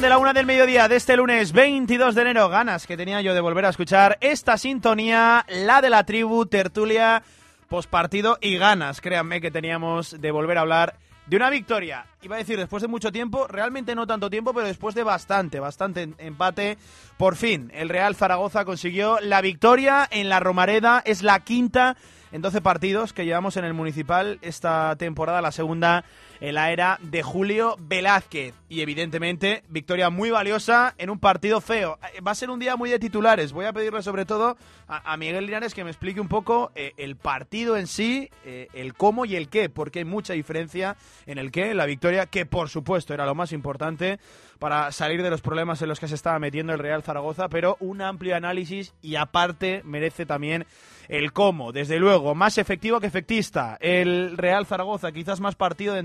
[0.00, 2.50] De la una del mediodía de este lunes 22 de enero.
[2.50, 7.22] Ganas que tenía yo de volver a escuchar esta sintonía, la de la tribu, tertulia,
[7.68, 12.04] pospartido y ganas, créanme, que teníamos de volver a hablar de una victoria.
[12.20, 15.60] Iba a decir después de mucho tiempo, realmente no tanto tiempo, pero después de bastante,
[15.60, 16.76] bastante empate.
[17.16, 21.02] Por fin, el Real Zaragoza consiguió la victoria en la Romareda.
[21.06, 21.96] Es la quinta
[22.32, 26.04] en 12 partidos que llevamos en el Municipal esta temporada, la segunda
[26.40, 28.54] en la era de Julio Velázquez.
[28.68, 31.98] Y evidentemente, victoria muy valiosa en un partido feo.
[32.14, 33.52] Eh, va a ser un día muy de titulares.
[33.52, 34.56] Voy a pedirle sobre todo
[34.88, 38.94] a, Miguel Linares que me explique un poco eh, el partido en sí, eh, el
[38.94, 42.68] cómo y el qué, porque hay mucha diferencia en el qué, la victoria, que por
[42.68, 44.18] supuesto era lo más importante
[44.58, 47.76] para salir de los problemas en los que se estaba metiendo el Real Zaragoza, pero
[47.80, 50.66] un amplio análisis y aparte merece también
[51.08, 51.72] el cómo.
[51.72, 53.76] Desde luego, más efectivo que efectista.
[53.80, 56.00] El Real Zaragoza, quizás más partido de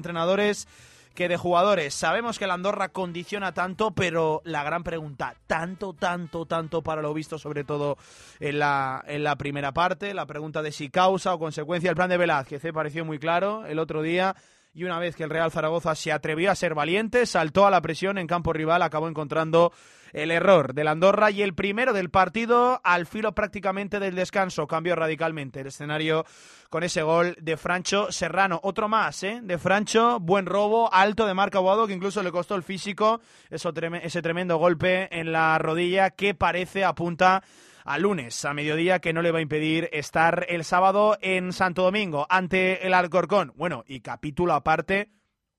[1.13, 1.93] que de jugadores.
[1.93, 7.13] Sabemos que la Andorra condiciona tanto, pero la gran pregunta, tanto, tanto, tanto para lo
[7.13, 7.97] visto, sobre todo
[8.39, 12.09] en la, en la primera parte, la pregunta de si causa o consecuencia el plan
[12.09, 12.73] de Velázquez, ¿eh?
[12.73, 14.35] pareció muy claro el otro día.
[14.73, 17.81] Y una vez que el Real Zaragoza se atrevió a ser valiente, saltó a la
[17.81, 19.73] presión en campo rival, acabó encontrando
[20.13, 24.67] el error del Andorra y el primero del partido al filo prácticamente del descanso.
[24.67, 26.25] Cambió radicalmente el escenario
[26.69, 28.59] con ese gol de Francho Serrano.
[28.63, 29.41] Otro más, ¿eh?
[29.43, 33.73] De Francho, buen robo, alto de marca Boado, que incluso le costó el físico, eso,
[34.01, 37.43] ese tremendo golpe en la rodilla que parece apunta
[37.85, 41.83] a lunes, a mediodía, que no le va a impedir estar el sábado en Santo
[41.83, 43.53] Domingo ante el Alcorcón.
[43.55, 45.11] Bueno, y capítulo aparte,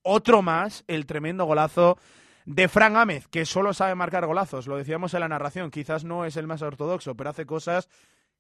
[0.03, 1.99] otro más, el tremendo golazo
[2.44, 6.25] de Fran Gámez, que solo sabe marcar golazos, lo decíamos en la narración, quizás no
[6.25, 7.88] es el más ortodoxo, pero hace cosas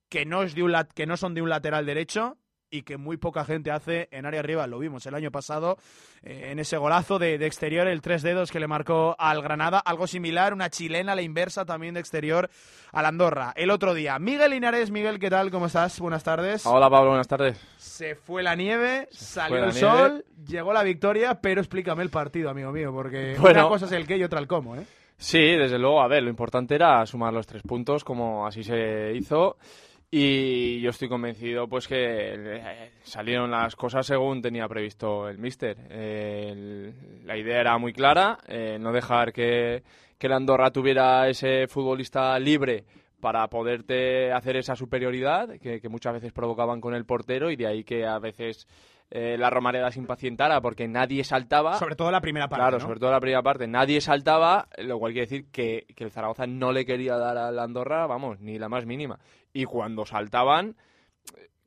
[0.08, 2.36] que no, es de un que no son de un lateral derecho
[2.72, 4.66] y que muy poca gente hace en área arriba.
[4.66, 5.76] Lo vimos el año pasado
[6.22, 9.78] eh, en ese golazo de, exterior, el tres dedos que le marcó al Granada.
[9.78, 12.48] Algo similar, una chilena, la inversa también de exterior
[12.90, 13.52] al Andorra.
[13.56, 14.90] El otro día, Miguel Linares.
[14.90, 15.50] Miguel, ¿qué tal?
[15.50, 16.00] ¿Cómo estás?
[16.00, 16.64] Buenas tardes.
[16.64, 17.60] Hola Pablo, buenas tardes.
[17.76, 22.72] Se fue la nieve, salió el sol, llegó la victoria, pero explícame el partido, amigo
[22.72, 24.86] mío, porque una cosa es el qué y otra el cómo, ¿eh?
[25.18, 29.12] Sí, desde luego, a ver, lo importante era sumar los tres puntos, como así se
[29.14, 29.56] hizo.
[30.14, 35.78] Y yo estoy convencido pues que eh, salieron las cosas según tenía previsto el míster.
[37.24, 39.82] la idea era muy clara, eh, no dejar que,
[40.18, 42.84] que la Andorra tuviera ese futbolista libre
[43.22, 47.82] para poderte hacer esa superioridad que, muchas veces provocaban con el portero y de ahí
[47.82, 48.66] que a veces
[49.10, 51.78] eh, la Romareda se impacientara porque nadie saltaba.
[51.78, 52.62] Sobre todo la primera parte.
[52.62, 53.66] Claro, sobre todo la primera parte.
[53.66, 57.50] Nadie saltaba, lo cual quiere decir que, que el Zaragoza no le quería dar a
[57.50, 59.18] la Andorra, vamos, ni la más mínima
[59.52, 60.76] y cuando saltaban,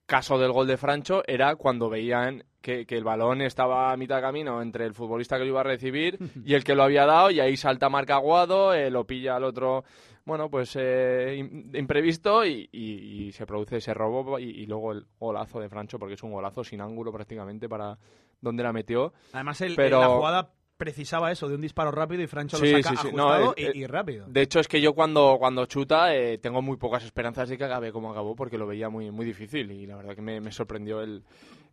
[0.06, 4.22] caso del gol de Francho, era cuando veían que, el balón estaba a mitad de
[4.24, 7.32] camino entre el futbolista que lo iba a recibir y el que lo había dado,
[7.32, 9.84] y ahí salta Marca Aguado, eh, lo pilla al otro,
[10.26, 11.38] bueno, pues eh,
[11.74, 16.32] imprevisto y, se produce ese robo y, luego el golazo de Francho, porque es un
[16.32, 17.98] golazo sin ángulo prácticamente para
[18.42, 19.14] donde la metió.
[19.34, 20.00] Además, el, Pero...
[20.00, 23.86] la jugada precisaba eso, de un disparo rápido y Francho lo saca ajustado eh, y,
[23.86, 24.26] rápido.
[24.28, 27.64] De hecho, es que yo cuando, cuando chuta eh, tengo muy pocas esperanzas de que
[27.64, 31.02] acabe como acabó porque lo veía muy, muy difícil y la verdad que me, sorprendió
[31.02, 31.24] el,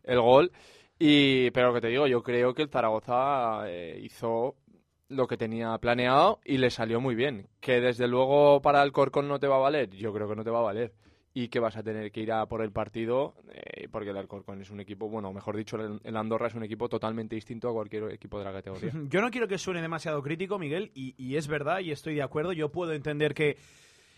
[0.03, 0.51] el, gol.
[0.97, 4.55] Y, pero lo que te digo, yo creo que el Zaragoza eh, hizo
[5.09, 7.49] lo que tenía planeado y le salió muy bien.
[7.59, 10.43] Que desde luego para el Corcón no te va a valer, yo creo que no
[10.43, 10.93] te va a valer
[11.33, 14.61] y que vas a tener que ir a por el partido eh, porque el Alcorcón
[14.61, 18.11] es un equipo, bueno, mejor dicho, el Andorra es un equipo totalmente distinto a cualquier
[18.11, 18.91] equipo de la categoría.
[19.09, 22.53] Yo no quiero que suene demasiado crítico, Miguel, y, es verdad y estoy de acuerdo.
[22.53, 23.57] Yo puedo entender que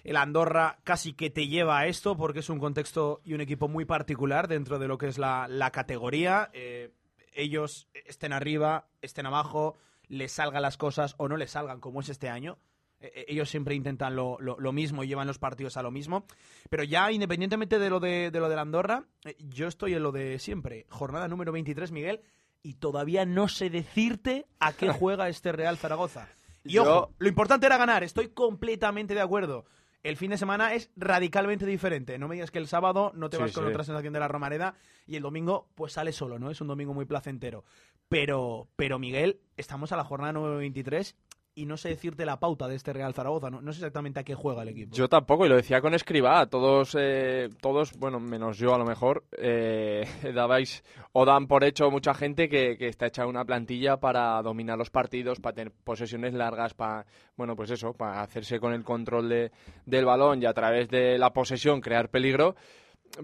[0.04, 3.68] el Andorra casi que te lleva a esto porque es un contexto y un equipo
[3.70, 6.50] muy particular dentro de lo que es la, categoría.
[6.54, 6.92] Eh,
[7.34, 9.78] ellos estén arriba, estén abajo,
[10.08, 12.58] les salgan las cosas o no les salgan, como es este año.
[13.06, 15.92] Eh, eh, ellos siempre intentan lo, lo- lo mismo y llevan los partidos a lo
[15.92, 16.25] mismo.
[16.69, 20.04] Pero ya, independientemente de lo de, de lo de la Andorra, eh, yo estoy en
[20.04, 20.86] lo de siempre.
[20.90, 22.22] Jornada número 23, Miguel,
[22.63, 26.28] y todavía no sé decirte a qué juega este Real Zaragoza.
[26.63, 29.66] Y Yo- ojo, lo importante era ganar, estoy completamente de acuerdo.
[30.01, 32.19] El fin de semana es radicalmente diferente.
[32.19, 33.69] No me digas que el sábado no te Sí, vas con sí.
[33.72, 34.75] otra sensación de la Romareda
[35.08, 36.51] y el domingo pues sale solo, ¿no?
[36.51, 37.63] Es un domingo muy placentero.
[38.08, 41.16] Pero, pero Miguel, estamos a la jornada número 23
[41.56, 43.50] y no sé decirte la pauta de este Real Zaragoza.
[43.50, 44.94] No, sé exactamente a qué juega el equipo.
[44.94, 48.86] Yo tampoco, y lo decía con Escribá, todos, eh, todos, bueno, menos yo a lo
[48.86, 50.06] mejor, eh,
[50.36, 54.78] dabais o dan por hecho mucha gente que, que está hecha una plantilla para dominar
[54.78, 57.06] los partidos, para tener posesiones largas, para,
[57.38, 59.51] bueno, pues eso, para hacerse con el control de,
[59.86, 62.56] del balón y a través de la posesión crear peligro.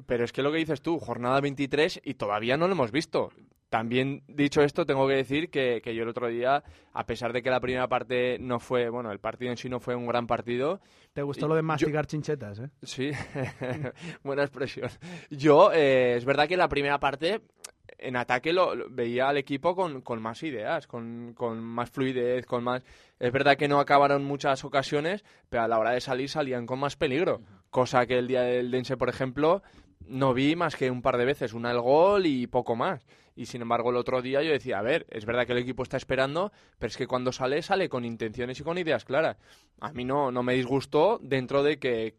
[0.06, 3.32] Pero es que lo que dices tú, jornada 23 y todavía no lo hemos visto.
[3.72, 7.42] También dicho esto, tengo que decir que, que yo el otro día, a pesar de
[7.42, 10.28] que la primera parte no fue, bueno, el partido en sí no fue un gran
[10.28, 10.82] partido,
[11.14, 12.70] ¿Te gustó lo de yo- masticar chinchetas, eh?
[12.84, 13.12] Sí,
[14.24, 14.90] buena expresión.
[15.30, 17.40] Yo, eh, es verdad que la primera parte,
[17.98, 22.46] en ataque, lo, lo- veía al equipo con, con más ideas, con, con más fluidez,
[22.46, 22.84] con más...
[23.20, 26.78] Es verdad que no acabaron muchas ocasiones, pero a la hora de salir salían con
[26.80, 27.42] más peligro.
[27.70, 29.64] Cosa que el día del Dense, por ejemplo,
[30.08, 33.06] no vi más que un par de veces, una el gol y poco más.
[33.36, 35.84] Y sin embargo, el otro día yo decía, a ver, es verdad que el equipo
[35.84, 39.38] está esperando, pero es que cuando sale, sale con intenciones y con ideas claras.
[39.80, 42.16] A mí no, no me disgustó dentro de que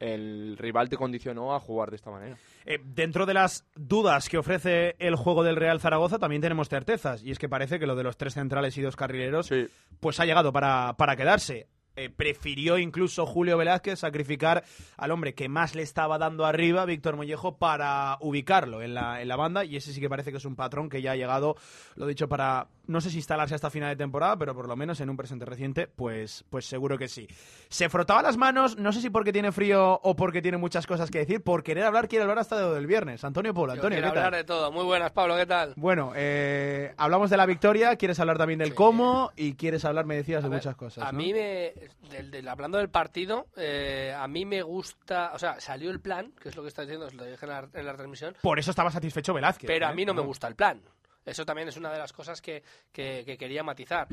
[0.00, 2.36] el rival te condicionó a jugar de esta manera.
[2.66, 7.22] Eh, dentro de las dudas que ofrece el juego del Real Zaragoza también tenemos certezas.
[7.22, 9.68] Y es que parece que lo de los tres centrales y dos carrileros Sí.
[10.00, 11.68] pues ha llegado para, para quedarse.
[11.96, 14.64] Eh, prefirió incluso Julio Velázquez sacrificar
[14.98, 19.28] al hombre que más le estaba dando arriba, Víctor Mollejo, para ubicarlo en la, en
[19.28, 19.64] la banda.
[19.64, 21.56] Y ese sí que parece que es un patrón que ya ha llegado,
[21.94, 25.00] lo dicho, para no sé si instalarse hasta final de temporada, pero por lo menos
[25.00, 27.26] en un presente reciente, pues, pues seguro que sí.
[27.68, 31.10] Se frotaba las manos, no sé si porque tiene frío o porque tiene muchas cosas
[31.10, 33.24] que decir, por querer hablar, quiere hablar hasta del viernes.
[33.24, 34.24] Antonio Polo, Yo Antonio, quiero ¿qué tal?
[34.26, 34.70] hablar de todo.
[34.70, 35.72] Muy buenas, Pablo, ¿qué tal?
[35.76, 38.74] Bueno, eh, hablamos de la victoria, quieres hablar también del Sí.
[38.74, 41.04] cómo y quieres hablar, me decías, de ver, muchas cosas.
[41.08, 41.18] A ¿no?
[41.18, 41.72] mí me.
[42.10, 45.32] Del- del- hablando del partido, eh, a mí me gusta.
[45.34, 47.50] O sea, salió el plan, que es lo que está diciendo, os lo dije en
[47.50, 49.66] la, en la transmisión, Por eso estaba satisfecho Velázquez.
[49.66, 49.94] pero a ¿eh?
[49.94, 50.80] mí no me gusta el plan.
[51.24, 52.62] Eso también es una de las cosas que,
[52.92, 54.06] que- que quería matizar.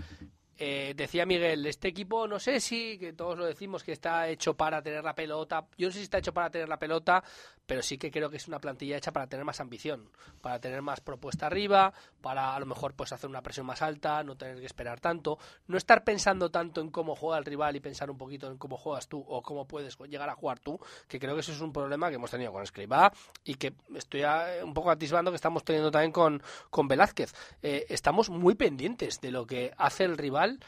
[0.55, 4.55] Eh, decía Miguel, este equipo no sé si, que todos lo decimos, que está hecho
[4.55, 5.65] para tener la pelota.
[5.77, 7.23] Yo no sé si está hecho para tener la pelota,
[7.65, 10.09] pero sí que creo que es una plantilla hecha para tener más ambición,
[10.41, 14.23] para tener más propuesta arriba, para a lo mejor pues hacer una presión más alta,
[14.23, 15.37] no tener que esperar tanto,
[15.67, 18.77] no estar pensando tanto en cómo juega el rival y pensar un poquito en cómo
[18.77, 21.71] juegas tú o cómo puedes llegar a jugar tú, que creo que eso es un
[21.71, 23.11] problema que hemos tenido con Escribá
[23.43, 27.33] y que estoy eh, un poco atisbando que estamos teniendo también con, con Velázquez.
[27.61, 30.59] Eh, estamos muy pendientes de lo que hace el rival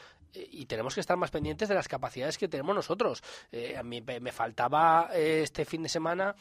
[0.50, 3.22] y tenemos que estar más pendientes de las capacidades que tenemos nosotros.
[3.52, 6.34] Eh, a mí me, faltaba eh, este fin de semana,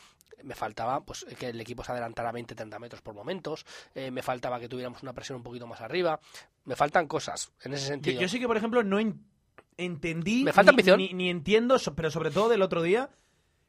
[0.44, 4.60] me faltaba pues que el equipo se adelantara 20-30 metros por momentos, eh, me faltaba
[4.60, 6.20] que tuviéramos una presión un poquito más arriba,
[6.66, 8.22] me faltan cosas en ese Yo, sentido.
[8.22, 9.26] yo sí que, por ejemplo, no en-
[9.78, 10.44] entendí.
[10.44, 10.98] Me falta ni, ambición.
[10.98, 13.10] Ni, ni entiendo, pero sobre todo del otro día,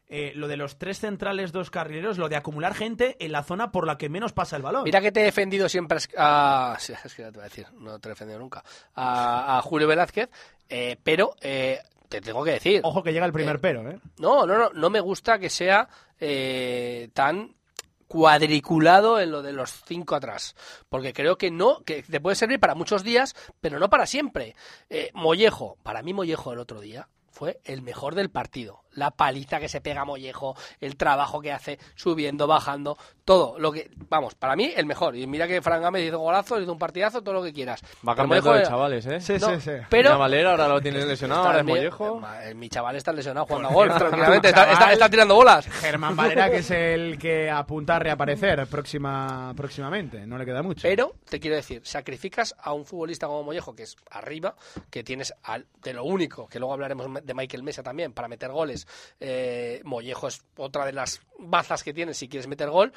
[0.08, 3.72] eh, lo de los tres centrales, dos carrileros, lo de acumular gente en la zona
[3.72, 4.84] por la que menos pasa el balón.
[4.84, 7.66] Mira que te he defendido siempre a, sí, es que ya te voy a decir,
[7.74, 8.62] no te he defendido nunca,
[8.94, 10.30] a, a Julio Velázquez,
[10.68, 13.98] eh, pero eh, te tengo que decir, Ojo que llega el primer Eh, pero, ¿eh?
[14.18, 17.54] no, no, no, no me gusta que sea eh, tan
[18.06, 20.54] cuadriculado en lo de los cinco atrás,
[20.88, 24.54] porque creo que no, que te puede servir para muchos días, pero no para siempre.
[24.88, 28.82] Eh, Mollejo, para mí Mollejo el otro día fue el mejor del partido.
[28.96, 33.70] La paliza que se pega a Mollejo, el trabajo que hace subiendo, bajando, todo lo
[33.72, 35.16] que, vamos, para mí el mejor.
[35.16, 37.80] Y mira que Fran Gámez hizo golazo, hizo un partidazo, todo lo que quieras.
[38.06, 39.20] Va cambiando Mollejo de chavales, ¿eh?
[39.20, 39.70] Sí, no, sí, sí.
[39.88, 42.20] Pero Valera ahora lo tienes lesionado, ahora es mi- Mollejo.
[42.20, 44.48] ma- eh, Mi chaval está lesionado jugando a gol, tranquilamente.
[44.48, 45.66] Está- está tirando bolas.
[45.66, 50.26] Germán Valera, que es el que apunta a reaparecer próxima, próximamente.
[50.26, 50.82] No le queda mucho.
[50.82, 54.54] Pero te quiero decir, sacrificas a un futbolista como Mollejo, que es arriba,
[54.90, 58.50] que tienes al, de lo único, que luego hablaremos de Michael Mesa también, para meter
[58.50, 58.85] goles.
[59.20, 62.92] Eh, Mollejo es otra de las bazas que tienes si quieres meter gol,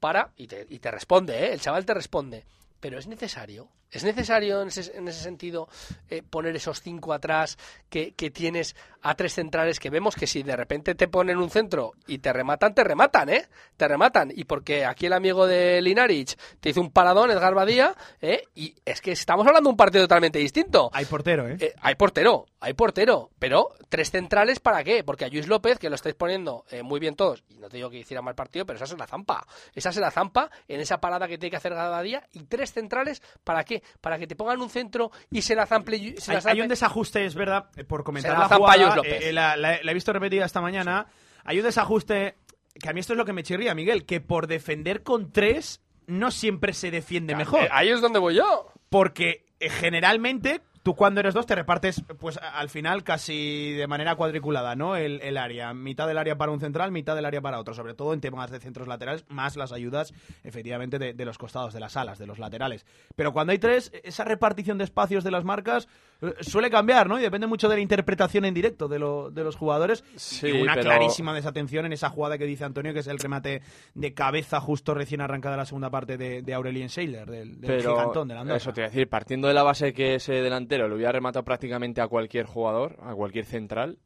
[0.00, 1.52] para, y te, y te responde, ¿eh?
[1.52, 2.44] el chaval te responde.
[2.80, 5.68] Pero es necesario, es necesario en ese, en ese sentido
[6.08, 10.42] eh, poner esos cinco atrás que, que tienes a tres centrales que vemos que si
[10.42, 13.48] de repente te ponen un centro y te rematan, te rematan, ¿eh?
[13.76, 14.32] Te rematan.
[14.34, 18.42] Y porque aquí el amigo de Linarich te hizo un paradón, Edgar Badía, ¿eh?
[18.56, 20.90] Y es que estamos hablando de un partido totalmente distinto.
[20.92, 21.56] Hay portero, ¿eh?
[21.60, 25.04] Eh, hay portero, hay portero, pero tres centrales ¿para qué?
[25.04, 27.76] Porque a Luis López, que lo estáis poniendo eh, muy bien todos, y no te
[27.76, 29.46] digo que hiciera mal partido, pero esa es la zampa.
[29.72, 32.72] Esa es la zampa en esa parada que tiene que hacer cada día, y tres
[32.72, 33.75] centrales ¿para qué?
[34.00, 35.98] Para que te pongan un centro y se la zample.
[36.18, 38.48] Se Hay, la zample- hay un desajuste, es verdad, eh, por comentar Se la la
[38.48, 39.24] zampa jugada, Lluís López.
[39.24, 41.06] eh, la, la- la he visto repetida esta mañana.
[41.44, 42.36] Hay un desajuste
[42.80, 45.80] que a mí esto es lo que me chirría, Miguel, que por defender con tres
[46.06, 47.64] no siempre se defiende mejor.
[47.64, 48.72] Eh, Ahí es donde voy yo.
[48.90, 54.14] Porque eh, generalmente tú cuando eres dos te repartes pues al final casi de manera
[54.14, 54.94] cuadriculada, ¿no?
[54.94, 55.74] El, área.
[55.74, 57.74] Mitad del área para un central, mitad del área para otro.
[57.74, 60.14] Sobre todo en temas de centros laterales, más las ayudas
[60.44, 62.86] efectivamente de, de los costados, de las alas, de los laterales.
[63.16, 65.88] Pero cuando hay tres, esa repartición de espacios de las marcas
[66.40, 67.18] suele cambiar, ¿no?
[67.18, 70.02] Y depende mucho de la interpretación en directo de, lo- de los jugadores.
[70.16, 73.18] Sí, y una pero- clarísima desatención en esa jugada que dice Antonio, que es el
[73.18, 73.62] remate
[73.94, 77.90] de cabeza justo recién arrancada la segunda parte de, de Aurelien Scheiler, del, del Pero
[77.96, 80.88] gigantón de la eso te iba a decir, partiendo de la base que ese delantero
[80.88, 83.98] le hubiera rematado prácticamente a cualquier jugador, a cualquier central,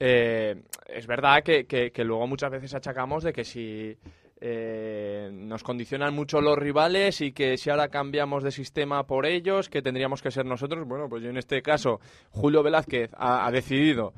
[0.00, 3.96] eh, es verdad que, que- que luego muchas veces achacamos de que si
[4.40, 9.68] eh, nos condicionan mucho los rivales y que si ahora cambiamos de sistema por ellos,
[9.68, 13.50] que tendríamos que ser nosotros, bueno, pues yo en este caso, Julio Velázquez ha, ha
[13.50, 14.14] decidido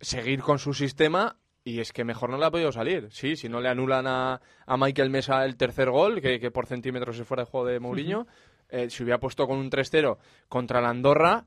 [0.00, 3.08] seguir con su sistema y es que mejor no le ha podido salir.
[3.10, 6.66] Sí, si no le anulan a, a Michael Mesa el tercer gol, que, que por
[6.66, 8.26] centímetros se fuera de juego de Mourinho,
[8.68, 10.16] eh, se hubiera puesto con un 3-0
[10.48, 11.44] contra la Andorra,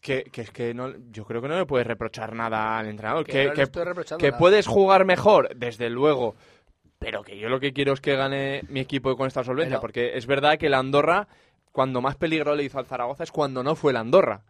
[0.00, 3.24] que, que es que no, yo creo que no le puedes reprochar nada al entrenador.
[3.26, 6.36] Que Que, no que- puedes jugar mejor, desde luego,
[7.06, 9.80] pero que yo lo que quiero es que gane mi equipo con esta solvencia, Pero-
[9.80, 11.28] porque es verdad que la Andorra,
[11.70, 14.42] cuando más peligro le hizo al Zaragoza es cuando no fue la Andorra.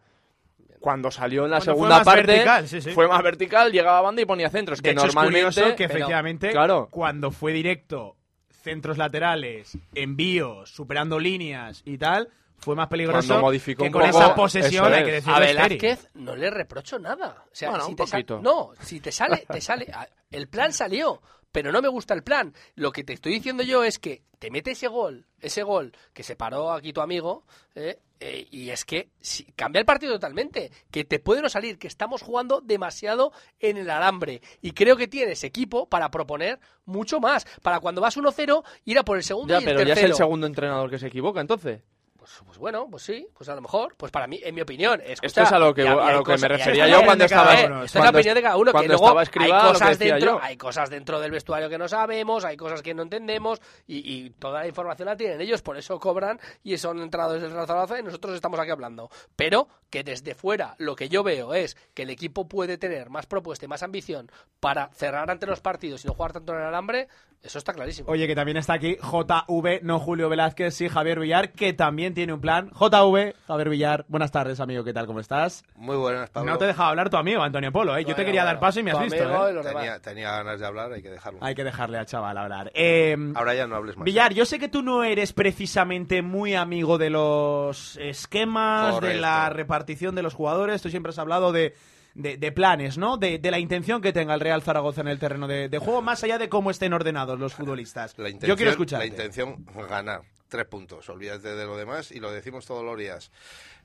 [0.79, 2.89] Cuando salió en la Cuando segunda parte, vertical, sí, sí.
[2.93, 4.81] fue más vertical, llegaba a banda y ponía centros.
[4.81, 5.39] De que hecho, es normalmente.
[5.53, 6.87] curioso que pero- efectivamente claro.
[6.89, 8.15] cuando fue directo,
[8.63, 14.01] centros laterales, envíos, superando líneas y tal, fue más peligroso Cuando modificó que un con
[14.01, 15.39] poco, esa posesión, hay que decirlo, A.
[15.41, 17.43] Velázquez no le reprocho nada.
[17.45, 18.39] O sea, Bueno, si un te poquito.
[18.41, 19.85] No, si te sale, te sale.
[20.31, 22.53] El plan salió, pero no me gusta el plan.
[22.75, 26.23] Lo que te estoy diciendo yo es que te mete ese gol, ese gol que
[26.23, 27.99] se paró aquí tu amigo, ¿eh?
[28.19, 30.71] Eh, y es que si- cambia el partido totalmente.
[30.89, 34.41] Que te puede no salir, que estamos jugando demasiado en el alambre.
[34.59, 37.45] Y creo que tienes equipo para proponer mucho más.
[37.61, 39.99] Para cuando vas 1-0, ir a por el segundo Ya, y el pero ya es
[40.01, 41.81] el segundo entrenador que se equivoca, entonces.
[42.27, 44.99] Pues, pues bueno, pues sí, pues a lo mejor, pues para mí, en mi opinión,
[45.01, 47.51] escucha, Esto es a lo que, a lo que cosas- me refería yo cuando estaba.
[47.65, 47.83] uno.
[47.83, 50.39] esto es la opinión de cada uno, que cuando luego estaba hay cosas dentro, yo.
[50.41, 54.29] hay cosas dentro del vestuario que no sabemos, hay cosas que no entendemos y, y
[54.31, 57.99] toda la información la tienen ellos, por eso cobran y son entrados del Real Zaragoza
[57.99, 59.09] y nosotros estamos aquí hablando.
[59.35, 63.25] Pero que desde fuera lo que yo veo es que el equipo puede tener más
[63.25, 64.29] propuesta y más ambición
[64.59, 67.07] para cerrar ante los partidos y no jugar tanto en el alambre,
[67.41, 68.09] eso está clarísimo.
[68.11, 72.33] Oye, que también está aquí JV, no Julio Velázquez, sí Javier Villar, que también tiene
[72.33, 72.71] un plan.
[72.71, 75.05] JV, Javier Villar, buenas tardes, amigo, ¿qué tal?
[75.05, 75.63] ¿Cómo estás?
[75.75, 76.51] Muy buenas, Pablo.
[76.51, 77.99] No te he dejado hablar tu amigo, Antonio Polo, ¿eh?
[78.01, 79.61] Yo te Bueno, quería dar paso y me has visto, ¿eh?
[79.61, 81.37] tenía, tenía ganas de hablar, hay que dejarlo.
[81.43, 82.71] Hay que dejarle al chaval hablar.
[82.73, 84.05] Eh, Ahora ya no hables más.
[84.05, 89.51] Villar, yo sé que tú no eres precisamente muy amigo de los esquemas, de la
[89.51, 90.81] repartición de los jugadores.
[90.81, 91.75] Tú siempre has hablado de,
[92.15, 93.17] de- de planes, ¿no?
[93.17, 96.01] De, de la intención que tenga el Real Zaragoza en el terreno de, de juego,
[96.01, 98.15] más allá de cómo estén ordenados los futbolistas.
[98.17, 98.97] La intención, yo quiero escuchar.
[99.01, 100.21] La intención, ganar.
[100.47, 101.09] Tres puntos.
[101.09, 103.31] Olvídate de lo demás y lo decimos todos los días.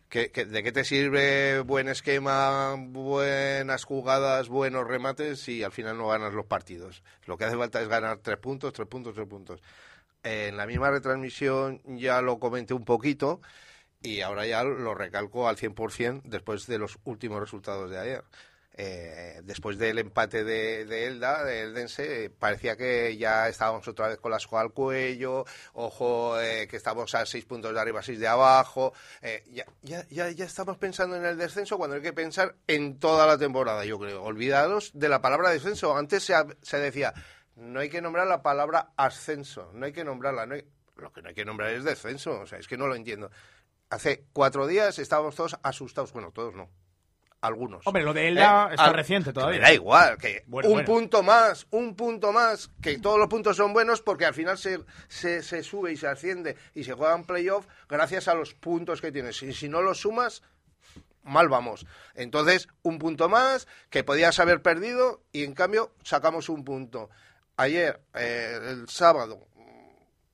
[0.08, 6.08] ¿Qué- de qué te sirve buen esquema, buenas jugadas, buenos remates si al final no
[6.08, 7.02] ganas los partidos?
[7.26, 9.62] Lo que hace falta es ganar tres puntos, tres puntos, tres puntos.
[10.22, 13.40] En la misma retransmisión ya lo comenté un poquito
[14.02, 18.24] y ahora ya lo recalco al 100% después de los últimos resultados de ayer.
[18.74, 24.18] Eh, después del empate de, Elda, de Eldense, eh, parecía que ya estábamos otra vez
[24.18, 28.18] con la soga al cuello, ojo, eh, que estamos a seis puntos de arriba, seis
[28.18, 28.94] de abajo.
[29.20, 33.26] eh, ya, ya, ya, estamos pensando en el descenso cuando hay que pensar en toda
[33.26, 34.22] la temporada, yo creo.
[34.22, 35.94] Olvidados de la palabra descenso.
[35.96, 37.12] Antes se, se decía,
[37.56, 40.46] no hay que nombrar la palabra ascenso, no hay que nombrarla.
[40.46, 40.64] No hay-
[40.96, 43.30] lo que no hay que nombrar es descenso, o sea, es que no lo entiendo.
[43.90, 46.70] Hace cuatro días estábamos todos asustados, bueno, todos no,
[47.42, 47.86] algunos.
[47.86, 49.58] Hombre, lo de Elda Eh, está al- reciente todavía.
[49.60, 50.86] Me da igual, que Bueno, un bueno.
[50.86, 54.78] punto más, un punto más, que todos los puntos son buenos porque al final se,
[55.08, 59.00] se, se sube y se asciende y se juega en playoff gracias a los puntos
[59.00, 59.42] que tienes.
[59.42, 60.42] Y si no los sumas,
[61.24, 61.84] mal vamos.
[62.14, 67.10] Entonces, un punto más que podías haber perdido y en cambio sacamos un punto.
[67.56, 69.46] Ayer, eh, el sábado,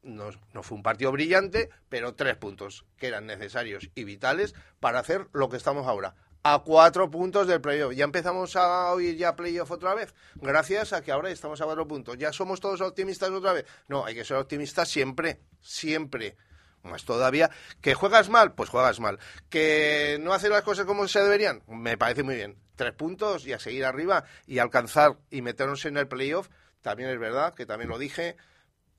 [0.03, 5.01] no, no fue un partido brillante, pero tres puntos que eran necesarios y vitales para
[5.01, 6.15] hacer lo que estamos ahora.
[6.43, 7.93] A cuatro puntos del playoff.
[7.95, 11.87] Ya empezamos a oír ya playoff otra vez, gracias a que ahora estamos a cuatro
[11.87, 12.17] puntos.
[12.17, 13.67] ¿Ya somos todos optimistas otra vez?
[13.89, 16.37] No, hay que ser optimistas siempre, siempre.
[16.83, 19.19] Más todavía, que juegas mal, pues juegas mal.
[19.51, 22.57] Que no haces las cosas como se deberían, me parece muy bien.
[22.77, 26.49] Tres puntos y a seguir arriba y alcanzar y meternos en el playoff,
[26.81, 28.37] también es verdad, que también lo dije,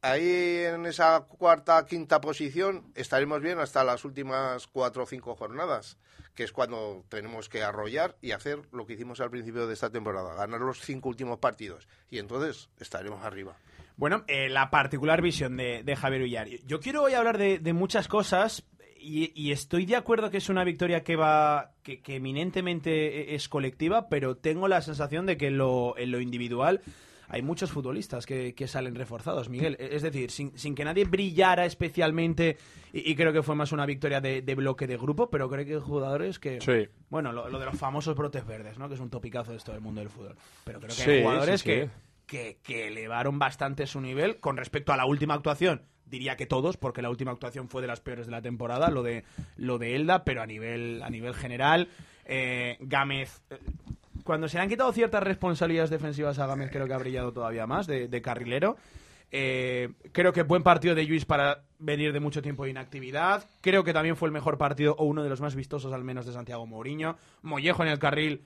[0.01, 5.97] ahí en esa cuarta, quinta posición estaremos bien hasta las últimas cuatro o cinco jornadas,
[6.35, 9.89] que es cuando tenemos que arrollar y hacer lo que hicimos al principio de esta
[9.89, 11.87] temporada, ganar los cinco últimos partidos.
[12.09, 13.57] Y entonces estaremos arriba.
[13.97, 16.47] Bueno, eh, la particular visión de, de Javier Villar.
[16.65, 18.63] Yo quiero hoy hablar de, muchas cosas
[18.97, 24.07] y, estoy de acuerdo que es una victoria que va que, que eminentemente es colectiva,
[24.07, 26.81] pero tengo la sensación de que lo, en lo individual
[27.29, 29.77] hay muchos futbolistas que, que salen reforzados, Miguel.
[29.79, 32.57] E, Es decir, sin, sin que nadie brillara especialmente,
[32.91, 35.65] y, y creo que fue más una victoria de, de bloque de grupo, pero creo
[35.65, 36.59] que hay jugadores que...
[36.59, 36.89] Sí.
[37.09, 38.87] Bueno, lo, lo de los famosos brotes verdes, ¿no?
[38.89, 40.35] Que es un topicazo de esto del mundo del fútbol.
[40.65, 41.65] Pero creo que Sí, hay jugadores sí.
[41.65, 41.89] que
[42.25, 45.81] que, que elevaron bastante su nivel con respecto a la última actuación.
[46.05, 49.01] Diría que todos, porque la última actuación fue de las peores de la temporada, lo
[49.01, 49.23] de
[49.57, 51.89] lo de Elda, pero a nivel a nivel general,
[52.25, 53.41] eh, Gámez.
[54.29, 57.65] Cuando se le han quitado ciertas responsabilidades defensivas a Gámez, creo que ha brillado todavía
[57.65, 58.77] más de, carrilero.
[59.31, 63.43] Eh, creo que buen partido de Luis para venir de mucho tiempo de inactividad.
[63.61, 66.27] Creo que también fue el mejor partido, o uno de los más vistosos al menos,
[66.27, 67.17] de Santiago Mourinho.
[67.41, 68.45] Mollejo en el carril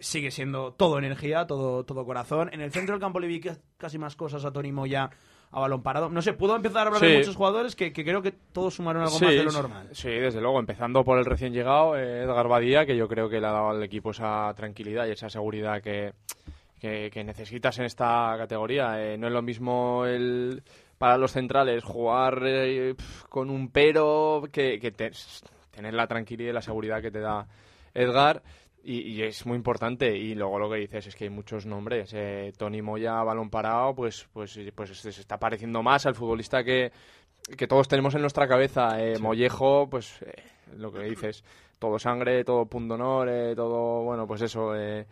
[0.00, 2.50] sigue siendo todo energía, todo, todo corazón.
[2.52, 3.40] En el centro del campo le vi
[3.76, 5.10] casi más cosas a Tony Moya
[5.52, 6.08] a balón parado.
[6.08, 9.02] No sé, puedo empezar a hablar de muchos jugadores que, que creo que todos sumaron
[9.02, 9.88] algo Sí, más de lo normal.
[9.92, 13.40] Sí, desde luego, empezando por el recién llegado, eh, Edgar Badía, que yo creo que
[13.40, 16.12] le ha dado al equipo esa tranquilidad y esa seguridad que,
[16.78, 19.02] que, que necesitas en esta categoría.
[19.02, 20.62] Eh, no es lo mismo el
[20.98, 22.94] para los centrales jugar eh,
[23.30, 25.12] con un pero que, que te-
[25.70, 27.46] tener la tranquilidad y la seguridad que te da
[27.94, 28.42] Edgar.
[28.82, 30.16] Y, y es muy importante.
[30.16, 32.12] Y luego lo que dices es que hay muchos nombres.
[32.14, 36.90] Eh, Tony Moya, balón parado, pues, pues, pues se está pareciendo más al futbolista que,
[37.56, 39.00] que todos tenemos en nuestra cabeza.
[39.02, 40.32] Eh, Mollejo, pues eh,
[40.76, 41.44] lo que dices,
[41.78, 45.06] todo sangre, todo punto honor, eh, todo, bueno, pues eso, eh,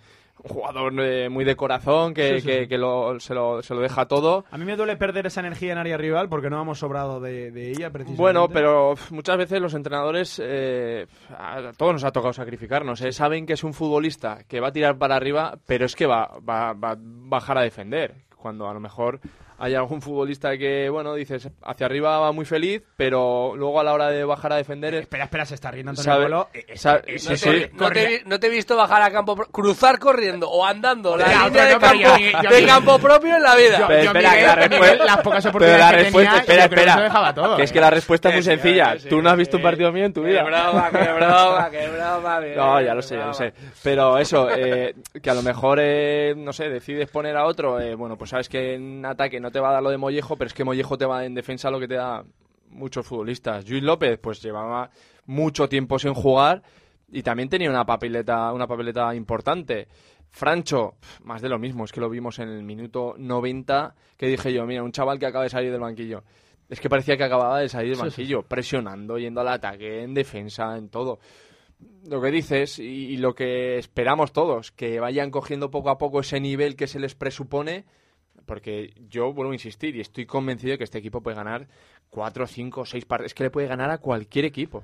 [0.44, 2.68] un jugador eh, muy de corazón que, Sí, sí, que, sí.
[2.68, 4.44] que lo- se, lo, se lo deja todo.
[4.50, 7.50] A mí me duele perder esa energía en área rival porque no hemos sobrado de,
[7.50, 8.20] de ella, precisamente.
[8.22, 13.46] Bueno, pero muchas veces los entrenadores, eh, a todos nos ha tocado sacrificarnos, eh, saben
[13.46, 16.72] que es un futbolista que va a tirar para arriba, pero es que va, va,
[16.72, 18.14] va a bajar a defender.
[18.36, 19.20] Cuando a lo mejor
[19.58, 23.92] hay algún futbolista que, bueno, dices, hacia arriba va muy feliz, pero luego a la
[23.92, 25.00] hora de bajar a defender es...
[25.02, 26.48] Espera, espera, se está riendo Antonio Sabe- Bolo.
[26.54, 27.50] Eh, eh, sabe- eh, sí, No, sí.
[27.50, 31.26] te, no te no te he visto bajar a campo cruzar corriendo o andando la
[31.26, 33.78] Ya, línea de, no, campo, yo- yo- de yo- campo propio en la vida.
[33.80, 36.02] Yo- Pero yo, espera, Miguel, que la Miguel, respuesta- las pocas Pero oportunidades la que
[36.04, 36.74] respuesta, tenía, espera, que
[37.06, 37.34] espera.
[37.34, 37.74] todo, que es eh.
[37.74, 38.92] que la respuesta es muy Sí, sí, sencilla.
[38.94, 39.64] sí, sí, Tú no has visto un sí.
[39.64, 40.42] partido mío en tu Qué vida.
[40.44, 42.40] broma, qué broma, qué broma.
[42.40, 43.52] Miguel, No, ya qué lo sé, ya lo sé.
[43.82, 47.94] Pero eso, eh, que a lo mejor, eh, no sé, decides poner a otro, eh,
[47.94, 50.48] bueno, pues sabes que en ataque no te va a dar lo de Mollejo, pero
[50.48, 52.24] es que Mollejo te va en defensa lo que te da
[52.70, 53.68] muchos futbolistas.
[53.68, 54.90] Luis López, pues llevaba
[55.26, 56.62] mucho tiempo sin jugar
[57.10, 59.88] y también tenía una papeleta, una papeleta importante.
[60.30, 64.52] Francho, más de lo mismo, es que lo vimos en el minuto 90, que dije
[64.52, 66.22] yo, mira, un chaval que acaba de salir del banquillo.
[66.68, 70.02] Es que parecía que acababa de salir del Sí, sí, banquillo, presionando, yendo al ataque,
[70.02, 71.18] en defensa, en todo
[72.08, 76.20] lo que dices y, y lo que esperamos todos, que vayan cogiendo poco a poco
[76.20, 77.86] ese nivel que se les presupone,
[78.48, 81.68] porque yo vuelvo a insistir y estoy convencido de que este equipo puede ganar
[82.10, 84.82] cuatro, cinco, seis partidos, es que le puede ganar a cualquier equipo.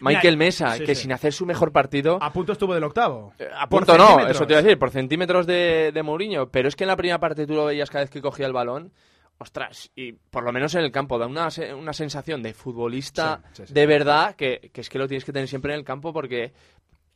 [0.00, 1.02] Michael Mesa, sí, que sí.
[1.02, 3.32] sin hacer su mejor partido, A punto estuvo del octavo.
[3.38, 6.68] eh, a punto no, eso te iba a decir, por centímetros de, de Mourinho, pero
[6.68, 8.92] es que en la primera parte tú lo veías cada vez que cogía el balón,
[9.38, 13.42] ostras, y por lo menos en el campo da una, se- una sensación de futbolista
[13.52, 13.74] Sí, sí, sí.
[13.74, 16.52] de verdad que, que es que lo tienes que tener siempre en el campo porque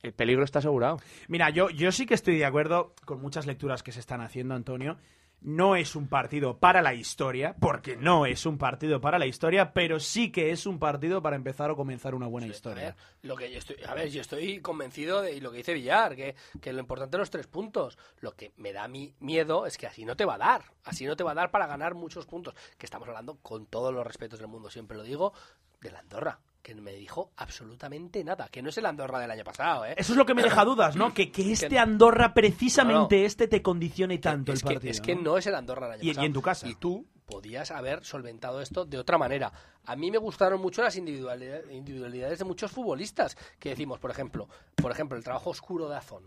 [0.03, 0.99] el peligro está asegurado.
[1.29, 4.55] Mira, yo, yo sí que estoy de acuerdo con muchas lecturas que se están haciendo,
[4.55, 4.97] Antonio.
[5.41, 9.73] No es un partido para la historia, porque no es un partido para la historia,
[9.73, 12.83] pero sí que es un partido para empezar o comenzar una buena A historia.
[12.83, 15.75] ver, lo que yo estoy, a ver, yo estoy convencido de y lo que dice
[15.75, 17.97] Villar, que, que lo importante son los tres puntos.
[18.21, 21.07] Lo que me da mi miedo es que así no te va a dar, así
[21.07, 22.55] no te va a dar para ganar muchos puntos.
[22.77, 25.33] Que estamos hablando con todos los respetos del mundo, siempre lo digo,
[25.81, 26.41] de la Andorra,
[26.75, 29.95] que me dijo absolutamente nada, que no es el Andorra del año pasado, ¿eh?
[29.97, 31.15] Eso es lo que me deja dudas, ¿no?
[31.15, 33.27] Que, que este Que- Andorra, precisamente No, no.
[33.27, 34.91] este, te condicione tanto es el que, partido.
[34.91, 36.27] es que no es el Andorra del año Y- y pasado.
[36.27, 36.69] en tu casa.
[36.69, 39.51] Y tú podías haber solventado esto de otra manera.
[39.87, 44.49] A mí me gustaron mucho las individualidades, individualidades de muchos futbolistas que decimos, por ejemplo,
[44.77, 46.25] por ejemplo, el trabajo oscuro de Azón.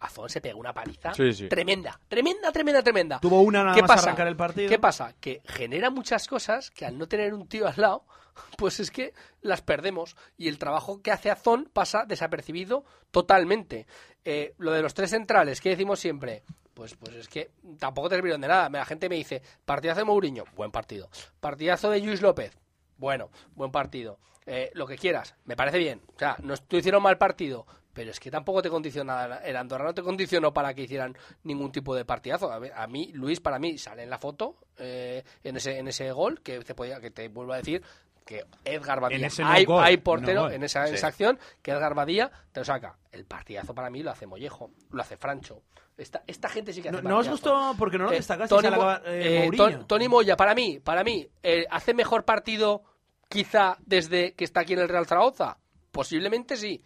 [0.00, 1.48] Azón se pegó una paliza Sí, sí.
[1.48, 3.18] tremenda, tremenda, tremenda, tremenda.
[3.20, 4.02] Tuvo una nada ¿Qué más pasa?
[4.04, 4.68] arrancar el partido.
[4.68, 5.14] ¿Qué pasa?
[5.20, 8.04] Que genera muchas cosas que al no tener un tío al lado,
[8.56, 10.16] pues es que las perdemos.
[10.36, 13.86] Y el trabajo que hace Azón pasa desapercibido totalmente.
[14.24, 16.42] Eh, lo de los tres centrales, ¿qué decimos siempre?
[16.74, 18.68] Pues, pues es que tampoco te sirvieron de nada.
[18.68, 21.08] La gente me dice, partidazo de Mourinho, buen partido.
[21.40, 22.56] Partidazo de Luis López,
[22.98, 24.18] Bueno, buen partido.
[24.46, 26.02] Eh, lo que quieras, me parece bien.
[26.14, 29.84] O sea, no est- hicieron mal partido, pero es que tampoco te condiciona, el Andorra
[29.84, 32.50] no te condicionó para que hicieran ningún tipo de partidazo.
[32.50, 35.88] A, ver, a mí, Luis, para mí, sale en la foto, eh, en, ese, en
[35.88, 37.82] ese gol, que te, podía, que te vuelvo a decir
[38.28, 40.94] que Edgar Badía, no hay, no portero en esa, en Sí.
[40.96, 42.98] esa acción, que Edgar Badía te lo saca.
[43.10, 45.62] El partidazo para mí lo hace Mollejo, lo hace Francho.
[45.96, 48.54] Esta, esta gente sí que hace ¿No, ¿no os gustó porque no lo Eh, destacaste?
[48.54, 49.50] Tony, la- eh, eh?
[49.56, 52.82] Ton- Tony Moya, para mí, para mí, eh, ¿hace mejor partido
[53.30, 55.56] quizá desde que está aquí en el Real Zaragoza?
[55.90, 56.82] Posiblemente sí.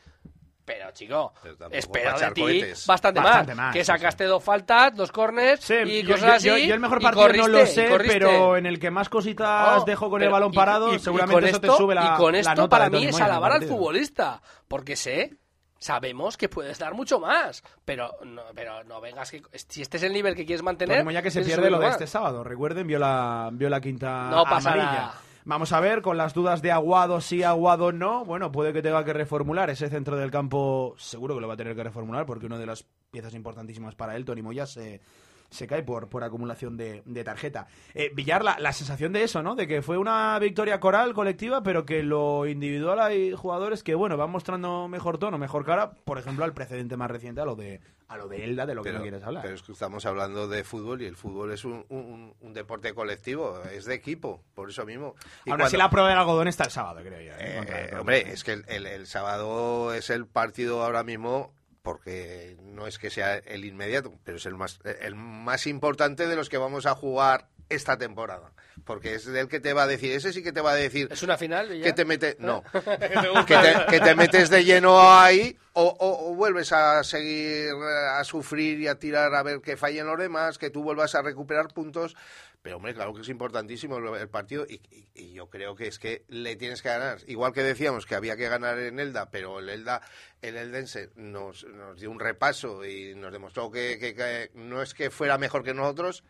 [0.65, 2.87] Pero, chico, Pero tampoco espero de ti cohetes.
[2.87, 3.67] bastante, Bastante más.
[3.67, 6.67] más, Que sí, sacaste dos faltas, dos corners Sí, y yo, cosas yo- así.
[6.69, 10.09] yo el mejor partido no lo sé, pero en el que más cositas No, dejo
[10.09, 12.15] con pero- el balón y- parado, y- y seguramente con eso te esto- sube la
[12.15, 14.41] Y con la esto, nota para mí, es alabar al futbolista.
[14.69, 15.37] Porque sé,
[15.81, 17.63] sabemos que puedes dar mucho más.
[17.85, 19.43] Pero no, pero no vengas que.
[19.53, 21.05] Si este es el nivel que quieres mantener.
[21.05, 22.45] Moya que se pierde lo de este sábado.
[22.45, 24.93] Recuerden, vio la, vio la quinta No pasa amarilla.
[24.93, 25.15] nada.
[25.45, 28.25] Vamos a ver, con las dudas de Aguado, sí, Aguado, no.
[28.25, 30.95] Bueno, puede que tenga que reformular ese centro del campo.
[30.99, 34.15] Seguro que lo va a tener que reformular porque una de las piezas importantísimas para
[34.15, 35.01] él, Tony Moya, se,
[35.53, 37.67] se cae por, por acumulación de, de tarjeta.
[37.95, 39.55] Eh, Villar, la, la sensación de eso, ¿no?
[39.55, 44.17] De que fue una victoria coral colectiva, pero que lo individual hay jugadores que, bueno,
[44.17, 45.93] van mostrando mejor tono, mejor cara.
[45.93, 48.83] Por ejemplo, al precedente más reciente, a lo de, a lo de Elda, de lo
[48.83, 49.43] que no quieres hablar.
[49.43, 52.95] pero es que estamos hablando de fútbol y el fútbol es un, un- un deporte
[52.95, 55.15] colectivo, es de equipo, por eso mismo.
[55.45, 57.33] Y cuando- así, la prueba del algodón está el sábado, creo yo.
[57.33, 57.37] ¿eh?
[57.67, 58.01] Eh, Porto.
[58.01, 62.99] hombre, es que el, el- el sábado es el partido ahora mismo porque no es
[62.99, 66.87] que sea el inmediato, pero es el más el más importante de los que vamos
[66.87, 68.53] a jugar esta temporada,
[68.85, 71.09] porque es el que te va a decir, ese sí que te va a decir
[71.11, 71.73] Es una final.
[71.77, 71.85] ya.
[71.85, 72.63] que te mete, no,
[73.47, 78.79] que te metes de lleno ahí o, o- o vuelves a seguir eh, a sufrir
[78.81, 82.15] y a tirar a ver que fallen los demás, que tú vuelvas a recuperar puntos.
[82.63, 86.55] Pero hombre, claro que es importantísimo el, partido y, yo creo que es que le
[86.55, 87.19] tienes que ganar.
[87.27, 90.01] Igual que decíamos que había que ganar en Elda, pero el Elda,
[90.43, 95.39] el Eldense nos, nos dio un repaso y nos demostró que, no es que fuera
[95.39, 96.23] mejor que nosotros,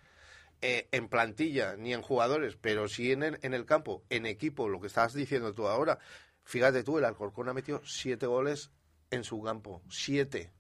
[0.63, 4.71] eh, en plantilla ni en jugadores, pero sí en el, en el campo, en equipo,
[4.71, 5.99] lo que estabas diciendo tú ahora.
[6.45, 8.71] Fíjate tú, el Alcorcón ha metido siete goles
[9.11, 9.83] en su campo.
[9.91, 10.51] Siete.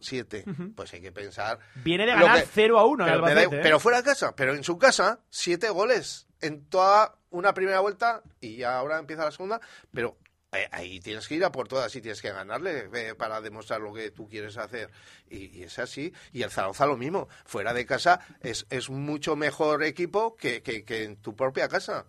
[0.00, 0.44] Siete.
[0.74, 1.58] Pues hay que pensar.
[1.76, 3.60] Viene de ganar que- 0 a 1 en pero, da- ¿eh?
[3.62, 8.22] pero fuera de casa, pero en su casa, siete goles en toda una primera vuelta
[8.40, 9.60] y ya ahora empieza la segunda,
[9.92, 10.16] pero
[10.52, 13.80] eh, ahí tienes que ir a por todas y tienes que ganarle eh, para demostrar
[13.80, 14.90] lo que tú quieres hacer.
[15.28, 16.12] Y, y es así.
[16.32, 17.28] Y el Zaragoza lo mismo.
[17.44, 22.06] Fuera de casa es, es mucho mejor equipo que, que- que en tu propia casa.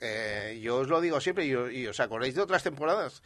[0.00, 3.22] Eh, yo os lo digo siempre y, os- y os acordáis de otras temporadas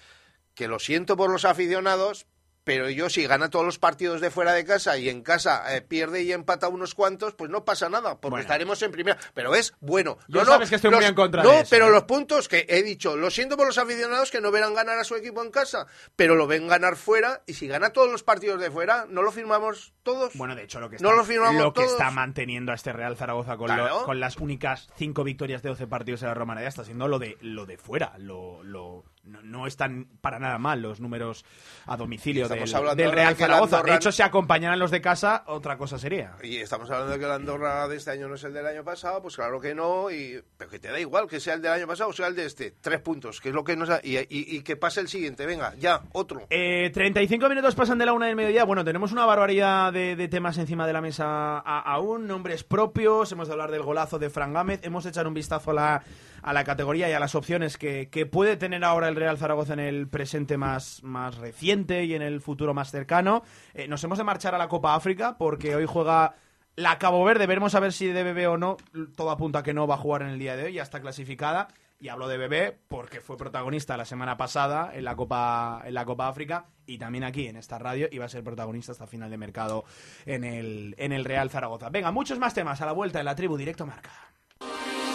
[0.54, 2.26] que lo siento por los aficionados,
[2.66, 5.82] pero yo si gana todos los partidos de fuera de casa y en casa eh,
[5.82, 8.42] pierde y empata unos cuantos, pues no pasa nada, porque Bueno.
[8.42, 9.16] estaremos en primera.
[9.34, 10.18] Pero es bueno.
[10.26, 11.90] No, no, sabes que estoy muy en contra No, de eso, pero ¿eh?
[11.92, 15.04] los puntos que he dicho, lo siento por los aficionados que no verán ganar a
[15.04, 18.60] su equipo en casa, pero lo ven ganar fuera y si gana todos los partidos
[18.60, 20.32] de fuera, ¿no lo firmamos todos?
[20.34, 21.92] Bueno, de hecho, lo que No está, lo firmamos lo que todos.
[21.92, 25.86] está manteniendo a este Real Zaragoza con, lo- con las únicas cinco victorias de 12
[25.86, 28.14] partidos en la Romareda está siendo lo de lo de fuera.
[28.18, 31.44] Lo, lo- no, no están para nada mal los números
[31.86, 32.60] a domicilio del,
[32.96, 33.76] del Real de Zaragoza.
[33.78, 36.36] Andorra- De hecho, si acompañaran los de casa, otra cosa sería.
[36.42, 38.84] Y estamos hablando de que el Andorra de este año no es el del año
[38.84, 41.72] pasado, pues claro que no, y, pero que te da igual que sea el del
[41.72, 42.72] año pasado o sea el de este.
[42.80, 43.88] Tres puntos, que es lo que nos.
[44.02, 46.46] Y, y- y que pase el siguiente, venga, ya, otro.
[46.50, 48.64] Eh, 35 minutos pasan de la una del mediodía.
[48.64, 52.26] Bueno, tenemos una barbaridad de, de temas encima de la mesa aún.
[52.26, 53.30] Nombres propios.
[53.32, 54.80] Hemos de hablar del golazo de Fran Gámez.
[54.82, 56.02] Hemos de echar un vistazo a la,
[56.46, 59.72] a la categoría y a las opciones que, que puede tener ahora el Real Zaragoza
[59.72, 63.42] en el presente más, más reciente y en el futuro más cercano.
[63.74, 66.36] Eh, nos hemos de marchar a la Copa África porque hoy juega
[66.76, 67.48] la Cabo Verde.
[67.48, 68.76] Veremos a ver si de bebé o no.
[69.16, 70.74] Todo apunta a que no va a jugar en el día de hoy.
[70.74, 71.66] Ya está clasificada.
[71.98, 76.04] Y hablo de Bebé porque fue protagonista la semana pasada en la Copa en la
[76.04, 79.38] Copa África y también aquí en esta radio iba a ser protagonista hasta final de
[79.38, 79.86] mercado
[80.26, 81.88] en el en el Real Zaragoza.
[81.88, 84.10] Venga, muchos más temas a la vuelta en la tribu directo marca.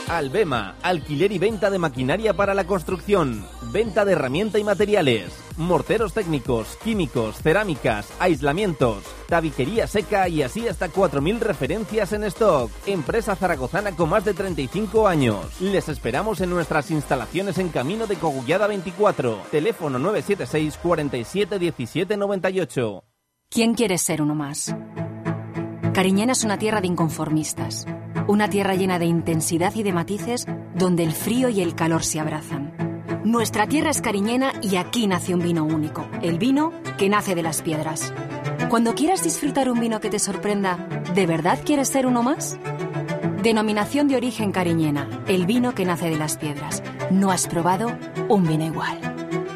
[0.07, 6.13] Albema, alquiler y venta de maquinaria para la construcción, venta de herramienta y materiales, morteros
[6.13, 12.69] técnicos, químicos, cerámicas, aislamientos, tabiquería seca y así hasta 4.000 referencias en stock.
[12.85, 15.61] Empresa zaragozana con más de 35 años.
[15.61, 23.03] Les esperamos en nuestras instalaciones en Camino de Cogullada 24, teléfono 976 47 17 98.
[23.49, 24.75] ¿Quién quiere ser uno más?
[25.93, 27.85] Cariñena es una tierra de inconformistas,
[28.31, 32.17] una tierra llena de intensidad y de matices donde el frío y el calor se
[32.17, 32.71] abrazan.
[33.25, 37.43] Nuestra tierra es cariñena y aquí nace un vino único, el vino que nace de
[37.43, 38.13] las piedras.
[38.69, 40.77] Cuando quieras disfrutar un vino que te sorprenda,
[41.13, 42.57] ¿de verdad quieres ser uno más?
[43.43, 46.81] Denominación de origen cariñena, el vino que nace de las piedras.
[47.11, 47.91] no has probado
[48.29, 48.97] un vino igual.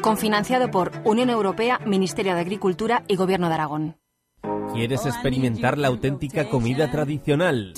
[0.02, 3.96] Confinanciado por Unión Europea, Ministerio de Agricultura y Gobierno de Aragón.
[4.74, 7.72] ¿Quieres experimentar la auténtica comida tradicional?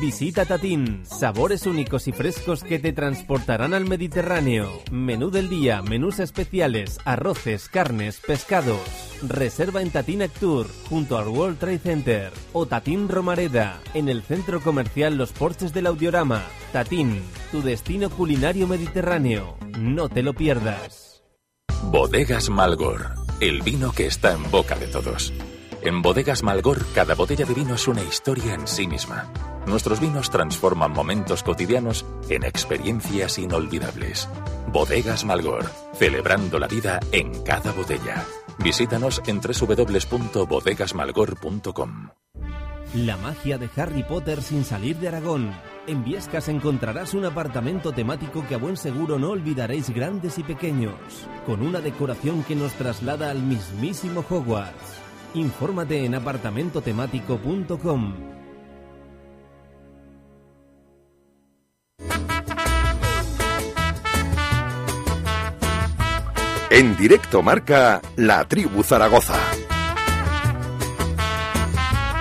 [0.00, 4.70] Visita Tatín, sabores únicos y frescos que te transportarán al Mediterráneo.
[4.90, 8.80] Menú del día, menús especiales, arroces, carnes, pescados.
[9.22, 12.32] Reserva en Tatín Actur, junto al World Trade Center.
[12.52, 16.42] O Tatín Romareda, en el centro comercial Los Porches del Audiorama.
[16.72, 19.56] Tatín, tu destino culinario mediterráneo.
[19.78, 21.22] No te lo pierdas.
[21.90, 25.32] Bodegas Malgor, el vino que está en boca de todos.
[25.82, 29.30] En Bodegas Malgor, cada botella de vino es una historia en sí misma.
[29.66, 34.28] Nuestros vinos transforman momentos cotidianos en experiencias inolvidables.
[34.70, 38.26] Bodegas Malgor, celebrando la vida en cada botella.
[38.58, 42.10] Visítanos en www.bodegasmalgor.com.
[42.94, 45.52] La magia de Harry Potter sin salir de Aragón.
[45.86, 50.94] En Viescas encontrarás un apartamento temático que a buen seguro no olvidaréis grandes y pequeños,
[51.46, 54.98] con una decoración que nos traslada al mismísimo Hogwarts.
[55.34, 58.33] Infórmate en apartamentotemático.com.
[66.76, 69.34] En directo marca La Tribu Zaragoza.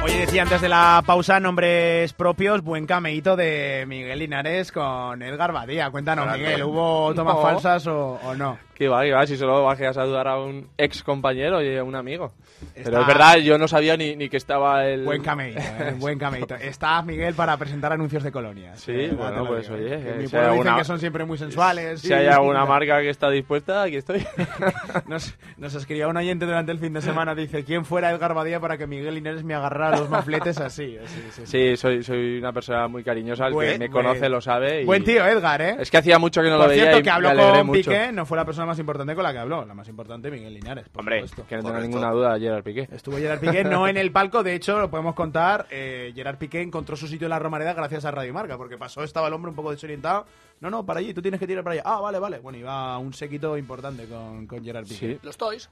[0.03, 5.53] Oye, decía antes de la pausa, nombres propios, buen cameíto de Miguel Linares con Edgar
[5.53, 5.89] Badía.
[5.89, 6.31] Cuéntanos.
[6.37, 7.41] Miguel, ¿hubo tomas No.
[7.41, 8.59] falsas o, o no?
[8.75, 11.83] Que va, que va, si solo bajé a saludar a un ex compañero y a
[11.83, 12.31] un amigo.
[12.75, 15.03] Está- Pero es verdad, yo no sabía ni, ni que estaba el...
[15.03, 16.55] Buen cameíto, eh, buen cameíto.
[16.55, 18.79] Está Miguel para presentar anuncios de colonias.
[18.79, 19.99] Sí, Eh, bueno, pues, digo, oye, eh.
[20.01, 21.99] Que en eh, mi si pueblo alguna- que son siempre muy sensuales.
[22.01, 22.13] Si sí.
[22.13, 24.25] hay alguna marca que está dispuesta, aquí estoy.
[25.07, 28.59] Nos, nos escribía un oyente durante el fin de semana, dice, ¿quién fuera Edgar Badía
[28.59, 30.97] para que Miguel Linares me agarrara los mofletes así?
[31.05, 31.41] sí, sí.
[31.45, 34.81] Sí, soy, soy una persona muy cariñosa, el Buen- que me buen- conoce lo sabe.
[34.81, 35.75] y- Buen tío, Edgar, ¿eh?
[35.79, 37.91] Es que hacía mucho que no Por lo veía cierto, y que habló con mucho.
[37.91, 39.65] Piqué, no fue la persona más importante con la que habló.
[39.65, 40.89] La más importante, Miguel Linares.
[40.89, 41.47] por Hombre, supuesto.
[41.47, 41.89] que no tenga Correcto.
[41.97, 42.87] ninguna duda, Gerard Piqué.
[42.91, 45.67] Estuvo Gerard Piqué, no en el palco, de hecho, lo podemos contar.
[45.71, 49.03] eh, Gerard Piqué encontró su sitio en la Romareda gracias a Radio Marca, porque pasó,
[49.03, 50.25] estaba el hombre un poco desorientado.
[50.59, 51.83] No, no, para allí, tú tienes que tirar para allá.
[51.85, 52.39] Ah, vale, vale.
[52.39, 55.13] Bueno, iba un séquito importante con, con Gerard Piqué.
[55.13, 55.69] Sí, Los Toys.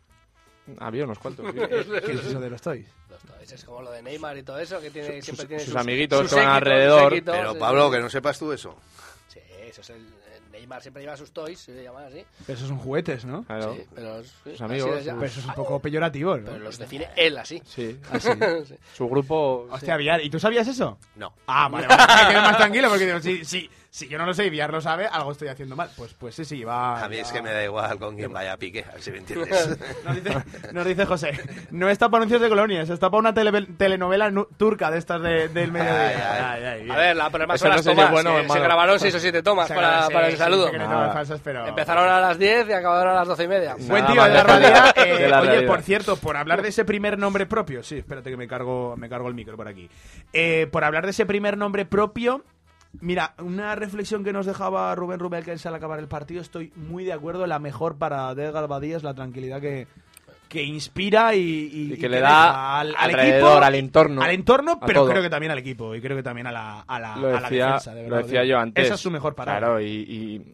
[0.80, 1.46] había unos cuantos.
[1.52, 1.58] sí.
[2.06, 2.88] ¿Qué es eso de los Toys?
[3.10, 5.64] Los Toys es como lo de Neymar y todo eso, que tiene, Sus- siempre tiene
[5.64, 7.14] sus sus, amiguitos sus que van alrededor.
[7.24, 7.96] Pero sí, Pablo, sí.
[7.96, 8.76] que no sepas tú eso.
[9.28, 10.06] Sí, eso es el...
[10.52, 12.24] Neymar siempre lleva sus Toys, se llaman así.
[12.46, 13.44] Pero esos son juguetes, ¿no?
[13.44, 13.76] Claro.
[13.76, 14.24] Sí, pero...
[14.24, 15.02] sí, Sus amigos.
[15.04, 16.46] Pero eso es un poco peyorativo, ¿no?
[16.52, 17.62] Pero los define él así.
[17.66, 18.00] Sí.
[18.12, 18.30] Así.
[18.66, 18.76] Sí.
[18.94, 19.68] Su grupo...
[19.72, 20.98] Hostia, Villar, ¿y tú sabías eso?
[21.16, 21.34] No.
[21.48, 22.04] Ah, vale, vale.
[22.28, 24.72] Me quedo más tranquilo porque digo, si, si, si yo no lo sé y Villar
[24.72, 25.90] lo sabe, algo estoy haciendo mal.
[25.98, 27.04] Pues, pues sí, sí, va.
[27.04, 29.12] A mí es que me da igual con quién vaya a pique, a ver si
[29.12, 29.78] me entiendes.
[30.06, 30.38] Nos dice,
[30.72, 31.40] nos dice José,
[31.72, 35.22] no está para anuncios de colonias, está para una tele- telenovela nu- turca de estas
[35.22, 36.52] de- del mediodía.
[36.54, 38.12] Ay, Ay, A ver, la problema son no las es tomas.
[38.12, 40.72] bueno se grabaron seis o siete tomas Se para, agradece, para el sí, saludo.
[40.72, 41.68] que no tomas falsas, pero...
[41.68, 43.76] Empezaron a las 10 y acabaron a las 12 y media.
[43.78, 44.94] Buen Nada tío, más Edgar lejos Badía.
[45.04, 45.70] de Eh, la oye, realidad.
[45.70, 49.10] por cierto, por hablar de ese primer nombre propio, sí, espérate que me cargo, me
[49.10, 49.90] cargo el micro por aquí.
[50.32, 52.46] Eh, por hablar de ese primer nombre propio,
[53.00, 57.14] mira, una reflexión que nos dejaba Rubén que al acabar el partido, estoy muy de
[57.14, 59.88] acuerdo, la mejor para Edgar Badía es la tranquilidad que,
[60.50, 64.80] que inspira y, y- Y que y le da al, equipo, al entorno, al entorno,
[64.86, 67.28] pero creo que también al equipo y creo que también a la, a la, lo
[67.36, 68.24] a la defensa, de lo verdad.
[68.28, 68.86] decía yo antes.
[68.86, 69.60] Esa es su mejor parada.
[69.60, 70.52] Claro, y, y,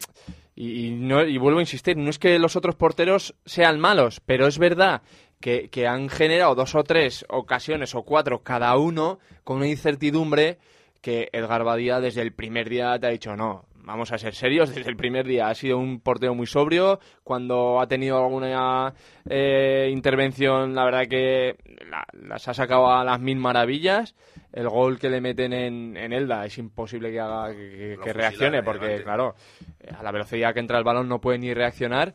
[0.54, 4.20] y- y no, y vuelvo a insistir, no es que los otros porteros sean malos,
[4.24, 5.02] pero es verdad
[5.40, 10.58] que, que han generado dos o tres ocasiones o cuatro cada uno con una incertidumbre
[11.00, 13.64] que Edgar Badía desde el primer día te ha dicho no.
[13.84, 17.00] Vamos a ser serios, desde el primer día ha sido un portero muy sobrio.
[17.24, 18.92] Cuando ha tenido alguna
[19.30, 21.56] eh, intervención, la verdad que
[21.90, 24.14] la- las ha sacado a las mil maravillas.
[24.52, 29.02] El gol que le meten en, en Elda es imposible que haga que, reaccione, porque
[29.02, 29.34] claro,
[29.96, 32.12] a la velocidad que entra el balón no puede ni reaccionar.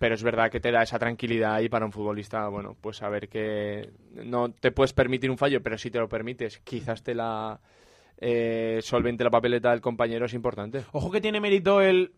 [0.00, 3.28] Pero es verdad que te da esa tranquilidad ahí para un futbolista, bueno, pues saber
[3.28, 3.90] que
[4.24, 7.60] no te puedes permitir un fallo, pero si te lo permites, quizás te la
[8.18, 10.84] eh, solvente la papeleta del compañero es importante.
[10.92, 12.14] Ojo que tiene mérito el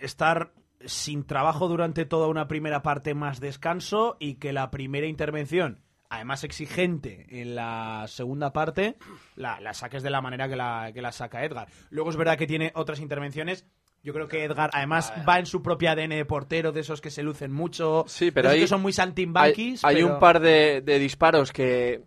[0.00, 0.52] estar
[0.84, 5.80] sin trabajo durante toda una primera parte más descanso y que la primera intervención,
[6.10, 8.96] además exigente en la segunda parte,
[9.36, 11.68] la, la saques de la manera que la, que la saca Edgar.
[11.90, 13.66] Luego es verdad que tiene otras intervenciones.
[14.02, 17.10] Yo creo que Edgar, además, va en su propia ADN de portero, de esos que
[17.10, 19.82] se lucen mucho, Sí, pero de esos hay- que son muy Hay, saltimbanquis.
[19.82, 22.02] hay pero- un par de, de disparos que,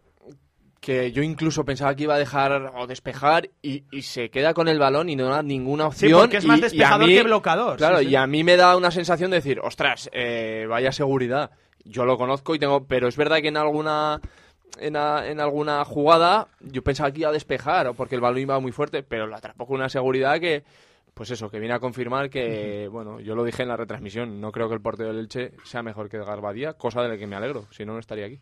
[0.87, 4.69] que yo incluso pensaba que iba a dejar o despejar y, y se queda con
[4.69, 6.21] el balón y no da ninguna Sí, opción.
[6.21, 7.75] porque es más y- y a despejador mí- que blocador.
[7.77, 8.11] Claro, sí, sí.
[8.11, 11.51] y a mí me da una sensación de decir, ostras, eh, vaya seguridad.
[11.83, 14.21] Yo lo conozco y tengo, pero es verdad que en alguna
[14.79, 18.39] en, a- en alguna jugada yo pensaba que iba a despejar o porque el balón
[18.39, 20.63] iba muy fuerte, pero lo atrapó con una seguridad que
[21.13, 24.53] pues eso, que viene a confirmar que, bueno, yo lo dije en la retransmisión, no
[24.53, 27.27] creo que el portero del Elche sea mejor que Edgar Badía, cosa de la que
[27.27, 28.39] me alegro, si no, no estaría aquí.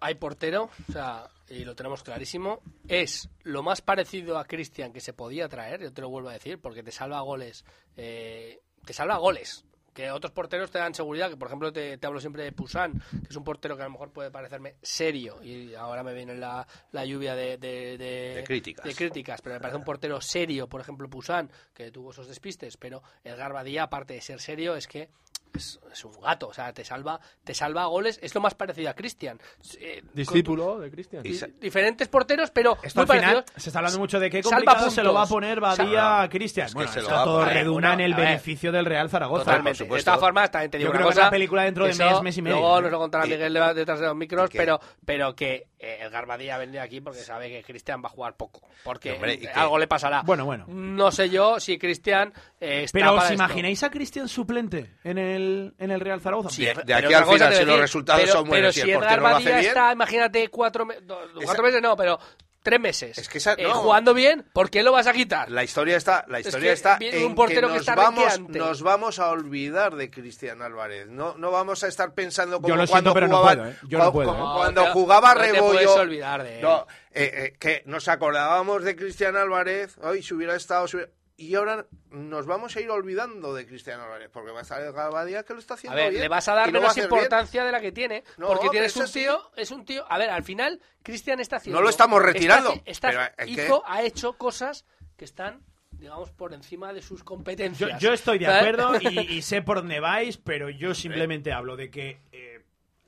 [0.00, 5.00] Hay portero, o sea, y lo tenemos clarísimo, es lo más parecido a Cristian que
[5.00, 7.64] se podía traer, yo te lo vuelvo a decir, porque te salva goles,
[7.96, 12.06] eh, te salva goles, que otros porteros te dan seguridad, que por ejemplo te, te
[12.06, 15.42] hablo siempre de Pusan, que es un portero que a lo mejor puede parecerme serio,
[15.42, 18.84] y ahora me viene la, la lluvia de, de, de- De críticas.
[18.84, 22.76] de críticas, pero me parece un portero serio, por ejemplo Pusan, que tuvo esos despistes,
[22.76, 25.08] pero Edgar Badía, aparte de ser serio, es que
[25.56, 28.90] es, es un gato, o sea, te salva, te salva goles, es lo más parecido
[28.90, 29.38] a Cristian.
[29.80, 31.22] Eh, Discípulo de Cristian.
[31.60, 34.90] Diferentes porteros, pero Esto muy al final se está hablando mucho de qué Salva complicado
[34.90, 36.66] se lo va a poner Salva- Badía a Cristian.
[36.66, 39.44] Es que Bueno, se lo va a todo redunda en el beneficio del Real Zaragoza.
[39.44, 39.78] Totalmente.
[39.78, 40.10] por De supuesto.
[40.10, 42.22] todas formas, también te digo Yo una creo que cosa, la película dentro de mes,
[42.22, 42.56] mes y medio.
[42.58, 45.98] Luego nos lo contará Miguel de- detrás de los micros, que- pero, pero que eh,
[46.00, 48.62] Edgar Badía ha venido aquí porque sabe que Cristian va a jugar poco.
[48.82, 50.22] Porque hombre, algo le pasará.
[50.22, 50.64] Bueno, bueno.
[50.68, 53.34] No sé yo si Cristian eh, está Pero para ¿os esto.
[53.34, 56.48] imagináis a Cristian suplente en el, en el Real Zaragoza?
[56.50, 58.98] Sí, De- aquí al final, si los resultados pero- son buenos pero y el si
[59.00, 61.96] portero Edgar lo hace Badía bien- está, imagínate, cuatro, me- do- Esa- cuatro meses, no,
[61.96, 62.18] pero
[62.66, 63.16] tres meses.
[63.16, 63.74] Es que esa- eh, no.
[63.74, 65.50] jugando bien, ¿por qué lo vas a quitar?
[65.50, 67.94] La historia está, la Es historia que está en un portero que que nos está
[67.94, 71.06] vamos, nos vamos a olvidar de Cristian Álvarez.
[71.06, 73.72] No, no vamos a estar pensando como cuando jugaba, puedo.
[73.88, 75.94] Yo no puedo, como cuando jugaba Rebollo.
[75.94, 76.62] olvidar de él.
[76.62, 79.96] No, eh, eh, que nos acordábamos de Cristian Álvarez.
[80.02, 84.00] Hoy si hubiera estado, si hubiera- y ahora nos vamos a ir olvidando de Cristian
[84.00, 86.22] Álvarez porque va a estar el Gabadía que lo está A haciendo ver, bien.
[86.22, 87.04] le vas a dar menos bien.
[87.04, 89.20] importancia de la que tiene, No, porque tienes un sí.
[89.20, 92.72] tío, es un tío, a ver, al final Cristian está haciendo No lo estamos retirando,
[92.84, 97.00] está- está- pero es que- hizo, ha hecho cosas que están digamos por encima de
[97.00, 97.98] sus competencias.
[98.00, 99.06] yo estoy de acuerdo y,
[99.38, 102.55] y sé por dónde vais, pero yo simplemente hablo de que eh,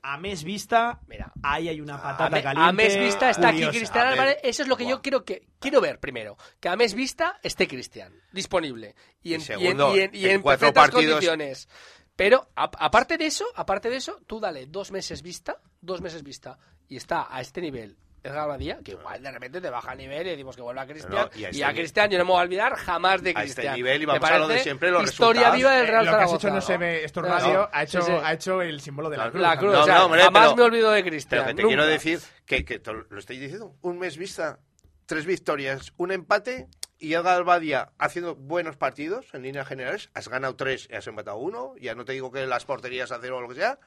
[0.01, 2.69] a mes vista Mira, ahí hay una a, patata me- caliente.
[2.69, 3.67] a mes vista está aquí.
[3.67, 6.75] Cristian A Álvarez, eso es lo que yo quiero que quiero ver primero, que a
[6.75, 10.31] mes vista esté Cristian disponible y Y en, y en- segundo, y en- y en
[10.31, 11.69] en cuatro perfectas partidos- condiciones.
[12.15, 16.23] Pero a- aparte de eso, aparte de eso, tú dale dos meses vista, dos meses
[16.23, 16.57] vista
[16.89, 17.97] y está a este nivel.
[18.21, 20.85] Edgar Badía, que igual de repente te baja a nivel y decimos que vuelve a
[20.87, 21.13] Cristian.
[21.13, 23.29] No, y y a a, este Cristian yo no me voy a olvidar jamás de
[23.29, 23.75] A este Cristian.
[23.75, 25.57] nivel y vamos a lo de siempre, los Historia resultados.
[25.57, 26.47] viva del Eh, Real lo que has Zaragoza.
[26.47, 28.17] hecho no se ve, esto No, radio, ha, hecho, Sí, sí.
[28.23, 29.41] ha hecho el símbolo de la, La- cruz.
[29.41, 31.29] La cruz, No, o sea, no, hombre, jamás pero- me olvido de Cristian.
[31.45, 31.91] Pero que te quiero nunca.
[31.93, 33.75] decir que, que te lo estoy diciendo.
[33.81, 34.59] Un mes vista,
[35.05, 40.09] tres victorias, un empate y Edgar Albadia haciendo buenos partidos en líneas generales.
[40.13, 41.73] Has ganado tres y has empatado uno.
[41.79, 43.79] Ya no te digo que las porterías a cero o lo que sea.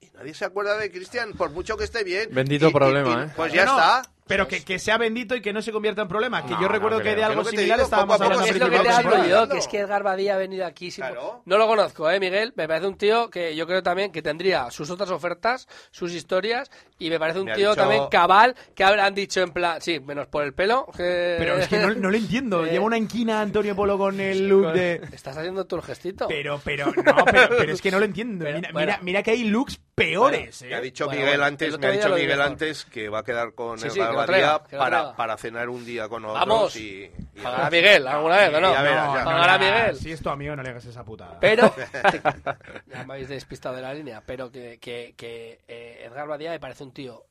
[0.00, 2.28] Y nadie se acuerda de Cristian, por mucho que esté bien.
[2.32, 3.32] Bendito Y- y- problema, y- ¿eh?
[3.36, 4.02] Pues ya No, está.
[4.30, 6.42] Pero que, que sea bendito y que no se convierta en problema.
[6.44, 8.58] Que No, yo no recuerdo que de algo que similar digo, estábamos poco hablando Es
[8.58, 9.28] lo que te de hablo temporada.
[9.28, 10.90] yo, que es que Edgar Badía ha venido aquí.
[10.90, 11.42] sin- Claro.
[11.44, 12.52] No lo conozco, ¿eh, Miguel?
[12.56, 16.70] Me parece un tío que yo creo también que tendría sus otras ofertas, sus historias,
[16.98, 20.00] y me parece un Me tío dicho- también cabal, que habrán dicho en plan, sí,
[20.00, 20.86] menos por el pelo.
[20.96, 22.64] que- Pero es que no, no lo entiendo.
[22.70, 25.00] Eh, Lleva una inquina Antonio Polo con el look de...
[25.12, 26.28] Estás haciendo tú el gestito.
[26.28, 28.44] Pero, pero, no, pero, pero es que no lo entiendo.
[28.44, 28.86] Pero, mira, bueno.
[28.86, 30.62] mira, mira que hay looks peores.
[30.62, 30.82] Me ha ¿eh?
[30.82, 33.78] dicho Bueno, Miguel bueno, antes, me ha dicho Miguel antes que va a quedar con
[33.78, 33.92] Sí, el
[34.26, 36.46] para, para cenar un día con otros.
[36.46, 36.76] Vamos.
[36.76, 38.72] Y, y- Pagará Miguel alguna vez, ¿o no?
[38.72, 39.24] Ya verás, ya.
[39.24, 39.96] Pagará no, Miguel.
[39.96, 41.38] Si es tu amigo, no le hagas esa putada.
[41.40, 41.72] Pero,
[42.86, 46.60] ya me habéis despistado de la línea, pero que, que, que eh, Edgar Badía me
[46.60, 47.24] parece un tío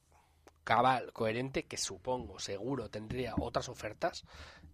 [0.64, 4.24] cabal, coherente, que supongo, seguro, tendría otras ofertas,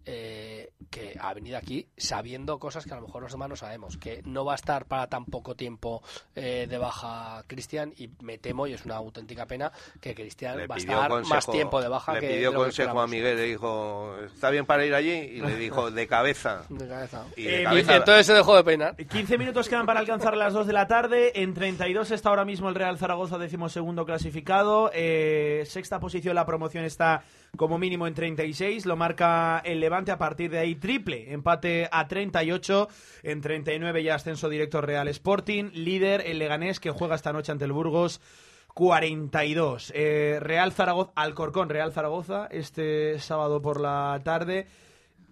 [0.06, 3.96] eh, que ha venido aquí sabiendo cosas que a lo mejor los demás no sabemos,
[3.96, 6.02] que no va a estar para tan poco tiempo
[6.34, 10.76] eh, de baja Cristian y me temo, y es una auténtica pena, que Cristian va
[10.76, 13.06] a estar consejo, más tiempo de baja le que pidió que consejo a.
[13.06, 15.10] Miguel, le dijo, ¿está bien para ir allí?
[15.10, 16.62] Y le dijo, de cabeza.
[16.68, 17.24] De cabeza.
[17.36, 18.96] Y de Eh, Y entonces se dejó de peinar.
[18.96, 21.42] 15 minutos quedan para alcanzar las 2 de la tarde.
[21.42, 24.90] En 32 está ahora mismo el Real Zaragoza, decimosegundo clasificado.
[24.94, 27.24] Eh, sexta posición, la promoción está
[27.56, 28.86] como mínimo en 36.
[28.86, 31.32] Lo marca el Levante a partir de ahí triple.
[31.32, 32.88] Empate a 38.
[33.22, 35.70] En 39 ya ascenso directo Real Sporting.
[35.74, 38.20] Líder el Leganés que juega esta noche ante el Burgos.
[38.74, 39.90] 42.
[39.94, 44.66] Eh, Real Zaragoza, Alcorcón, Real Zaragoza, este sábado por la tarde.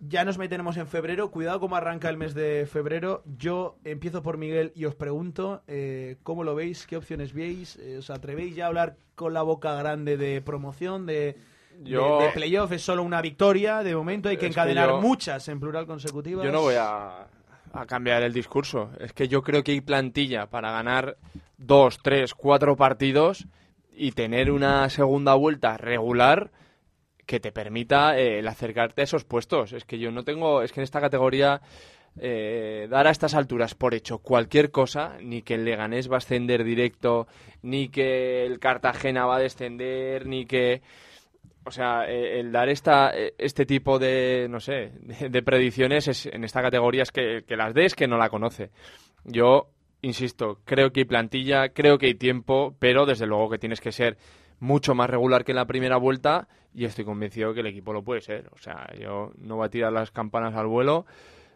[0.01, 1.31] Ya nos meteremos en febrero.
[1.31, 3.23] Cuidado cómo arranca el mes de febrero.
[3.39, 7.77] Yo empiezo por Miguel y os pregunto eh, cómo lo veis, qué opciones veis.
[7.77, 11.37] Eh, ¿Os atrevéis ya a hablar con la boca grande de promoción, de-
[11.83, 12.73] Yo- de, playoff?
[12.73, 14.29] Es solo una victoria de momento.
[14.29, 16.45] Hay que Es que encadenar yo- muchas en plural consecutivas.
[16.45, 17.27] Yo no voy a,
[17.73, 18.91] a cambiar el discurso.
[19.01, 21.17] Es que yo creo que hay plantilla para ganar
[21.59, 23.47] dos, tres, cuatro partidos
[23.97, 26.51] y tener una segunda vuelta regular
[27.27, 29.73] que te permita eh, el acercarte a esos puestos.
[29.73, 31.61] Es que yo no tengo, es que en esta categoría
[32.19, 36.19] eh, dar a estas alturas por hecho cualquier cosa, ni que el Leganés va a
[36.19, 37.27] ascender directo,
[37.63, 40.83] ni que el Cartagena va a descender, ni que
[41.65, 44.93] o sea, eh, el dar esta, eh, este tipo de, no sé,
[45.31, 48.71] de, predicciones es, en esta categoría es que, que las des que no la conoce.
[49.25, 49.71] Yo,
[50.03, 53.93] insisto, creo que hay plantilla, creo que hay tiempo, pero desde luego que tienes que
[53.93, 54.19] ser
[54.61, 58.03] mucho más regular que en la primera vuelta y estoy convencido que el equipo lo
[58.03, 58.49] puede ser.
[58.53, 61.07] O sea, yo no voy a tirar las campanas al vuelo,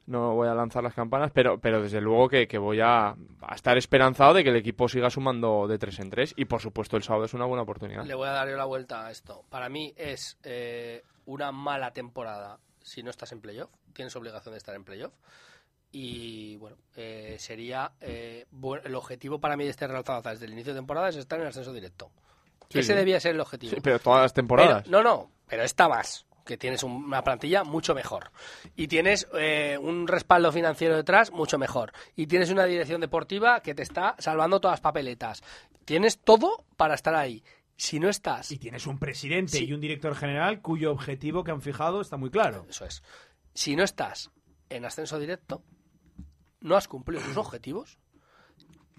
[0.08, 3.10] no voy a lanzar las campanas, pero, pero desde luego que, que voy a,
[3.42, 6.60] a estar esperanzado de que el equipo siga sumando de tres en tres y por
[6.60, 8.04] supuesto el sábado es una buena oportunidad.
[8.04, 9.44] Le voy a dar yo la vuelta a esto.
[9.48, 13.70] Para mí es eh, una mala temporada si no estás en playoff.
[13.92, 15.12] Tienes obligación de estar en playoff.
[15.90, 20.44] Y bueno, eh, sería eh, bu- el objetivo para mí de este Real Zaragoza desde
[20.46, 22.10] el inicio de temporada es estar en el ascenso directo.
[22.68, 22.98] Sí, Ese sí.
[22.98, 23.72] debía ser el objetivo.
[23.74, 24.82] Sí, pero todas las temporadas.
[24.84, 28.30] Pero- no, no, pero esta más, que tienes un- una plantilla mucho mejor.
[28.74, 31.92] Y tienes eh, un respaldo financiero detrás mucho mejor.
[32.16, 35.42] Y tienes una dirección deportiva que te está salvando todas las papeletas.
[35.84, 37.44] Tienes todo para estar ahí.
[37.76, 39.66] Si no estás, Y tienes un presidente Sí.
[39.66, 42.64] y un director general cuyo objetivo que han fijado está muy claro.
[42.68, 43.02] eso es.
[43.54, 44.30] Si no estás
[44.70, 45.62] en ascenso directo,
[46.60, 47.98] no has cumplido tus objetivos.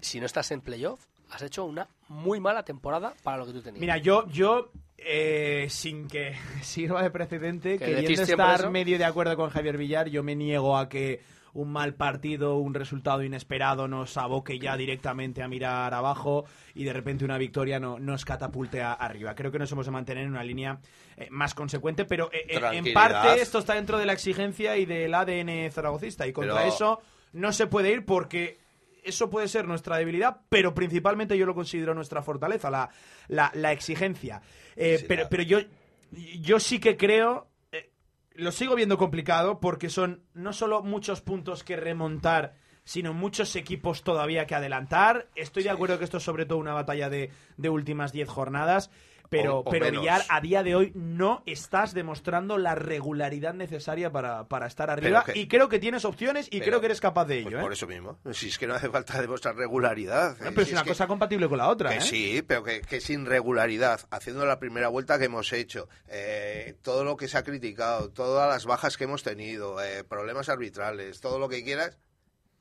[0.00, 3.60] Si no estás en playoff, has hecho una muy mala temporada para lo que tú
[3.62, 3.80] tenías.
[3.80, 4.70] Mira, yo, yo
[5.04, 8.70] eh, sin que sirva de precedente, Que queriendo estar eso.
[8.70, 11.20] medio de acuerdo con Javier Villar, yo me niego a que
[11.52, 16.44] un mal partido, un resultado inesperado nos aboque ya directamente a mirar abajo
[16.76, 19.34] y de repente una victoria no, nos catapulte a- arriba.
[19.34, 20.78] Creo que nos hemos de mantener en una línea
[21.16, 24.86] eh, más consecuente, pero eh, eh, en parte esto está dentro de la exigencia y
[24.86, 27.00] del ADN zaragocista y contra Pero- eso
[27.32, 28.59] no se puede ir porque
[29.04, 32.90] eso puede ser nuestra debilidad, pero principalmente yo lo considero nuestra fortaleza, la,
[33.28, 34.42] la, la exigencia.
[34.76, 35.58] Eh, Sí, pero, la- pero yo,
[36.40, 37.92] yo sí que creo, eh,
[38.34, 44.02] lo sigo viendo complicado porque son no solo muchos puntos que remontar, sino muchos equipos
[44.02, 45.28] todavía que adelantar.
[45.36, 48.90] Estoy de acuerdo que esto es sobre todo una batalla de, de últimas 10 jornadas.
[49.30, 49.90] Pero, O- o pero.
[49.90, 55.24] Villar, a día de hoy no estás demostrando la regularidad necesaria para, para estar arriba.
[55.24, 57.50] que- y creo que tienes opciones y Pero- creo que eres capaz de ello.
[57.50, 57.62] Pues ¿eh?
[57.62, 58.18] por eso mismo.
[58.32, 60.36] Si es que no hace falta demostrar regularidad.
[60.40, 61.90] No, Eh, pero si es una cosa compatible con la otra.
[61.90, 62.00] Que ¿eh?
[62.02, 67.04] sí, pero que, que sin regularidad, haciendo la primera vuelta que hemos hecho, eh, todo
[67.04, 69.76] lo que se ha criticado, todas las bajas que hemos tenido,
[70.08, 71.98] problemas arbitrales, todo lo que quieras,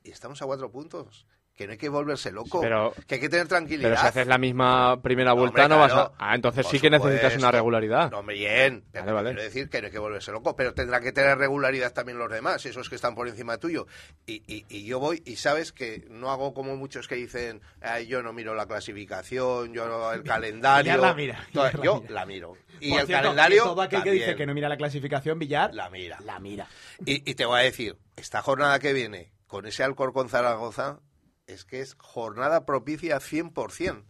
[0.04, 1.26] y estamos a cuatro puntos.
[1.60, 3.90] Que no hay que volverse loco, Pero- que hay que tener tranquilidad.
[3.90, 6.14] Pero si haces la misma primera No, vuelta hombre, no vas a...
[6.18, 7.40] Ah, entonces sí que necesitas supuesto.
[7.40, 8.12] una regularidad.
[8.12, 8.86] No, hombre, bien.
[8.94, 9.30] Pero Vale, vale.
[9.32, 12.32] quiero decir que no hay que volverse loco, pero tendrá que tener regularidad también los
[12.32, 13.88] demás, esos que están por encima tuyo.
[14.26, 18.08] Y, y- y yo voy, y sabes que no hago como muchos que dicen, "Ay,
[18.08, 20.94] yo no miro la clasificación, yo no- el calendario.
[20.94, 22.14] Villar la mira, Todo- Villar la yo mira.
[22.14, 22.54] la miro.
[22.80, 23.64] Y Por el cierto, calendario.
[23.66, 26.20] todo aquel que dice que no mira la clasificación, Villar, la mira.
[26.24, 26.68] la mira.
[27.06, 31.00] Y, y te voy a decir, esta jornada que viene, con ese Alcorcón Zaragoza,
[31.50, 34.06] es que es jornada propicia 100%.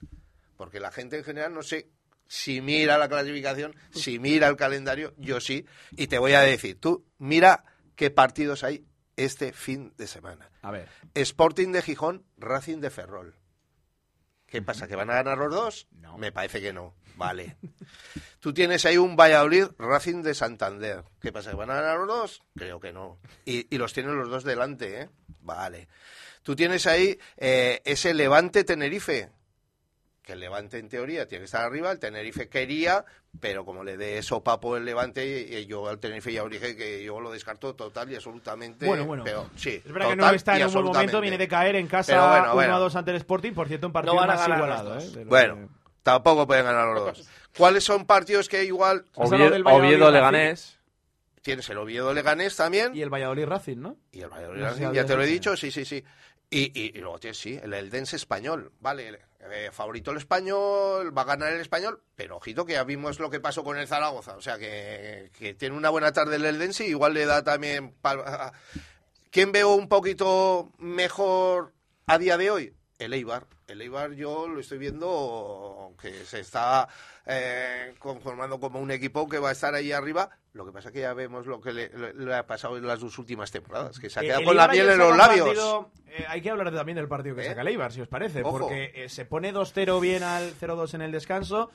[0.58, 1.90] Porque la gente en general no sé
[2.28, 5.66] si mira la clasificación, si mira el calendario, yo sí.
[5.92, 7.64] Y te voy a decir, tú mira
[7.96, 8.86] qué partidos hay
[9.16, 10.52] este fin de semana.
[10.62, 10.88] A ver.
[11.14, 13.36] Sporting de Gijón, Racing de Ferrol.
[14.46, 14.88] ¿Qué pasa?
[14.88, 15.88] ¿Que van a ganar los dos?
[15.92, 16.18] No.
[16.18, 16.96] Me parece que no.
[17.16, 17.58] Vale.
[18.40, 21.04] Tú tienes ahí un Valladolid Racing de Santander.
[21.20, 21.52] ¿Qué pasa?
[21.52, 22.42] ¿Que van a ganar los dos?
[22.56, 23.20] Creo que no.
[23.46, 25.10] Y, y los tienes los dos delante, ¿eh?
[25.42, 25.88] Vale.
[26.44, 29.30] Tú tienes ahí eh, ese Levante Tenerife.
[30.24, 31.92] Que el Levante en teoría tiene que estar arriba.
[31.92, 33.04] El Tenerife quería,
[33.40, 37.04] pero como le dé sopapo el Levante, y yo al Tenerife ya os dije que
[37.04, 38.86] yo lo descarto total y absolutamente.
[38.86, 39.24] Bueno, bueno.
[39.24, 41.88] Pero, sí, Es verdad que no está en un buen momento, viene de caer en
[41.88, 42.76] casa Pero bueno, 1 bueno.
[42.76, 45.00] a 2 ante el Sporting, por cierto, un partido No van a más ganar igualado.
[45.00, 45.26] ¿eh?
[45.26, 45.68] Bueno, que-
[46.04, 47.30] tampoco pueden ganar los dos.
[47.58, 50.12] ¿Cuáles son partidos que igual Oviedo, Oviedo.
[50.12, 50.79] Leganés.
[51.50, 53.98] Tienes el Oviedo Leganés también Y el Valladolid Racing, ¿no?
[54.12, 55.58] y el Valladolid No sé si Racing, ya te lo he dicho.
[55.58, 56.04] sí, sí, sí.
[56.52, 61.22] Y, y, y luego tienes, sí, el Eldense español, vale, eh, favorito el español, va
[61.22, 64.36] a ganar el español, pero ojito que ya vimos lo que pasó con el Zaragoza,
[64.36, 67.96] o sea que, que tiene una buena tarde el Eldense, igual le da también...
[69.32, 71.74] ¿Quién veo un poquito mejor
[72.08, 72.74] a día de hoy?
[72.98, 73.46] El Eibar.
[73.68, 76.88] El Eibar yo lo estoy viendo que se está
[77.28, 80.32] eh, conformando como un equipo que va a estar ahí arriba.
[80.54, 83.00] Lo que pasa que ya vemos lo que le, le- le ha pasado en las
[83.00, 85.46] dos últimas temporadas, que se ha Eh, quedado el con la miel en los labios.
[85.46, 87.46] partido- eh, hay que hablar también del partido que ¿Eh?
[87.46, 88.58] saca el Eibar, si os parece, Ojo.
[88.60, 91.70] porque eh, se pone 2-0 bien al 0-2 en el descanso,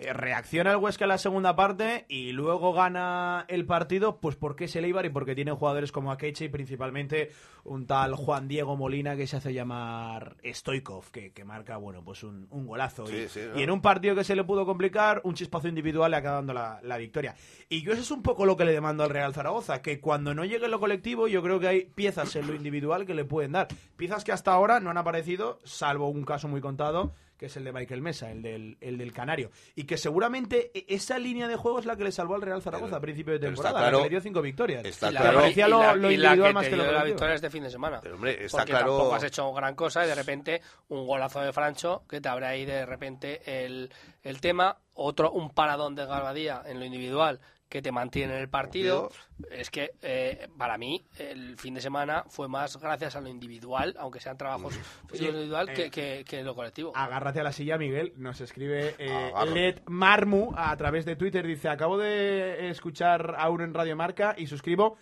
[0.00, 4.66] eh, reacciona el Huesca en la segunda parte y luego gana el partido, pues porque
[4.66, 7.32] es el Eibar y porque tiene jugadores como Akeche y principalmente
[7.64, 12.22] un tal Juan Diego Molina que se hace llamar Stoikov, que, que marca, bueno, pues
[12.22, 13.04] un, un golazo.
[13.10, 13.58] y, Sí, sí, ¿no?
[13.58, 16.54] y en un partido que se le pudo complicar, un chispazo individual le acaba dando
[16.54, 17.34] la, la victoria.
[17.68, 20.32] Y yo eso es un poco lo que le demando al Real Zaragoza, que cuando
[20.32, 23.50] no llegue lo colectivo, yo creo que hay piezas en lo individual que le pueden
[23.50, 23.66] dar.
[23.96, 27.64] Piezas que hasta ahora no han aparecido, salvo un caso muy contado, que es el
[27.64, 29.50] de Michael Mesa, el del, el del Canario.
[29.76, 32.60] Y que seguramente e- esa línea de juego es la que le salvó al Real
[32.60, 34.84] Zaragoza Pero- a principio de temporada, la claro- que le dio cinco victorias.
[34.84, 36.92] está la- claro- y lo, la- lo y la individual que más te que lo
[36.92, 38.00] la victoria este fin de semana.
[38.02, 41.40] Pero, hombre, está porque claro- tampoco has hecho gran cosa y de repente un golazo
[41.40, 43.90] de Francho que te habrá ahí de repente el,
[44.24, 48.48] el tema, otro un paradón de Garbadía en lo individual que te mantiene en el
[48.48, 49.10] partido.
[49.50, 53.94] Es que eh, para mí el fin de semana fue más gracias a lo individual,
[53.98, 54.78] aunque sean trabajos
[55.12, 56.92] Oye, individual, eh, que, que, que lo colectivo.
[56.94, 58.12] Agárrate a la silla, Miguel.
[58.16, 59.32] Nos escribe eh.
[59.52, 61.46] Led Marmu a través de Twitter.
[61.46, 64.98] Dice: Acabo de escuchar a uno en Radio Marca y suscribo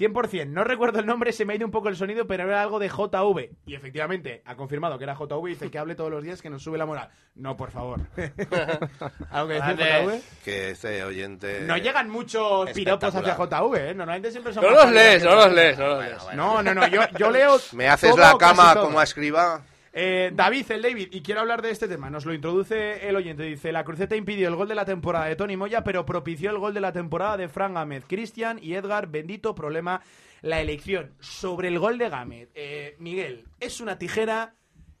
[0.00, 0.46] 100%.
[0.46, 2.78] No recuerdo el nombre, se me ha ido un poco el sonido, pero era algo
[2.78, 3.50] de JV.
[3.66, 6.48] Y efectivamente, ha confirmado que era JV y dice que hable todos los días que
[6.48, 7.10] nos sube la moral.
[7.34, 8.00] No, por favor.
[9.30, 9.76] ¿Algo que decir.
[9.76, 10.22] JV?
[10.42, 11.60] Que este oyente...
[11.62, 13.34] No llegan muchos piropos hacia.
[13.34, 13.94] JV, ¿eh?
[13.94, 16.16] Normalmente siempre son no los lees, no los lees, no los lees.
[16.34, 17.58] No, no, no, yo, yo leo.
[17.72, 19.62] ¿Me haces todo, la cama como escriba?
[19.92, 22.10] Eh, David, el David, y quiero hablar de este tema.
[22.10, 23.42] Nos lo introduce el oyente.
[23.42, 26.58] Dice: La cruceta impidió el gol de la temporada de Tony Moya, pero propició el
[26.58, 28.04] gol de la temporada de Fran Gámez.
[28.06, 30.00] Cristian y Edgar, bendito problema
[30.42, 31.12] la elección.
[31.18, 34.54] Sobre el gol de Gámez, eh, Miguel, ¿es una tijera?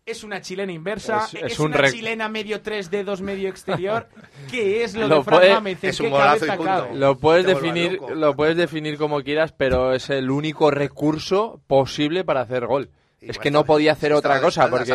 [0.06, 1.26] ¿Es una chilena inversa?
[1.26, 4.08] Es- ¿Es, es un una rec- chilena medio 3 dedos medio exterior?
[4.50, 5.84] ¿Qué es lo, Lo de Fran puede- Gámez?
[5.84, 6.72] ¿En es un golazo cabeza y punto.
[6.72, 6.96] cabe?
[6.98, 12.24] Lo puedes Te definir, lo puedes definir como quieras, pero es el único recurso posible
[12.24, 12.90] para hacer gol.
[13.28, 14.92] Es que no podía hacer otra cosa, porque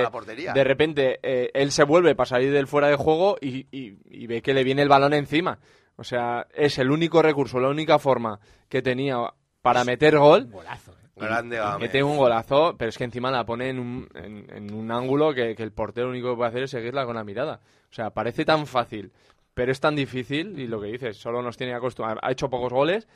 [0.53, 4.27] de repente eh, él se vuelve para salir del fuera de juego y, y- y
[4.27, 5.59] ve que le viene el balón encima.
[5.95, 9.17] O sea, es el único recurso, la única forma que tenía
[9.61, 10.47] para meter gol.
[10.51, 10.95] Golazo, ¿eh?
[11.15, 14.91] Grande mete un golazo, pero es que encima la pone en un, en, en un
[14.91, 17.61] ángulo que, que el portero lo único que puede hacer es seguirla con la mirada.
[17.89, 19.13] O sea, parece tan fácil,
[19.53, 22.19] pero es tan difícil y lo que dices, solo nos tiene acostumbrados.
[22.21, 23.07] Ha hecho pocos goles,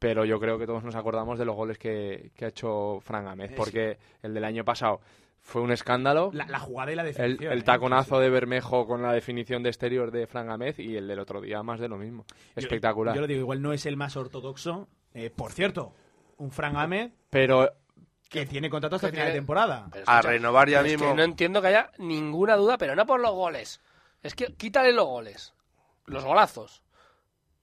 [0.00, 3.26] pero yo creo que todos nos acordamos de los goles que, que ha hecho Fran
[3.26, 5.00] Gámez, porque el del año pasado
[5.42, 6.30] fue un escándalo.
[6.34, 7.52] La, la jugada y la El, definición.
[7.52, 7.62] el ¿eh?
[7.62, 11.40] taconazo de Bermejo con la definición de exterior de Fran Gámez y el del otro
[11.40, 12.24] día más de lo mismo.
[12.56, 13.14] Espectacular.
[13.14, 14.88] Yo, lo digo, igual no es el más ortodoxo.
[15.14, 15.92] Eh, por cierto,
[16.38, 17.70] un Fran Gámez Pero
[18.28, 19.88] que tiene contrato hasta final de temporada.
[19.92, 21.14] Pero A renovar ya es que mismo.
[21.14, 23.80] no entiendo que haya ninguna duda, pero no por los goles.
[24.22, 25.52] Es que quítale los goles,
[26.06, 26.82] los golazos.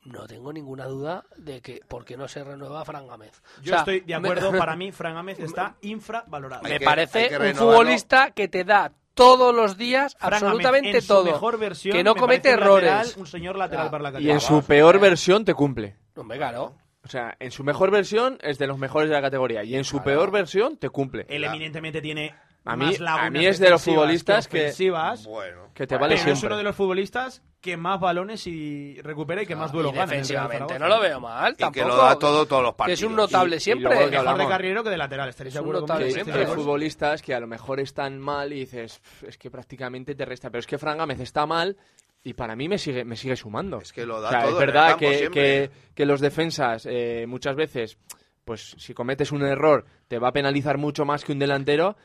[0.07, 3.41] No tengo ninguna duda de que por qué no se renueva Fran Gámez.
[3.59, 6.63] O Yo sea, estoy de me- acuerdo, para mí Fran Gámez está infravalorado.
[6.63, 11.07] Me que- parece un futbolista que te da todos los días Fran Gámez, absolutamente su
[11.07, 11.23] todo.
[11.25, 13.17] mejor versión, que no me comete lateral, errores.
[13.17, 14.33] un señor lateral Ah, para la y categoría.
[14.35, 15.97] en su peor versión te cumple.
[16.15, 16.75] Hombre, claro.
[17.03, 19.83] O sea, en su mejor versión es de los mejores de la categoría y en
[19.85, 21.25] su peor versión te cumple.
[21.29, 22.35] Él eminentemente tiene
[22.67, 25.67] A mí- a mí es de los futbolistas que- ofensivas, Bueno.
[25.73, 26.47] Que te pero vale es siempre.
[26.47, 30.09] uno de los futbolistas que más balones y recupera y que más duelos Y gana.
[30.11, 31.87] defensivamente no lo veo mal, Y que tampoco.
[31.87, 32.99] lo da todo todos los que partidos.
[32.99, 33.89] es un notable Y- y siempre.
[34.09, 36.05] que Mejor de carrilero que de lateral, estaréis de Es un acuerdo conmigo.
[36.07, 36.39] hay, siempre.
[36.39, 40.25] hay futbolistas que a lo mejor están mal y dices, "Pf, es que prácticamente te
[40.25, 40.49] resta.
[40.49, 41.77] Pero es que Fran Gámez está mal
[42.23, 43.77] y para mí me sigue, me sigue sumando.
[43.77, 46.05] Es que lo da O sea, todo es en el verdad campo que, que, que
[46.05, 47.97] los defensas eh, muchas veces,
[48.45, 51.97] pues si cometes un error, te va a penalizar mucho más que un delantero.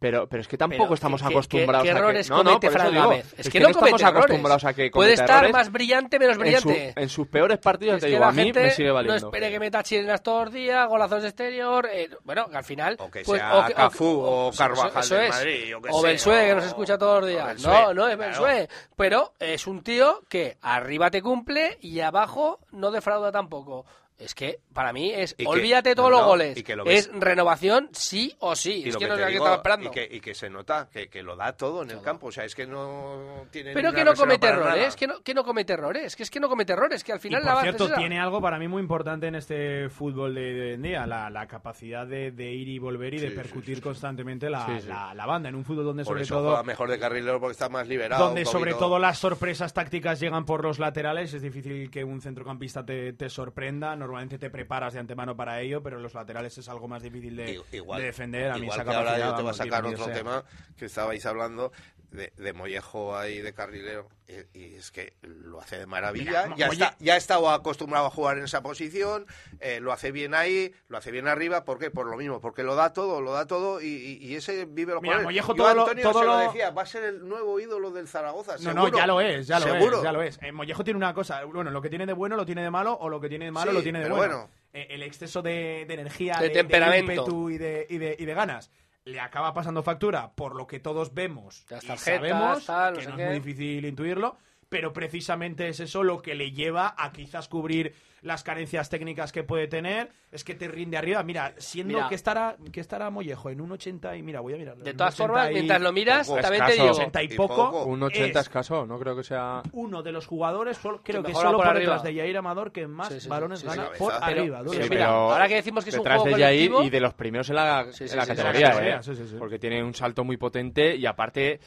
[0.00, 1.94] Pero, pero es que tampoco Pero, estamos ¿qué- qué- acostumbrados a que...
[2.30, 3.12] No, no, comete eso digo?
[3.12, 4.16] Es es que que no no estamos errores.
[4.24, 5.52] acostumbrados a que Puede estar errores.
[5.52, 6.92] más brillante, menos en, su- brillante.
[7.02, 9.26] en sus peores partidos, Es te que digo, a mí me sigue no valiendo.
[9.28, 11.86] espere que meta chilenas todos los días, golazos de exterior.
[11.92, 12.96] eh, bueno, que al final.
[12.98, 15.30] O que pues, sea que- Cafú que- o eso- Carvajal eso del es.
[15.30, 16.02] Madrid, yo qué o
[16.46, 17.62] que o- nos escucha todos los o días.
[17.62, 18.16] No, no es.
[18.16, 18.68] Belsue.
[18.96, 23.84] Pero es un tío que arriba te cumple y abajo no defrauda tampoco.
[24.20, 26.56] Es que para mí es Y que- olvídate todos no, los goles.
[26.56, 28.82] y que lo es renovación sí o sí.
[28.84, 29.88] Y es que, que no qué digo, estaba esperando.
[29.88, 32.26] y, que, y que se nota que, que lo da todo en el campo.
[32.28, 35.42] O sea, es que no tiene Pero que no comete errores, que no, que no
[35.44, 37.64] comete errores, que es que no comete errores, que al Y final por la base
[37.68, 40.82] cierto, es tiene algo para mí muy importante en este fútbol de, de hoy en
[40.82, 43.80] día, la, la capacidad de, de ir y volver y de Sí, percutir sí, sí.
[43.80, 45.48] constantemente la, la- la banda.
[45.48, 47.88] En un fútbol donde Por sobre eso todo juega mejor de carrilero porque está más
[47.88, 48.24] liberado.
[48.26, 52.84] donde sobre todo las sorpresas tácticas llegan por los laterales, es difícil que un centrocampista
[52.84, 53.96] te, te sorprenda.
[53.96, 57.62] Normalmente te preparas de antemano para ello, pero los laterales es algo más difícil de,
[57.72, 58.50] igual, de defender.
[58.50, 60.14] A mí igual esa que ahora yo te voy a sacar otro sea.
[60.14, 60.44] tema
[60.76, 61.72] que estabais hablando
[62.10, 64.08] de, de Mollejo ahí de carrilero
[64.52, 67.50] y, y es que lo hace de maravilla Mira, ya Molle- está ya ha estado
[67.50, 69.26] acostumbrado a jugar en esa posición
[69.60, 71.90] eh, lo hace bien ahí lo hace bien arriba ¿por qué?
[71.90, 74.92] por lo mismo porque lo da todo lo da todo y, y- y ese vive
[74.94, 75.20] los Mira.
[75.20, 77.60] Mollejo Yo todo lo- Antonio todo se lo lo- decía va a ser el nuevo
[77.60, 78.88] ídolo del Zaragoza No, seguro.
[78.90, 80.38] no, ya lo es, ya lo seguro es, ya lo es.
[80.42, 82.96] Eh, Mollejo tiene una cosa, bueno, lo que tiene de bueno lo tiene de malo
[83.00, 84.36] o lo que tiene de malo Sí, lo tiene de pero bueno.
[84.38, 84.50] bueno.
[84.72, 87.12] Eh, el exceso de, de energía, De de, temperamento.
[87.12, 88.70] ímpetu y de, y, de, y de ganas
[89.04, 92.98] le acaba pasando factura por lo que todos vemos Las y tarjetas, sabemos tal, no
[92.98, 93.22] que sé no qué.
[93.22, 94.36] es muy difícil intuirlo.
[94.70, 97.92] Pero precisamente es eso lo que le lleva a quizás cubrir
[98.22, 101.22] las carencias técnicas que puede tener, es que te rinde arriba.
[101.24, 102.08] Mira, siendo Mira.
[102.08, 104.76] que estará que estará Mollejo en un 80 y mira, voy a mirar.
[104.76, 106.40] De todas formas, mientras lo miras, poco.
[106.40, 106.90] también te digo.
[106.90, 107.84] 80 y Y poco, poco.
[107.86, 109.62] Un 80 es escaso, no creo que sea...
[109.72, 113.08] uno de los jugadores, solo- creo que solo por detrás de Jair Amador que más
[113.08, 113.98] Sí, balones sí, gana sí.
[113.98, 114.62] por Pero- arriba.
[114.70, 117.14] pero mira, ahora que decimos que es un detrás juego de Yair y de los
[117.14, 118.98] primeros en la, Sí, en la sí, categoría, sí, ¿eh?
[119.02, 119.36] sí, sí, sí.
[119.38, 121.58] porque tiene un salto muy potente y aparte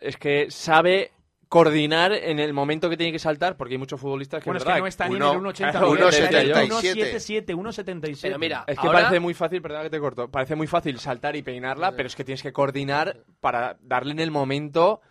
[0.00, 1.12] es que sabe
[1.52, 4.64] coordinar en el momento que tiene que saltar, porque hay muchos futbolistas que Bueno, es
[4.64, 7.54] que no está ni en uno- el 1.80, claro, Miguel, está en el 1.77.
[7.54, 8.18] 1.77, 1.77.
[8.22, 10.98] Pero mira, Es que ahora- parece muy fácil, perdona que te corto, parece muy fácil
[10.98, 15.02] saltar y peinarla, pero es que tienes que coordinar para darle en el momento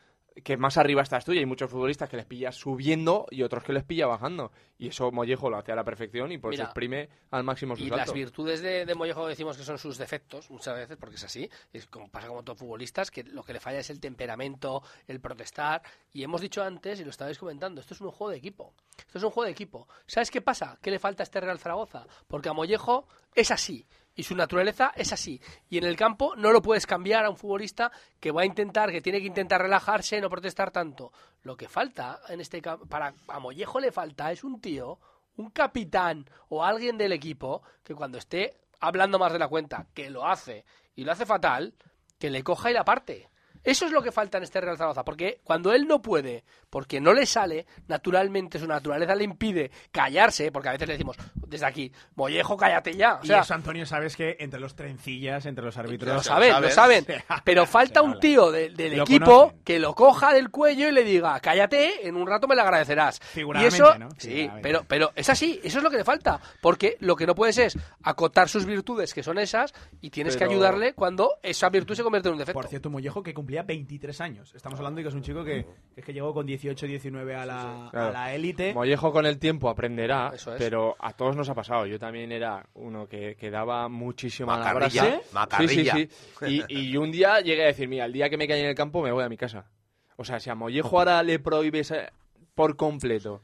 [0.43, 3.63] que más arriba estás tú y hay muchos futbolistas que les pilla subiendo y otros
[3.63, 4.51] que les pilla bajando.
[4.77, 7.83] Y eso Mollejo lo hace a la perfección y por eso exprime al máximo su
[7.83, 11.23] Y las virtudes de, de Mollejo decimos que son sus defectos, muchas veces, porque es
[11.23, 14.81] así, es como pasa como todos futbolistas, que lo que le falla es el temperamento,
[15.07, 15.81] el protestar.
[16.13, 18.73] Y hemos dicho antes, y lo estabais comentando, esto es un juego de equipo.
[18.97, 19.87] Esto es un juego de equipo.
[20.07, 20.77] ¿Sabes qué pasa?
[20.81, 22.07] ¿Qué le falta a este Real Zaragoza?
[22.27, 23.85] Porque a Mollejo es así.
[24.15, 25.41] Y su naturaleza es así.
[25.69, 28.91] Y en el campo no lo puedes cambiar a un futbolista que va a intentar,
[28.91, 31.11] que tiene que intentar relajarse, no protestar tanto.
[31.43, 34.99] Lo que falta en este para a Mollejo le falta es un tío,
[35.37, 40.09] un capitán o alguien del equipo que cuando esté hablando más de la cuenta, que
[40.09, 41.73] lo hace y lo hace fatal,
[42.19, 43.30] que le coja y la parte.
[43.63, 46.99] Eso es lo que falta en este Real Zaragoza, porque cuando él no puede, porque
[46.99, 51.65] no le sale, naturalmente su naturaleza le impide callarse, porque a veces le decimos desde
[51.65, 53.15] aquí, Mollejo, cállate ya.
[53.15, 56.15] O y eso, Antonio, sabes que entre los trencillas, entre los árbitros...
[56.15, 57.05] lo saben, lo saben.
[57.43, 59.59] Pero falta un tío de- del Lo equipo conocen.
[59.63, 63.19] que lo coja del cuello y le diga, cállate, en un rato me lo agradecerás.
[63.19, 64.09] Y Figuradamente, eso, ¿no?
[64.17, 66.39] sí, pero, pero es así, eso es lo que le falta.
[66.61, 70.43] Porque lo que no puedes es acotar sus virtudes, que son esas, y tienes que
[70.45, 72.59] ayudarle cuando esa virtud se convierte en un defecto.
[72.59, 74.55] Por cierto, Mollejo que cumplía 23 años.
[74.55, 77.35] Estamos hablando de que es un chico que, que es que llegó con 18, 19
[77.35, 78.07] a la, Claro.
[78.07, 78.73] a la élite.
[78.73, 80.47] Mollejo con el tiempo aprenderá, es.
[80.57, 81.85] pero a todos nos ha pasado.
[81.85, 85.21] Yo también era uno que, que daba muchísima la Macarrilla, brasa.
[85.33, 85.93] macarrilla.
[85.93, 86.07] Sí,
[86.39, 86.63] sí, sí.
[86.69, 88.75] Y, y un día llegué a decir, mira, el día que me cae en el
[88.75, 89.69] campo me voy a mi casa.
[90.15, 92.09] O sea, si a Mollejo ahora le prohíbes eh,
[92.55, 93.41] por completo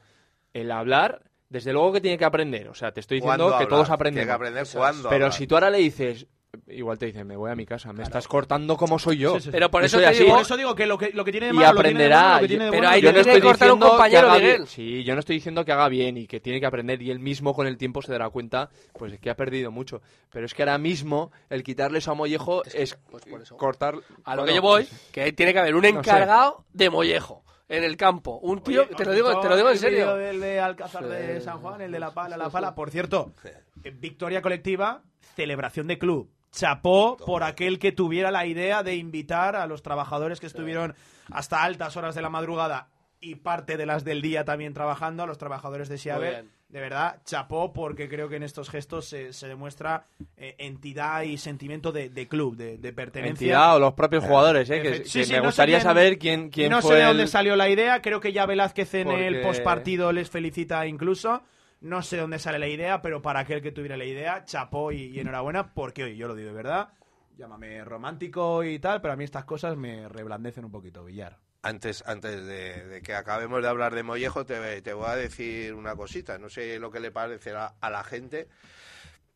[0.53, 2.69] el hablar, desde luego que tiene que aprender.
[2.69, 3.69] O sea, te estoy diciendo ¿Cuándo que hablar?
[3.69, 4.25] todos Tiene aprenden.
[4.25, 5.33] que aprender cuándo Pero hablar.
[5.33, 6.27] si tú ahora le dices,
[6.67, 9.33] igual te dicen, me voy a mi casa, me estás cortando como soy yo.
[9.35, 9.49] Sí, sí, sí.
[9.51, 11.47] Pero por Yo eso te digo, Por eso digo que lo que, lo que tiene
[11.47, 12.35] de y malo, lo tiene de bueno, aprenderá.
[12.35, 14.67] lo que tiene de Pero ahí tiene tiene de que cortar un diciendo compañero, Miguel.
[14.67, 17.19] Sí, yo no estoy diciendo que haga bien y que tiene que aprender y él
[17.19, 20.01] mismo con el tiempo se dará cuenta pues es que ha perdido mucho.
[20.31, 23.57] Pero es que ahora mismo el quitarle eso a Mollejo es, pues por eso.
[23.57, 23.95] cortar...
[24.23, 25.89] A lo bueno, que yo voy, que tiene que haber un sé.
[25.89, 28.39] encargado de Mollejo en el campo.
[28.41, 30.15] Un tío, Oye, te lo ¿os digo, te lo digo en el serio.
[30.15, 32.73] del de Alcázar de Sí, San Juan, el de la pala, la pala.
[32.73, 33.33] Por cierto,
[33.83, 35.03] eh, victoria colectiva,
[35.35, 36.31] celebración de club.
[36.51, 40.95] Chapó por aquel que tuviera la idea de invitar a los trabajadores que estuvieron
[41.31, 42.87] hasta altas horas de la madrugada
[43.19, 46.51] y parte de las del día también trabajando, a los trabajadores de bien.
[46.69, 51.37] De verdad, chapó porque creo que en estos gestos se, se demuestra eh, entidad y
[51.37, 53.45] sentimiento de, de club, de, de pertenencia.
[53.45, 54.81] Entidad o los propios jugadores, ¿eh?
[54.81, 57.23] que, sí, me no sé gustaría quién- saber quién, quién no fue sé de dónde
[57.23, 61.41] el- salió la idea, creo que ya Velázquez en el Porque- postpartido les felicita incluso.
[61.80, 65.19] No sé dónde sale la idea, pero para aquel que tuviera la idea, chapó y,
[65.19, 66.89] enhorabuena, porque oye, yo lo digo de verdad,
[67.38, 71.38] llámame romántico y tal, pero a mí estas cosas me reblandecen un poquito, Villar.
[71.61, 75.73] Antes, antes de, de que acabemos de hablar de Mollejo, te, te voy a decir
[75.73, 76.38] una cosita.
[76.38, 78.47] No sé lo que le parecerá a la gente,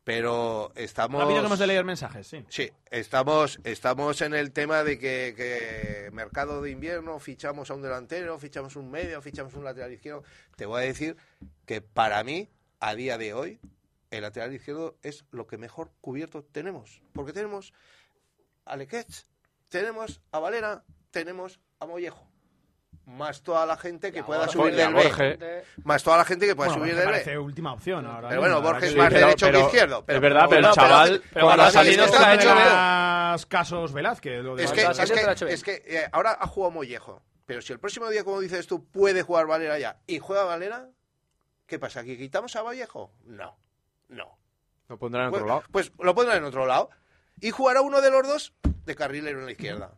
[0.04, 1.26] pero estamos...
[1.26, 2.44] Que hemos de leer mensajes, sí.
[2.48, 7.82] Sí, estamos, estamos en el tema de que, que mercado de invierno, fichamos a un
[7.82, 10.24] delantero, fichamos un medio, fichamos un lateral izquierdo.
[10.56, 11.16] Te voy a decir
[11.66, 12.48] que para mí,
[12.80, 13.60] a día de hoy,
[14.10, 17.02] el lateral izquierdo es lo que mejor cubierto tenemos.
[17.12, 17.72] Porque tenemos
[18.64, 19.26] a Lequech,
[19.68, 22.31] tenemos a Valera, tenemos a Mollejo.
[23.06, 25.64] Más toda la gente que pueda subir del B.
[25.84, 27.12] Más toda la gente que pueda Bueno, subir del B.
[27.12, 28.28] parece última opción ahora.
[28.28, 29.14] Pero mismo, bueno, Borges más sí.
[29.14, 30.04] pero- derecho pero- que izquierdo.
[30.06, 34.42] es verdad, pero el chaval, pero- cuando ha salido ha hecho las casos Velázquez.
[34.42, 35.48] lo de Es que, es hecho que, bien.
[35.54, 37.22] es que eh, ahora ha jugado Mollejo.
[37.44, 40.88] Pero si el próximo día, como dices tú, puede jugar Valera ya y juega Valera,
[41.66, 42.04] ¿qué pasa?
[42.04, 43.12] ¿Que quitamos a Vallejo?
[43.24, 43.58] No,
[44.08, 44.38] no.
[44.88, 45.64] Lo pondrán en Pues, otro lado.
[45.72, 46.90] pues lo pondrán en otro lado.
[47.40, 49.90] Y jugará uno de los dos de carrilero en la izquierda.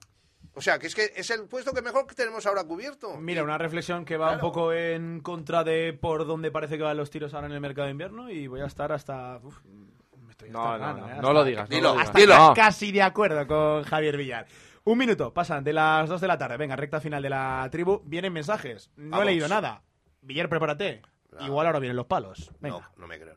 [0.56, 3.16] O sea, que es que es el puesto que mejor que tenemos ahora cubierto.
[3.16, 6.96] Mira, una reflexión que va un poco en contra de por dónde parece que van
[6.96, 9.38] los tiros ahora en el mercado de invierno y voy a estar hasta...
[9.42, 11.08] uf, me estoy No, hasta no, no, ¿eh?
[11.08, 11.68] no Hasta- lo digas.
[11.70, 12.06] no Dilo, lo digas.
[12.08, 12.36] Hasta Dilo.
[12.38, 12.54] No.
[12.54, 14.46] casi de acuerdo con Javier Villar.
[14.84, 16.56] Un minuto, pasan de las 2 de la tarde.
[16.56, 18.00] Venga, recta final de la tribu.
[18.04, 18.90] Vienen mensajes.
[18.96, 19.82] No he leído nada.
[20.20, 21.02] Villar, prepárate.
[21.32, 21.46] No.
[21.46, 22.52] Igual ahora vienen los palos.
[22.60, 22.78] Venga.
[22.78, 23.36] No, no me creo.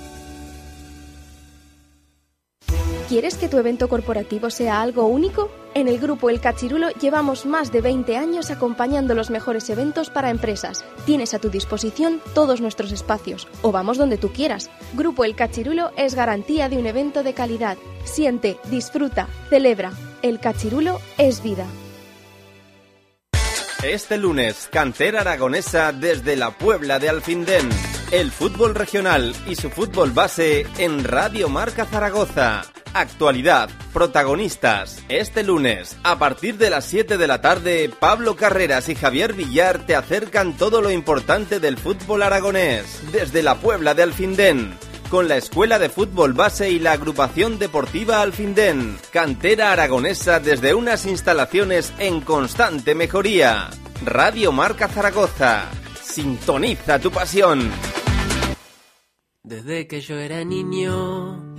[3.11, 5.51] ¿Quieres que tu evento corporativo sea algo único?
[5.73, 10.29] En el grupo El Cachirulo llevamos más de 20 años acompañando los mejores eventos para
[10.29, 10.85] empresas.
[11.05, 14.69] Tienes a tu disposición todos nuestros espacios o vamos donde tú quieras.
[14.93, 17.77] Grupo El Cachirulo es garantía de un evento de calidad.
[18.05, 19.91] Siente, disfruta, celebra.
[20.21, 21.65] El Cachirulo es vida.
[23.83, 27.67] Este lunes, cantera aragonesa desde la Puebla de Alfindén.
[28.13, 32.63] El fútbol regional y su fútbol base en Radio Marca Zaragoza.
[32.93, 35.01] Actualidad, protagonistas.
[35.07, 39.85] Este lunes, a partir de las 7 de la tarde, Pablo Carreras y Javier Villar
[39.85, 43.01] te acercan todo lo importante del fútbol aragonés.
[43.13, 44.77] Desde la Puebla de Alfindén
[45.09, 48.97] con la Escuela de Fútbol Base y la Agrupación Deportiva Alfindén.
[49.11, 53.69] Cantera aragonesa desde unas instalaciones en constante mejoría.
[54.05, 55.69] Radio Marca Zaragoza.
[56.01, 57.71] Sintoniza tu pasión.
[59.43, 61.50] Desde que yo era niño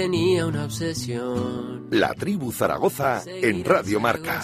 [0.00, 1.86] tenía una obsesión.
[1.90, 4.42] La tribu Zaragoza en Radio Marca.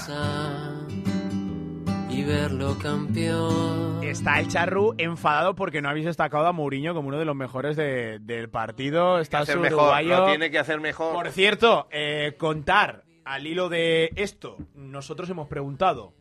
[2.08, 4.02] Y verlo campeón.
[4.02, 7.76] Está el Charru enfadado porque no habéis destacado a Mourinho como uno de los mejores
[7.76, 9.18] de- del partido.
[9.20, 10.16] Está hacer su mejor, uruguayo.
[10.20, 11.12] lo tiene que hacer mejor.
[11.14, 16.14] Por cierto, eh, contar al hilo de esto, nosotros hemos preguntado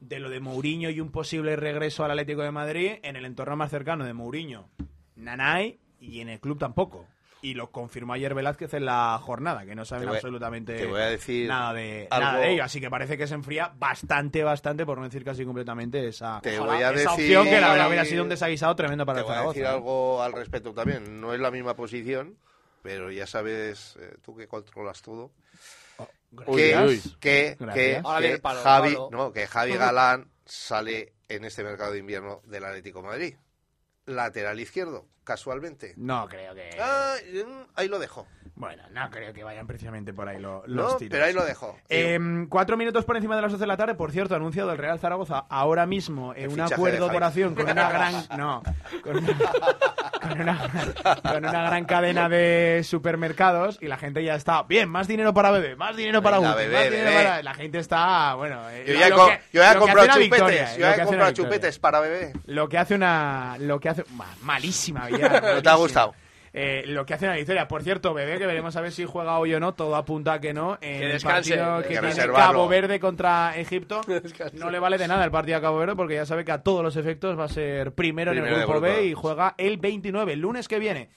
[0.00, 3.54] de lo de Mourinho y un posible regreso al Atlético de Madrid en el entorno
[3.56, 4.68] más cercano de Mourinho,
[5.14, 7.06] Nanay, y en el club tampoco.
[7.44, 11.00] Y lo confirmó ayer Velázquez en la jornada, que no saben voy- absolutamente te voy
[11.00, 12.64] a decir nada, de, algo- nada de ello.
[12.64, 16.58] Así que parece que se enfría bastante, bastante, por no decir casi completamente, esa, Te
[16.58, 19.16] ojalá, voy a esa decir- opción que la verdad hubiera sido un desaguisado tremendo para
[19.16, 19.58] Te el voy a Zaragoza.
[19.58, 19.74] decir ¿eh?
[19.76, 21.20] algo al respecto también.
[21.20, 22.38] No es la misma posición,
[22.82, 25.30] pero ya sabes, eh, tú que controlas todo,
[26.56, 27.16] que, gracias.
[27.20, 27.96] que, que, que
[28.32, 29.08] el palo, Javi, palo.
[29.12, 33.34] no, que Javi Galán sale en este mercado de invierno del Atlético de Madrid.
[34.06, 35.94] Lateral izquierdo, casualmente.
[35.96, 36.70] No creo que...
[36.80, 37.14] Ah,
[37.76, 38.26] ahí lo dejo.
[38.56, 41.10] Bueno, no creo que vayan precisamente por ahí lo- los No, tiros.
[41.10, 41.76] pero ahí lo dejo.
[41.88, 44.78] Em, cuatro minutos por encima de las 12 de la tarde, por cierto, anunciado el
[44.78, 48.14] Real Zaragoza ahora mismo en El un acuerdo de oración con una gran.
[48.38, 48.62] No,
[49.02, 49.34] con una,
[50.22, 50.68] con una-
[51.22, 54.62] con una gran cadena de supermercados y la gente ya está.
[54.62, 57.42] Bien, más dinero para bebé, más dinero para Venga, bebé, más dinero para.
[57.42, 58.34] La gente está.
[58.34, 60.76] Bueno, eh, Yo lo ya he, que- co- yo ya he lo comprado victoria, chupetes.
[60.78, 62.32] Yo lo ya he comprado chupetes para bebé.
[62.46, 63.56] Lo que hace una.
[63.58, 64.04] Lo que hace.
[64.42, 65.08] malísima,
[65.54, 66.14] ¿No te ha gustado?
[66.56, 67.66] Eh, lo que hace una victoria.
[67.66, 69.74] Por cierto, bebé, que veremos a ver si juega hoy o no.
[69.74, 70.74] Todo apunta a que no.
[70.80, 71.56] En Que el descanse.
[71.56, 72.52] partido Hay que que tiene reservarlo.
[72.52, 74.00] Cabo Verde contra Egipto.
[74.52, 76.62] No le vale de nada el partido a Cabo Verde porque ya sabe que a
[76.62, 78.80] todos los efectos va a ser primero, en el grupo grupo.
[78.82, 81.10] B y juega el 29, el lunes que viene.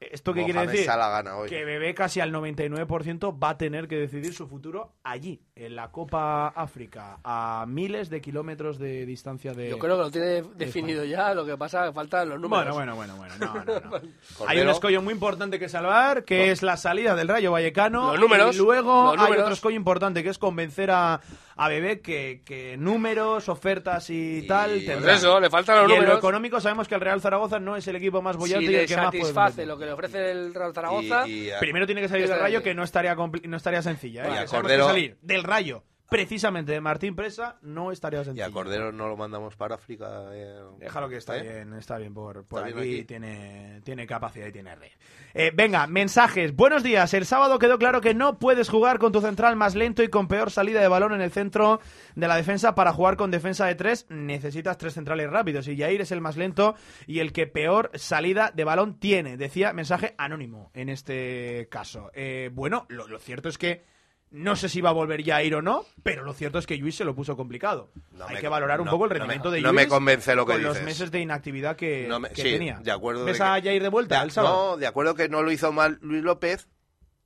[0.00, 0.86] ¿Esto qué quiere decir?
[0.86, 1.50] Salah gana hoy.
[1.50, 5.90] Que Bebé casi al 99% va a tener que decidir su futuro allí, en la
[5.90, 9.68] Copa África, a miles de kilómetros de distancia de...
[9.68, 12.74] Yo creo que lo tiene definido ya, lo que pasa que faltan los números.
[12.74, 14.00] Bueno, bueno, bueno, bueno, no, no, no.
[14.46, 18.12] Hay un escollo muy importante que salvar, que es la salida del Rayo Vallecano.
[18.12, 21.20] Los números, Y luego los hay otro escollo importante, que es convencer a,
[21.62, 25.00] a Bebé que, que números, ofertas y, Y- tal Pues tendrá.
[25.12, 26.18] Pues eso, le faltan los y en lo números.
[26.18, 28.86] económico sabemos que el Real Zaragoza no es el equipo más bollante si y el
[28.86, 31.84] que más puede satisface lo que le ofrece el Real Zaragoza, Y- y a- Primero
[31.86, 34.24] tiene que salir del Rayo, que no estaría, compli- no estaría sencilla.
[34.24, 34.30] ¿eh?
[34.32, 38.46] Y a Cordero- que salir del Rayo, precisamente de Martín Presa, no estaría Y sencilla.
[38.46, 40.24] a Cordero no lo mandamos para África.
[40.32, 41.42] eh, Déjalo que está ¿eh?
[41.42, 43.04] bien, está bien por, por Está aquí, bien aquí.
[43.06, 44.90] Tiene, tiene capacidad y tiene red.
[45.32, 46.54] Eh, venga, mensajes.
[46.54, 47.14] Buenos días.
[47.14, 50.26] El sábado quedó claro que no puedes jugar con tu central más lento y con
[50.28, 51.80] peor salida de balón en el centro
[52.16, 52.74] de la defensa.
[52.74, 56.36] Para jugar con defensa de tres necesitas tres centrales rápidos y Jair es el más
[56.36, 56.74] lento
[57.06, 59.36] y el que peor salida de balón tiene.
[59.36, 62.10] Decía mensaje anónimo en este caso.
[62.14, 63.84] Eh, bueno, lo, lo cierto es que
[64.30, 66.66] No sé si va a volver ya a ir o no, pero lo cierto es
[66.66, 67.90] que Lluís se lo puso complicado.
[68.12, 69.82] No Hay me- que valorar un no, poco el no me- rendimiento de no Lluís
[69.82, 72.78] me convence lo que con los meses de inactividad que, No me- que sí, tenía.
[72.78, 73.24] de acuerdo.
[73.24, 74.32] ¿Ves de a Jair de vuelta de-?
[74.36, 76.68] No, de acuerdo que no lo hizo mal Luis López,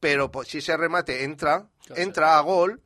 [0.01, 2.81] pero pues, si ese remate entra, entra a gol,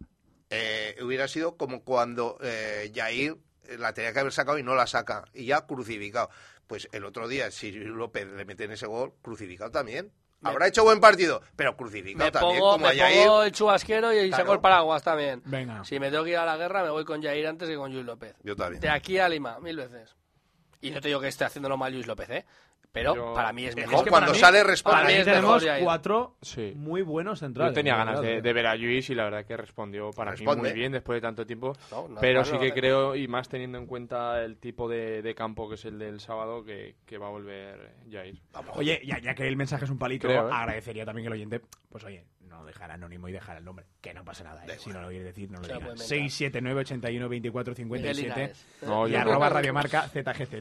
[0.51, 3.37] eh, hubiera sido como cuando eh, Jair
[3.69, 6.29] eh, la tenía que haber sacado y no la saca, y ya crucificado.
[6.67, 10.11] Pues el otro día, si Luis López le mete en ese gol, crucificado también.
[10.43, 14.13] Habrá hecho buen partido, pero crucificado Me también, pongo, como a me pongo el chubasquero
[14.13, 14.37] y Claro.
[14.43, 15.43] saco el paraguas también.
[15.45, 15.85] Venga.
[15.85, 17.93] Si me tengo que ir a la guerra, me voy con Jair antes que con
[17.93, 18.37] Luis López.
[18.45, 18.81] Yo también.
[18.81, 20.15] De aquí a Lima, mil veces.
[20.81, 22.47] Y no te digo que esté haciéndolo mal Luis López, ¿eh?
[22.91, 24.03] Pero Yo- para mí es Es mejor.
[24.05, 24.97] que cuando mí- sale responde.
[24.97, 26.73] Para mí es tenemos mejor cuatro Sí.
[26.75, 27.73] muy buenos centrales.
[27.73, 30.63] Yo tenía ganas de, de ver a Luis y la verdad que respondió para Responde.
[30.63, 31.75] mí muy bien después de tanto tiempo.
[31.91, 35.21] No, no, pero no, sí que creo, y más teniendo en cuenta el tipo de,
[35.23, 38.41] de campo que es el del sábado, que, que va a volver Jair.
[38.75, 40.53] Oye, ya, ya que el mensaje es un palito, Creo, ¿eh?
[40.53, 41.61] agradecería también que el oyente,
[41.91, 42.25] pues oye,
[42.59, 44.77] no dejar anónimo y dejar el nombre, que no pasa nada, ¿eh?
[44.79, 45.79] si no lo quieres decir, no lo digas.
[45.79, 46.09] puede inventar.
[46.09, 48.67] 679 81 24 Miguel 57 Linares.
[48.83, 49.19] No, y no.
[49.19, 50.55] arroba radiomarca ZGZ.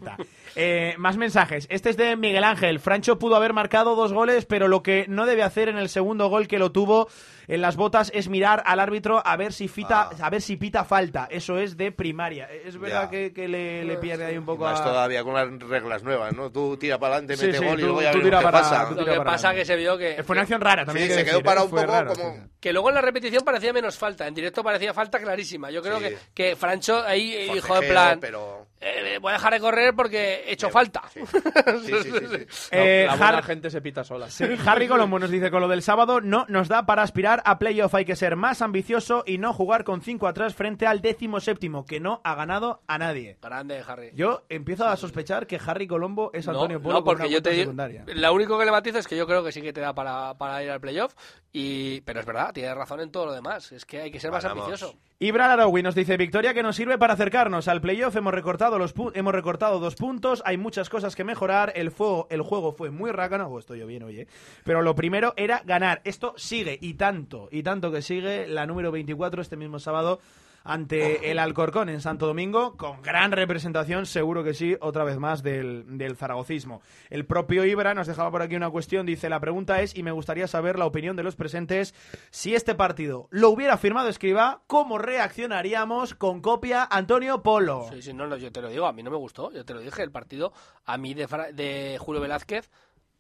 [0.56, 1.68] Eh, más mensajes.
[1.70, 2.80] Este es de Miguel Ángel.
[2.80, 6.30] Francho pudo haber marcado dos goles, pero lo que no debe hacer en el segundo
[6.30, 7.10] gol que lo tuvo
[7.48, 10.26] en las botas es mirar al árbitro a ver si fita, Ah.
[10.26, 11.28] a ver si pita falta.
[11.32, 12.50] Eso es de primaria.
[12.52, 14.84] Es verdad que, que le, le pierde ahí un poco Más a...
[14.84, 16.52] todavía con las reglas nuevas, ¿no?
[16.52, 18.38] Tú tira para adelante, Sí, mete sí, gol y tú- luego ya tú veremos tira
[18.40, 18.90] qué para- pasa.
[18.90, 19.62] tú Lo que para pasa adelante.
[19.62, 20.24] que se vio que...
[20.24, 21.08] Fue una acción rara también.
[21.08, 21.70] Sí, se quedó decir, parado ¿eh?
[21.70, 22.48] un poco rara, como- sí, sí.
[22.60, 24.28] Que luego en la repetición parecía menos falta.
[24.28, 25.70] En directo parecía falta clarísima.
[25.72, 26.06] Yo creo Sí.
[26.06, 28.20] que, que Francho ahí eh, dijo en Forcejeo, plan...
[28.20, 28.68] Pero...
[28.82, 31.04] eh, voy a dejar de correr porque he hecho falta.
[31.14, 31.22] Sí,
[31.86, 32.68] sí, sí, sí, sí.
[32.72, 34.30] Eh, la buena gente se pita sola.
[34.30, 37.60] Sí, Harry Colombo nos dice con lo del sábado no nos da para aspirar a
[37.60, 41.40] playoff, hay que ser más ambicioso y no jugar con cinco atrás frente al décimo
[41.40, 43.38] séptimo, que no ha ganado a nadie.
[43.42, 44.12] Grande, Harry.
[44.14, 47.34] Yo empiezo a sospechar que Harry Colombo es Antonio no, Polo no, porque con una
[47.34, 48.04] yo te digo, secundaria.
[48.08, 50.38] lo único que le matizo es que yo creo que sí que te da para,
[50.38, 51.14] para ir al playoff,
[51.52, 54.32] y, pero es verdad, tienes razón en todo lo demás, es que hay que ser
[54.32, 54.96] más ambicioso.
[55.20, 58.16] Ibra Larawi nos dice victoria que nos sirve para acercarnos al playoff.
[58.16, 60.44] Hemos recortado los hemos recortado dos puntos.
[60.46, 61.74] Hay muchas cosas que mejorar.
[61.76, 63.58] El fuego, el juego fue muy rácano.
[63.58, 64.28] Estoy yo bien, oye.
[64.64, 66.02] Pero lo primero era ganar.
[66.04, 70.20] Esto sigue y tanto y tanto que sigue la número 24 este mismo sábado
[70.68, 75.42] ante el Alcorcón en Santo Domingo, con gran representación, seguro que sí, otra vez más
[75.42, 76.82] del, del zaragocismo.
[77.10, 80.12] El propio Ibra nos dejaba por aquí una cuestión, dice, la pregunta es, y me
[80.12, 81.96] gustaría saber la opinión de los presentes,
[82.32, 87.88] si este partido lo hubiera firmado Escriba, ¿cómo reaccionaríamos con copia Antonio Polo?
[87.90, 89.74] Sí, sí, no, no, yo te lo digo, a mí no me gustó, yo te
[89.74, 90.52] lo dije, el partido
[90.86, 92.70] a mí de, de Julio Velázquez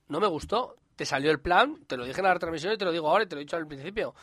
[0.10, 0.76] no me gustó.
[0.98, 3.24] Te salió el plan, te lo dije en la retransmisión y te lo digo ahora
[3.24, 4.16] y te lo he dicho al principio.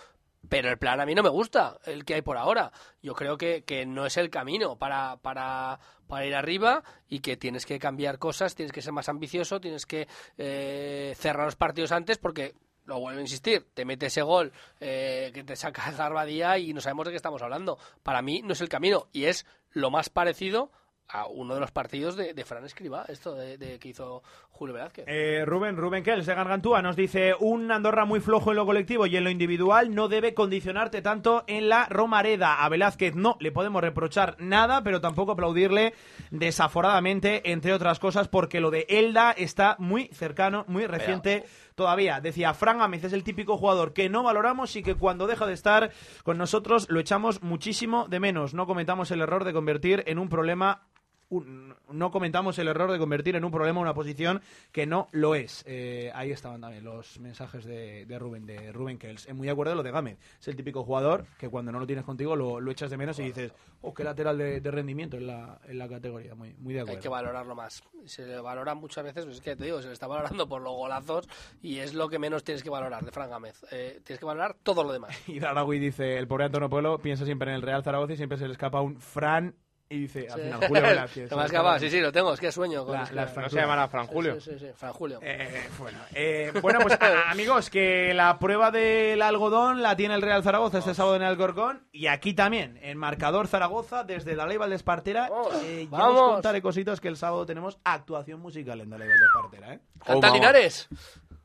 [0.49, 2.73] Pero el plan a mí no me gusta, el que hay por ahora.
[3.03, 7.37] Yo creo que, que no es el camino para, para, para ir arriba y que
[7.37, 10.07] tienes que cambiar cosas, tienes que ser más ambicioso, tienes que
[10.39, 15.31] eh, cerrar los partidos antes porque, lo vuelvo a insistir, te mete ese gol eh,
[15.33, 17.79] que te saca Garbadía y no sabemos de qué estamos hablando.
[18.03, 20.71] Para mí no es el camino y es lo más parecido
[21.09, 24.75] a uno de los partidos de, de Fran Escribá, esto de, de que hizo Julio
[24.75, 25.05] Velázquez.
[25.09, 29.07] Eh, Rubén, Rubén Kells de Gargantúa nos dice un Andorra muy flojo en lo colectivo
[29.07, 32.65] y en lo individual no debe condicionarte tanto en la Romareda.
[32.65, 35.95] A Velázquez no le podemos reprochar nada, pero tampoco aplaudirle
[36.31, 41.45] desaforadamente, entre otras cosas, porque lo de Elda está muy cercano, muy reciente
[41.75, 42.21] todavía.
[42.21, 45.55] Decía, Fran Gámez es el típico jugador que no valoramos y que cuando deja de
[45.55, 45.91] estar
[46.23, 48.55] con nosotros lo echamos muchísimo de menos.
[48.55, 50.83] No cometamos el error de convertir en un problema
[51.29, 54.41] un- no comentamos el error de convertir en un problema una posición
[54.73, 55.65] que no lo es.
[55.67, 59.27] Eh, ahí estaban también los mensajes de, de Rubén, de Rubén Kells.
[59.29, 60.19] Eh, muy de acuerdo de lo de Gámez.
[60.41, 63.19] Es el típico jugador que cuando no lo tienes contigo lo, lo echas de menos
[63.19, 63.53] y dices,
[63.83, 66.35] oh, qué lateral de, de rendimiento en la, en la categoría.
[66.35, 67.03] Muy, muy de Hay acuerdo.
[67.03, 67.83] que valorarlo más.
[68.07, 70.61] Se le valora muchas veces, pues es que te digo, se le está valorando por
[70.63, 71.29] los golazos
[71.63, 73.65] y es lo que menos tienes que valorar de Fran Gámez.
[73.71, 75.15] Eh, tienes que valorar todo lo demás.
[75.29, 78.39] Y Daragui dice, el pobre Antonio Pueblo piensa siempre en el Real Zaragoza y siempre
[78.39, 79.55] se le escapa un Fran
[79.95, 81.31] y dice, al final, Julio Velázquez.
[81.81, 82.85] Sí, sí, lo tengo, es que sueño.
[82.85, 84.41] Con La- ¿No se llamará Fran Julio?
[84.41, 85.19] Sí, sí, sí, Fran Julio.
[85.23, 90.23] Eh, bueno, eh, bueno, pues a- amigos, que la prueba del algodón la tiene el
[90.23, 94.47] Real Zaragoza este sábado en el Alcorcón y aquí también, en marcador Zaragoza, desde la
[94.47, 95.29] Ley Valdespartera.
[95.31, 96.21] Vamos, Eh, ya vamos.
[96.23, 99.81] os contaré cositas que el sábado tenemos actuación musical en la Ley Valdespartera, ¿eh?
[99.99, 100.37] ¿Canta Oh, vamos.
[100.39, 100.89] Linares?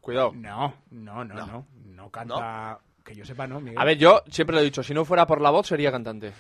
[0.02, 0.32] Cuidado.
[0.36, 2.80] No, no, no, no, no, canta...
[3.04, 3.80] Que yo sepa, no, Miguel.
[3.80, 6.32] A ver, yo siempre lo he dicho, si no fuera por la voz sería cantante.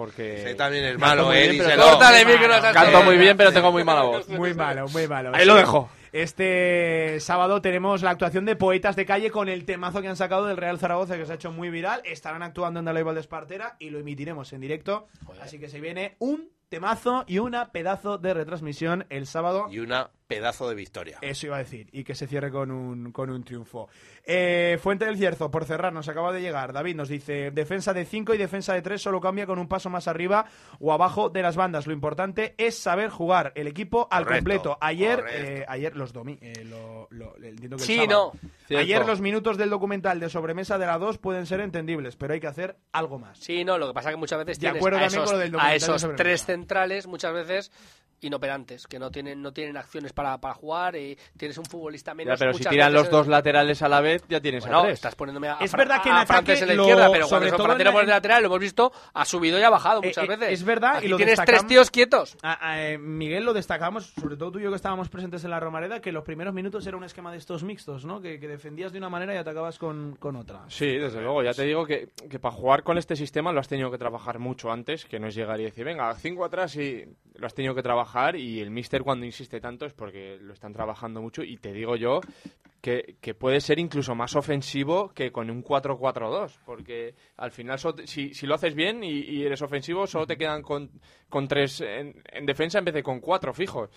[0.00, 0.40] Porque...
[0.40, 2.72] Ese también es malo, eh, bien, pero Córtale este.
[2.72, 4.26] Canto muy bien, pero tengo muy mala voz.
[4.30, 5.30] Muy malo, muy malo.
[5.34, 5.90] Ahí lo dejo.
[6.10, 10.46] Este sábado tenemos la actuación de Poetas de Calle con el temazo que han sacado
[10.46, 12.00] del Real Zaragoza que se ha hecho muy viral.
[12.06, 15.06] Estarán actuando en la de Espartera y lo emitiremos en directo.
[15.42, 19.66] Así que se viene un temazo y una pedazo de retransmisión el sábado.
[19.70, 21.18] Y una pedazo de victoria.
[21.20, 23.88] Eso iba a decir, y que se cierre con un, con un triunfo.
[24.24, 26.72] Eh, Fuente del Cierzo, por cerrar, nos acaba de llegar.
[26.72, 29.90] David nos dice, defensa de 5 y defensa de 3 solo cambia con un paso
[29.90, 30.46] más arriba
[30.78, 31.88] o abajo de las bandas.
[31.88, 34.78] Lo importante es saber jugar el equipo al Correcto, completo.
[34.80, 38.32] Ayer, eh, ayer los domi eh, lo- lo- entiendo que el Sí, sábado.
[38.34, 38.40] no.
[38.68, 38.82] Cierto.
[38.82, 42.40] Ayer los minutos del documental de sobremesa de la 2 pueden ser entendibles, pero hay
[42.40, 43.36] que hacer algo más.
[43.38, 45.30] Sí, no, lo que pasa es que muchas veces De tienes acuerdo a también esos,
[45.30, 47.72] con lo del a esos tres centrales muchas veces
[48.20, 52.38] inoperantes, que no tienen no tienen acciones para, para jugar y tienes un futbolista menos.
[52.38, 54.94] Ya, pero si tiran los dos laterales a la vez, ya tienes Bueno, a tres.
[54.94, 57.10] estás poniéndome a, Es a- verdad que en a ataque Francés en la lo- izquierda,
[57.12, 59.62] pero sobre cuando todo Frontera en- por el lateral lo hemos visto, ha subido y
[59.62, 60.52] ha bajado muchas Eh, eh, veces.
[60.60, 62.36] es verdad, Aquí y lo tienes tres tíos quietos.
[62.42, 65.50] A- a- eh, Miguel, lo destacamos, sobre todo tú y yo que estábamos presentes en
[65.50, 68.20] la Romareda, que los primeros minutos era un esquema de estos mixtos, ¿no?
[68.20, 70.62] Que, que defendías de una manera y atacabas con, con otra.
[70.68, 71.42] Sí, desde luego.
[71.42, 74.38] Ya te digo que, que para jugar con este sistema lo has tenido que trabajar
[74.38, 77.04] mucho antes, que no es llegar y decir, venga, cinco atrás y
[77.34, 80.72] lo has tenido que trabajar y el míster cuando insiste tanto es porque lo están
[80.72, 82.20] trabajando mucho y te digo yo
[82.80, 87.94] que, que puede ser incluso más ofensivo que con un 4-4-2, porque al final so-
[88.06, 90.90] si, si lo haces bien y, y eres ofensivo solo te quedan con,
[91.28, 93.90] con tres en, en defensa en vez de con cuatro fijos.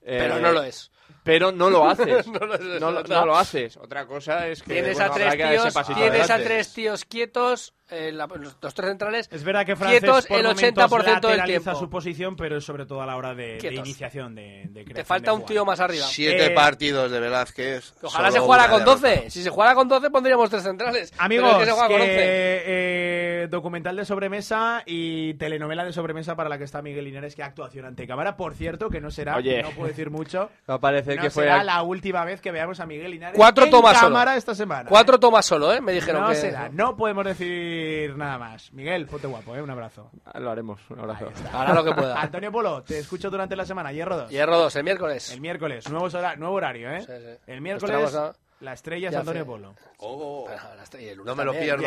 [0.00, 0.90] Pero Eh, no lo es.
[1.24, 2.26] Pero no lo haces.
[2.28, 3.20] No lo es, es no, lo- verdad.
[3.20, 3.76] no lo haces.
[3.76, 8.12] Otra cosa es que Tienes bueno, a tres tíos, tienes a tres tíos quietos, eh,
[8.12, 11.44] la- los, los tres centrales Es verdad que Francés quietos por el momentos 80% del
[11.44, 11.74] tiempo.
[11.74, 15.04] su posición, pero es sobre todo a la hora de, iniciación, de, de creación Te
[15.04, 16.04] falta de un tío más arriba.
[16.06, 17.94] Siete Eh, partidos de Velázquez.
[18.02, 19.00] Ojalá se jugara con derrota.
[19.08, 19.30] 12.
[19.30, 21.12] Si se jugara con 12 pondríamos tres centrales.
[21.18, 22.06] Amigos, es que se juega con 11.
[22.06, 27.34] que, eh, documental de sobremesa y telenovela de sobremesa para la que está Miguel Linares,
[27.34, 28.36] que actuación ante cámara.
[28.36, 29.62] Por cierto, que no será, Oye.
[29.62, 32.40] no puedo decir mucho, Va a parecer no que fue será al- la última vez
[32.40, 34.08] que veamos a Miguel Linares Cuatro en tomas solo.
[34.10, 34.88] cámara esta semana.
[34.88, 35.80] Cuatro tomas solo, ¿eh?
[35.80, 36.34] Me dijeron no que...
[36.34, 37.77] será, no podemos decir
[38.16, 38.72] nada más.
[38.72, 39.62] Miguel, ponte guapo, ¿eh?
[39.62, 40.10] un abrazo.
[40.34, 40.80] Lo haremos.
[40.90, 41.30] Un abrazo.
[41.52, 42.20] Hará lo que pueda.
[42.20, 44.30] Antonio Polo, te escucho durante la semana, Hierro 2.
[44.30, 45.32] Hierro 2, el miércoles.
[45.32, 47.00] El miércoles, nuevo, hora- nuevo horario, ¿eh?
[47.00, 47.38] Sí, sí.
[47.46, 48.16] El miércoles,
[48.60, 49.46] la estrella es Ya Antonio sé.
[49.46, 49.74] Polo.
[49.98, 51.84] Oh, Pero, está- y el no me lo pierdo.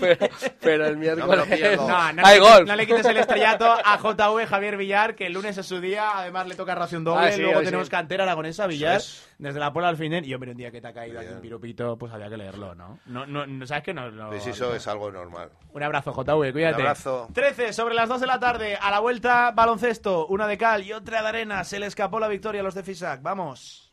[0.00, 0.28] pero,
[0.60, 1.26] pero el miércoles...
[1.26, 1.88] No me lo pierdo.
[1.88, 5.32] No, no, Hay le, no le quites el estrellato a JV Javier Villar, que el
[5.32, 7.90] lunes es su día, además le toca ración doble, Ah, sí, luego tenemos sí.
[7.90, 9.28] cantera aragonesa, Villar, es.
[9.38, 11.40] desde la Pola al final, y hombre, un día que te ha caído aquí un
[11.40, 12.98] piropito, pues había que leerlo, ¿no?
[13.06, 14.10] No, no, no ¿Sabes que no?
[14.10, 15.50] no- Pues eso es algo normal.
[15.72, 16.76] Un abrazo, JV, cuídate.
[16.76, 17.28] Un abrazo.
[17.34, 20.92] 13 sobre las 2 de la tarde, a la vuelta baloncesto, una de cal y
[20.92, 23.92] otra de arena, se le escapó la victoria a los de Fisac, vamos.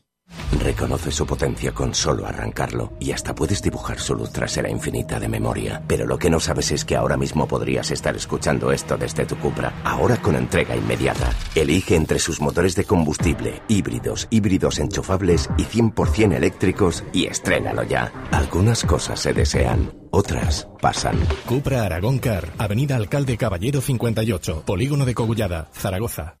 [0.59, 5.27] Reconoce su potencia con solo arrancarlo y hasta puedes dibujar su luz trasera infinita de
[5.27, 5.81] memoria.
[5.87, 9.37] Pero lo que no sabes es que ahora mismo podrías estar escuchando esto desde tu
[9.37, 11.29] Cupra, ahora con entrega inmediata.
[11.55, 18.11] Elige entre sus motores de combustible, híbridos, híbridos enchufables y 100% eléctricos y estrénalo ya.
[18.31, 21.17] Algunas cosas se desean, otras pasan.
[21.45, 26.40] Cupra Aragón Car, Avenida Alcalde Caballero 58, Polígono de Cogullada, Zaragoza.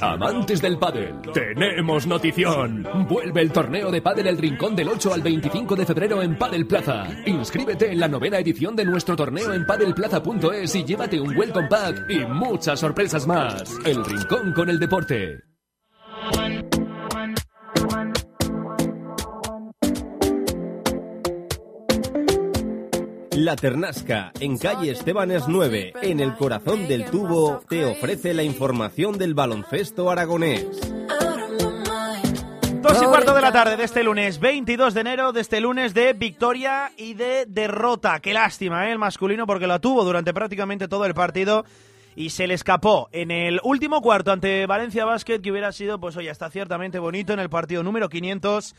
[0.00, 2.86] Amantes del pádel, tenemos notición.
[3.08, 6.66] Vuelve el torneo de pádel El Rincón del 8 al 25 de febrero en Padel
[6.66, 7.06] Plaza.
[7.24, 12.10] Inscríbete en la novena edición de nuestro torneo en padelplaza.es y llévate un welcome pack
[12.10, 13.74] y muchas sorpresas más.
[13.84, 15.55] El Rincón con el deporte.
[23.36, 29.18] La Ternasca, en calle Estebanes 9, en el corazón del tubo, te ofrece la información
[29.18, 30.64] del baloncesto aragonés.
[32.80, 35.92] Dos y cuarto de la tarde de este lunes, 22 de enero, de este lunes
[35.92, 38.20] de victoria y de derrota.
[38.20, 38.92] Qué lástima, ¿eh?
[38.92, 41.66] el masculino, porque la tuvo durante prácticamente todo el partido
[42.14, 46.16] y se le escapó en el último cuarto ante Valencia Basket, que hubiera sido, pues
[46.16, 48.74] oye, está ciertamente bonito en el partido número 500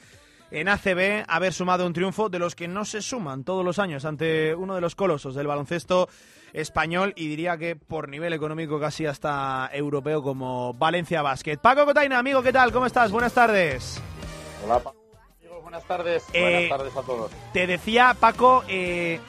[0.51, 4.05] en ACB haber sumado un triunfo de los que no se suman todos los años
[4.05, 6.07] ante uno de los colosos del baloncesto
[6.53, 11.57] español y diría que por nivel económico casi hasta europeo como Valencia Basket.
[11.57, 12.71] Paco Cotaina, amigo, ¿qué tal?
[12.71, 13.11] ¿Cómo estás?
[13.11, 14.01] Buenas tardes.
[14.65, 14.93] Hola, Pa-
[15.39, 16.23] amigos, buenas tardes.
[16.33, 17.31] Eh, buenas tardes a todos.
[17.53, 19.19] Te decía, Paco, eh,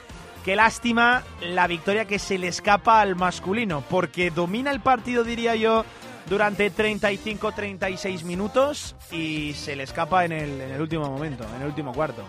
[0.45, 5.55] qué lástima la victoria que se le escapa al masculino, porque domina el partido, diría
[5.55, 5.83] yo,
[6.27, 11.67] durante 35-36 minutos y se le escapa en el, en el último momento, en el
[11.67, 12.23] último cuarto.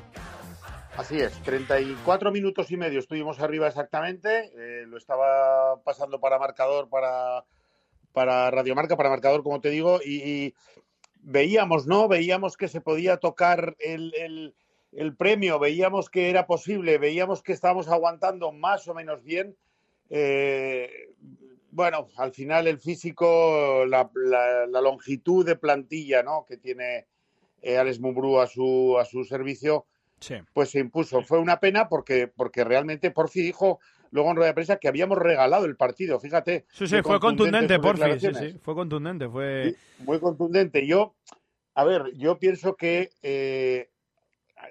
[0.97, 4.51] Así es, 34 minutos y medio estuvimos arriba exactamente.
[4.57, 7.45] eh, lo estaba pasando para marcador, para,
[8.13, 10.55] para radiomarca, para marcador, como te digo, y, y
[11.23, 12.09] veíamos, ¿no?
[12.09, 14.55] Veíamos que se podía tocar el, el-
[14.93, 19.57] el premio, veíamos que era posible, veíamos que estábamos aguantando más o menos bien.
[20.11, 20.91] Eh,
[21.73, 26.45] bueno, al final el físico, la, la- la longitud de plantilla, ¿no?
[26.47, 27.07] Que tiene
[27.63, 29.87] eh, Alex Mumbrú a su, a su servicio,
[30.19, 30.35] Sí.
[30.53, 31.23] pues se impuso.
[31.23, 35.17] Fue una pena porque, porque realmente Porfi dijo luego en rueda de prensa que habíamos
[35.19, 36.67] regalado el partido, fíjate.
[36.73, 39.71] Sí, sí, fue contundente, Porfi, sí, sí, fue contundente, fue...
[39.71, 40.87] Sí, muy contundente.
[40.87, 41.15] Yo,
[41.75, 43.89] a ver, yo pienso que eh,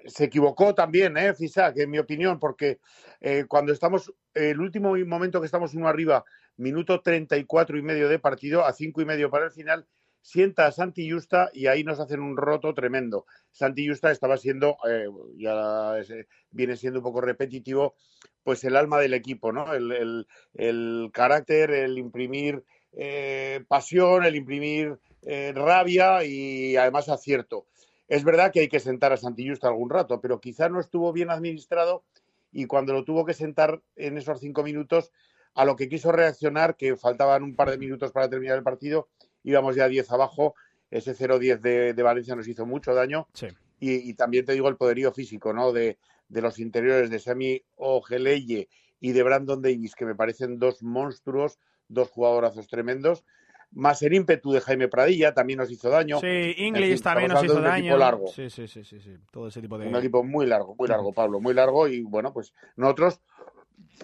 [0.06, 1.34] se equivocó también, ¿eh?
[1.34, 2.78] Fisac, en mi opinión, porque
[3.20, 6.24] eh, cuando estamos, el último momento que estamos uno arriba,
[6.60, 9.86] minuto 34 y medio de partido, a cinco y medio para el final,
[10.22, 13.26] sienta a Santi Justa y ahí nos hacen un roto tremendo.
[13.50, 15.06] Santi Justa estaba siendo, eh,
[15.36, 16.12] ya es-
[16.50, 17.94] viene siendo un poco repetitivo,
[18.42, 19.72] pues el alma del equipo, ¿no?
[19.74, 27.66] El, el- carácter, el imprimir eh, pasión, el imprimir eh, rabia y además acierto.
[28.08, 31.12] Es verdad que hay que sentar a Santi Justa algún rato, pero quizá no estuvo
[31.12, 32.04] bien administrado
[32.52, 35.12] y cuando lo tuvo que sentar en esos cinco minutos,
[35.54, 39.08] a lo que quiso reaccionar, que faltaban un par de minutos para terminar el partido,
[39.42, 40.54] íbamos ya 10 abajo,
[40.90, 43.28] ese 0-10 de, de Valencia nos hizo mucho daño.
[43.32, 43.48] Sí.
[43.78, 45.72] Y, y también te digo el poderío físico, ¿no?
[45.72, 45.98] De,
[46.28, 48.68] de los interiores de Sami Ogeleye
[49.00, 53.24] y de Brandon Davis, que me parecen dos monstruos, dos jugadorazos tremendos.
[53.72, 56.18] Más el ímpetu de Jaime Pradilla también nos hizo daño.
[56.20, 57.96] Sí, En Inglis fin, también nos hizo daño.
[57.96, 58.26] largo.
[58.26, 59.86] Sí, sí, sí, sí, sí, todo ese tipo de...
[59.86, 61.86] Un equipo muy largo, muy largo, Pablo, muy largo.
[61.86, 63.20] Y bueno, pues nosotros,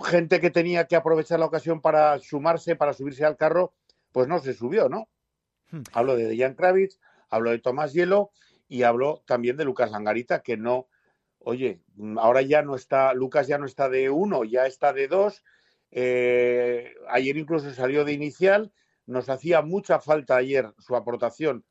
[0.04, 3.72] gente que tenía que aprovechar la ocasión para sumarse, para subirse al carro,
[4.12, 5.08] pues no se subió, ¿no?
[5.70, 5.82] Hmm.
[5.92, 8.30] Hablo de Dejan Kravitz, hablo de Tomás Hielo
[8.68, 10.88] y hablo también de Lucas Langarita, que no,
[11.38, 11.80] oye,
[12.18, 15.44] ahora ya no está, Lucas ya no está de uno, ya está de dos.
[15.90, 18.72] Eh, ayer incluso salió de inicial.
[19.06, 21.64] Nos hacía mucha falta ayer su aportación,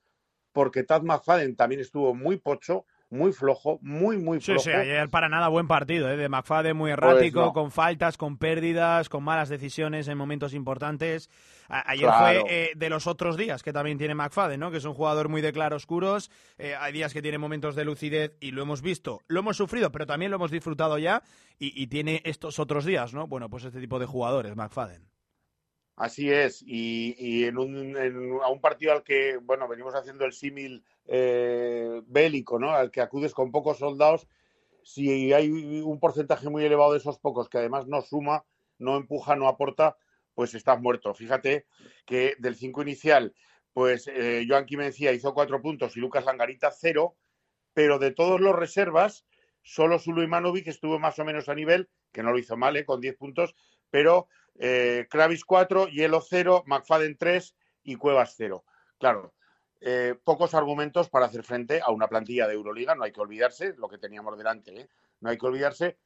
[0.54, 4.62] porque Tad McFadden también estuvo muy pocho, muy flojo, muy, muy Sí, flojo.
[4.62, 6.18] sí, ayer para nada buen partido, ¿eh?
[6.18, 7.54] de McFadden muy errático, Pues no.
[7.54, 11.30] con faltas, con pérdidas, con malas decisiones en momentos importantes.
[11.70, 12.42] A- ayer Claro.
[12.42, 14.72] fue eh, de los otros días que también tiene McFadden, ¿no?
[14.72, 16.30] que es un jugador muy de claroscuros.
[16.58, 19.92] Eh, hay días que tiene momentos de lucidez y lo hemos visto, lo hemos sufrido,
[19.92, 21.24] pero también lo hemos disfrutado ya
[21.58, 23.28] y, y tiene estos otros días, ¿no?
[23.28, 25.04] Bueno, pues este tipo de jugadores, McFadden.
[25.96, 30.26] Así es, y, y en, un, en- a un partido al que, bueno, venimos haciendo
[30.26, 32.72] el símil eh, bélico, ¿no?
[32.72, 34.28] Al que acudes con pocos soldados,
[34.84, 38.46] si hay un porcentaje muy elevado de esos pocos que además no suma,
[38.78, 39.98] no empuja, no aporta,
[40.34, 41.14] pues estás muerto.
[41.14, 41.66] Fíjate
[42.06, 43.34] que del 5 inicial,
[43.74, 47.16] pues eh, Joan Quimencía hizo cuatro puntos y Lucas Langarita cero,
[47.74, 49.26] pero de todos los reservas,
[49.62, 52.86] solo Zulu Imanovic estuvo más o menos a nivel, que no lo hizo mal, ¿eh?
[52.86, 53.56] con 10 puntos,
[53.90, 54.28] pero
[54.58, 58.64] eh, Kravis 4, Hielo 0, McFadden 3 y Cuevas 0.
[58.98, 59.34] Claro,
[59.82, 63.74] eh, pocos argumentos para hacer frente a una plantilla de Euroliga, no hay que olvidarse
[63.78, 64.90] lo que teníamos delante, ¿eh?
[65.20, 65.98] no hay que olvidarse.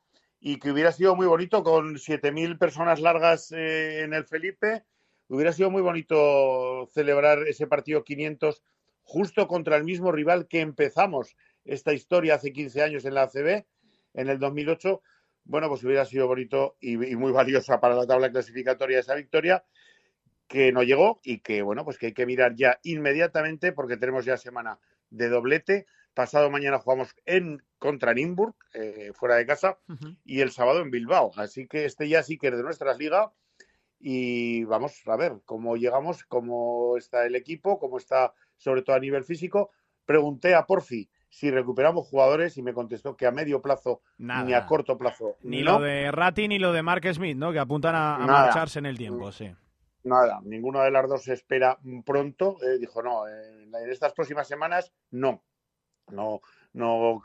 [0.42, 4.84] Y que hubiera sido muy bonito con 7.000 personas largas eh, en el Felipe,
[5.28, 8.64] hubiera sido muy bonito celebrar ese partido 500
[9.04, 11.36] justo contra el mismo rival que empezamos
[11.66, 13.66] esta historia hace 15 años en la ACB,
[14.14, 15.02] en el 2008
[15.50, 19.66] bueno, pues hubiera sido bonito y, y muy valiosa para la tabla clasificatoria esa victoria
[20.48, 24.26] que no llegó y que, bueno, pues que hay que mirar ya inmediatamente porque tenemos
[24.26, 24.80] ya semana
[25.10, 25.88] de doblete.
[26.14, 29.80] Pasado mañana jugamos en contra Nimburg, eh, fuera de casa,
[30.24, 31.32] y el sábado en Bilbao.
[31.36, 33.30] Así que este ya sí que es de nuestras ligas
[34.00, 39.00] y vamos a ver cómo llegamos, cómo está el equipo, cómo está sobre todo a
[39.00, 39.72] nivel físico.
[40.06, 44.44] Pregunté a Porfi si recuperamos jugadores y me contestó que a medio plazo Nada.
[44.44, 45.80] ni a corto plazo Ni no.
[45.80, 47.52] lo de Ratti ni lo de Mark Smith, ¿no?
[47.52, 49.54] Que apuntan a, marcharse en el tiempo, sí.
[50.04, 52.58] Nada, ninguna de las dos se espera pronto.
[52.64, 55.44] Eh, dijo, no, en, en estas próximas semanas no.
[56.12, 56.42] No,
[56.74, 57.22] no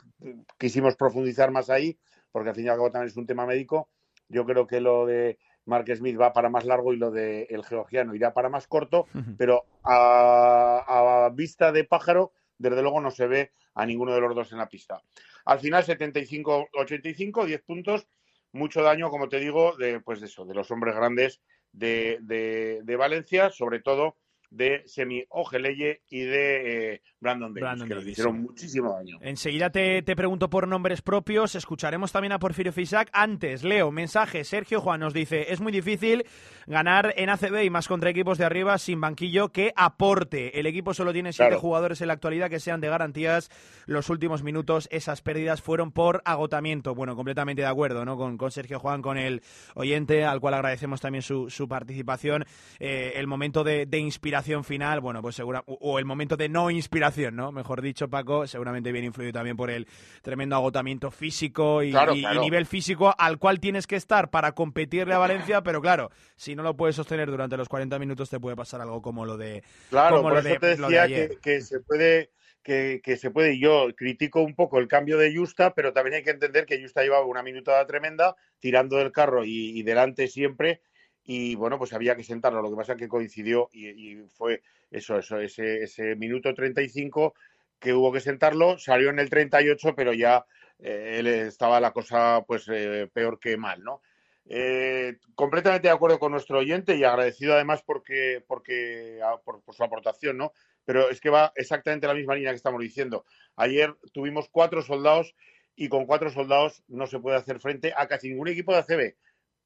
[0.59, 1.99] quisimos profundizar más ahí,
[2.31, 3.89] porque al fin y al cabo también es un tema médico.
[4.28, 7.65] Yo creo que lo de Mark Smith va para más largo y lo de el
[7.65, 9.07] georgiano irá para más corto,
[9.39, 14.35] pero a, a vista de pájaro, desde luego no se ve a ninguno de los
[14.35, 15.02] dos en la pista.
[15.44, 18.06] Al final, 75-85, 10 puntos,
[18.52, 21.40] mucho daño, como te digo, de, pues de eso, de los hombres grandes
[21.72, 24.16] de, de- de Valencia, sobre todo
[24.55, 28.40] de Semi Ojeleye y de eh, Brandon Davis, Brandon que Davis, hicieron sí.
[28.43, 29.18] muchísimo daño.
[29.20, 33.09] Enseguida te, te pregunto por nombres propios, escucharemos también a Porfirio Fisac.
[33.12, 36.24] Antes, Leo, mensaje, Sergio Juan nos dice, es muy difícil
[36.66, 40.59] ganar en ACB y más contra equipos de arriba sin banquillo que aporte.
[40.60, 41.60] El equipo solo tiene siete Claro.
[41.60, 43.51] jugadores en la actualidad que sean de garantías.
[43.86, 46.94] Los últimos minutos, esas pérdidas fueron por agotamiento.
[46.94, 48.16] Bueno, completamente de acuerdo ¿no?
[48.16, 49.43] con, con Sergio Juan, con el
[49.74, 52.44] oyente, al cual agradecemos también su, su participación.
[52.78, 56.71] Eh, el momento de, de inspiración final, bueno, pues segura, o- el momento de no
[56.71, 57.53] inspiración, ¿no?
[57.53, 59.87] Mejor dicho, Paco, seguramente bien influido también por el
[60.23, 62.41] tremendo agotamiento físico y, Claro, y- y claro.
[62.43, 66.62] nivel físico al cual tienes que estar para competirle a Valencia, pero claro, si no
[66.62, 70.16] lo puedes sostener durante los 40 minutos te puede pasar algo como lo de Claro,
[70.16, 72.31] como por lo eso de- te de decía que, que se puede
[72.62, 73.55] que, que se puede.
[73.55, 76.81] y Yo critico un poco el cambio de Justa, pero también hay que entender que
[76.81, 80.81] Justa llevaba una minutada tremenda, tirando del carro y, y delante siempre.
[81.25, 82.63] Y bueno, pues había que sentarlo.
[82.63, 87.35] Lo que pasa es que coincidió y, fue eso, eso, ese, minuto 35
[87.79, 88.79] que hubo que sentarlo.
[88.79, 90.45] Salió en el 38, pero ya
[90.79, 94.03] eh, él estaba la cosa pues eh, peor que mal, ¿no?
[94.47, 99.83] Eh, completamente de acuerdo con nuestro oyente y agradecido además porque, porque por, por su
[99.83, 100.53] aportación, ¿no?
[100.85, 103.25] Pero es que va exactamente la misma línea que estamos diciendo.
[103.57, 105.35] Ayer tuvimos cuatro soldados
[105.77, 109.15] y con cuatro soldados no se puede hacer frente a casi ningún equipo de ACB,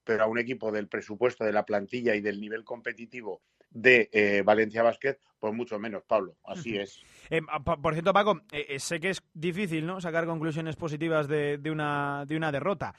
[0.09, 4.41] pero a un equipo del presupuesto, de la plantilla y del nivel competitivo de eh,
[4.43, 6.35] Valencia Basket, pues mucho menos, Pablo.
[6.47, 7.03] Así es.
[7.29, 10.01] Eh, pa- por cierto, Paco, eh, eh, sé que es difícil ¿no?
[10.01, 12.95] sacar conclusiones positivas de, de una, de una derrota.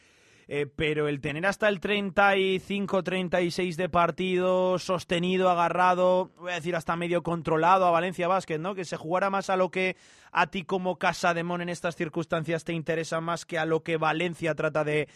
[0.52, 6.96] Eh, pero el tener hasta el 35-36 de partido sostenido, agarrado, voy a decir hasta
[6.96, 8.74] medio controlado a Valencia Basket, ¿no?
[8.74, 9.96] Que se jugara más a lo que
[10.32, 13.84] a ti como Casa de Mon en estas circunstancias te interesa más que a lo
[13.84, 15.08] que Valencia trata de,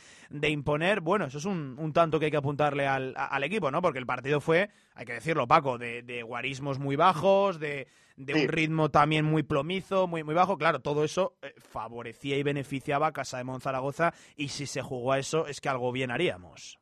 [0.47, 1.01] imponer.
[1.01, 3.81] Bueno, eso es un, tanto que hay que apuntarle al, al equipo, ¿no?
[3.81, 8.41] Porque el partido fue, hay que decirlo, Paco, de guarismos muy bajos, de, de Sí.
[8.44, 10.57] un ritmo también muy plomizo, muy, muy bajo.
[10.57, 15.14] Claro, todo eso eh, favorecía y beneficiaba a Casa de Monzaragoza y si se jugó
[15.14, 16.80] a eso es que algo bien haríamos.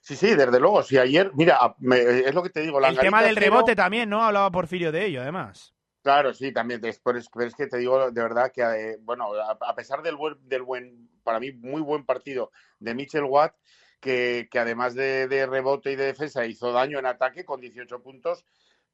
[0.00, 0.82] Sí, sí, desde luego.
[0.82, 2.84] Si ayer, mira, me- es lo que te digo.
[2.84, 4.22] El tema del cero- rebote también, ¿no?
[4.22, 5.74] Hablaba Porfirio de ello, además.
[6.02, 6.80] Claro, sí, también.
[6.80, 10.02] Pero es, pero es que te digo de verdad que, eh, bueno, a, a pesar
[10.02, 13.54] del buen, del buen, para mí, muy buen partido de Mitchell Watt,
[14.00, 18.00] que, que además de, de rebote y de defensa hizo daño en ataque con 18
[18.02, 18.44] puntos,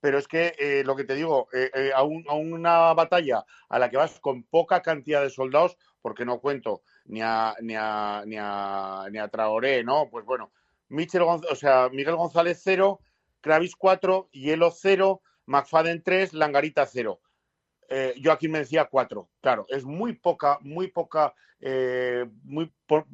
[0.04, 3.46] pero es que eh, lo que te digo, eh, eh, a, un- a una batalla
[3.70, 7.74] a la que vas con poca cantidad de soldados, porque no cuento ni a, ni
[7.74, 10.10] a, ni a, ni a Traoré, ¿no?
[10.10, 10.52] Pues bueno,
[10.90, 13.00] Michel o sea, Miguel González 0,
[13.40, 17.22] Kravis 4, Hielo 0, McFadden 3, Langarita 0.
[17.88, 19.30] Eh, yo aquí me decía 4.
[19.40, 21.34] Claro, es muy poca, muy poca,
[22.42, 23.06] muy, po-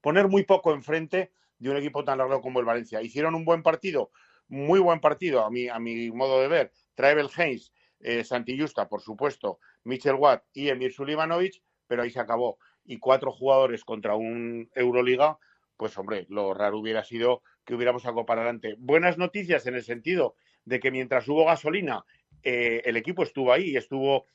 [0.00, 3.02] poner muy poco enfrente de un equipo tan largo como el Valencia.
[3.02, 4.10] Hicieron un buen partido,
[4.50, 6.72] muy buen partido a mi, a mi modo de ver.
[6.94, 12.20] Travel Haynes, eh, Santi Justa, por supuesto, Mitchell Watt y Emir Sulivanovic, pero ahí se
[12.20, 12.58] acabó.
[12.84, 15.38] Y cuatro jugadores contra un Euroliga,
[15.76, 18.74] pues hombre, lo raro hubiera sido que hubiéramos sacado para adelante.
[18.78, 22.04] Buenas noticias en el sentido de que mientras hubo gasolina,
[22.42, 24.26] eh, el equipo estuvo ahí y estuvo,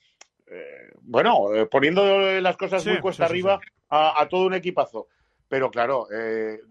[0.48, 3.60] eh, bueno, eh, poniendo las cosas Sí, muy cuesta sí, sí, arriba
[3.90, 5.08] A, a todo un equipazo.
[5.48, 6.08] Pero claro,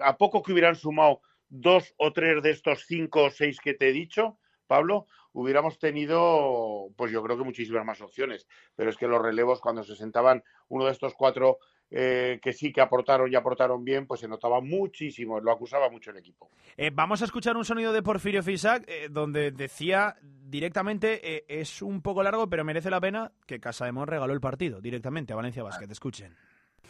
[0.00, 1.20] a poco que hubieran sumado
[1.54, 6.88] dos o tres de estos cinco o seis que te he dicho, Pablo, hubiéramos tenido,
[6.96, 8.46] pues yo creo que muchísimas más opciones.
[8.74, 11.58] Pero es que los relevos, cuando se sentaban uno de estos cuatro
[11.90, 16.10] eh, que sí que aportaron y aportaron bien, pues se notaba muchísimo, lo acusaba mucho
[16.10, 16.50] el equipo.
[16.76, 21.82] Eh, vamos a escuchar un sonido de Porfirio Fisac eh, donde decía directamente, eh, es
[21.82, 25.32] un poco largo, pero merece la pena que Casa de Mon regaló el partido directamente
[25.32, 25.90] a Valencia Basket.
[25.90, 26.34] Escuchen.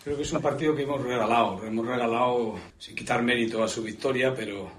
[0.03, 3.83] Creo que es un partido que hemos regalado, hemos regalado sin quitar mérito a su
[3.83, 4.71] victoria, pero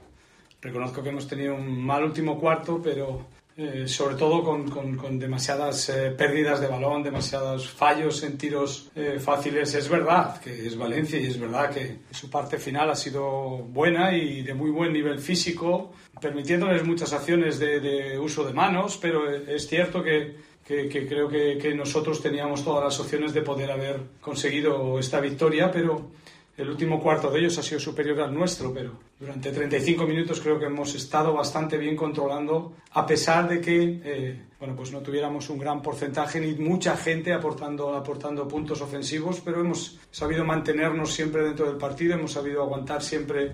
[0.61, 3.25] reconozco que hemos tenido un mal último cuarto, pero
[3.57, 8.91] eh, sobre todo con, con- con demasiadas eh, pérdidas de balón, demasiados fallos en tiros
[8.95, 9.73] eh, fáciles.
[9.73, 14.15] Es verdad que es Valencia y es verdad que su parte final ha sido buena
[14.15, 19.27] y de muy buen nivel físico, permitiéndoles muchas acciones de, de uso de manos, pero
[19.33, 20.35] es cierto que
[20.65, 25.19] que, que creo que, que nosotros teníamos todas las opciones de poder haber conseguido esta
[25.19, 26.09] victoria, pero
[26.57, 30.57] el último cuarto de ellos ha sido superior al nuestro, pero durante 35 minutos creo
[30.57, 35.49] que hemos estado bastante bien controlando, a pesar de que eh, bueno, pues no tuviéramos
[35.49, 41.43] un gran porcentaje ni mucha gente aportando, aportando puntos ofensivos, pero hemos sabido mantenernos siempre
[41.43, 43.51] dentro del partido, hemos sabido aguantar siempre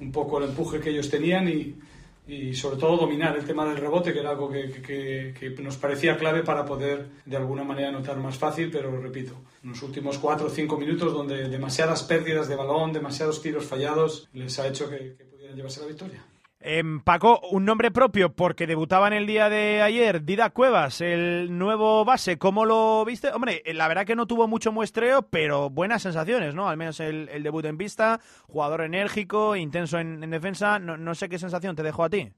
[0.00, 1.74] un poco el empuje que ellos tenían y,
[2.28, 6.16] y sobre todo dominar el tema del rebote, que era algo que, que- nos parecía
[6.16, 9.32] clave para poder de alguna manera anotar más fácil, pero repito,
[9.62, 14.28] en los últimos cuatro o cinco minutos donde demasiadas pérdidas de balón, demasiados tiros fallados,
[14.32, 16.24] les ha hecho que, que pudieran llevarse la victoria.
[16.68, 21.56] Em, Paco, un nombre propio porque debutaba en el día de ayer, Dida Cuevas, el
[21.56, 22.38] nuevo base.
[22.38, 23.28] ¿Cómo lo viste?
[23.28, 26.68] Hombre, la verdad que no tuvo mucho muestreo, pero buenas sensaciones, ¿no?
[26.68, 28.18] Al menos el, debut en pista,
[28.48, 30.80] jugador enérgico, intenso en, en defensa.
[30.80, 32.32] No, no sé qué sensación te dejó a ti.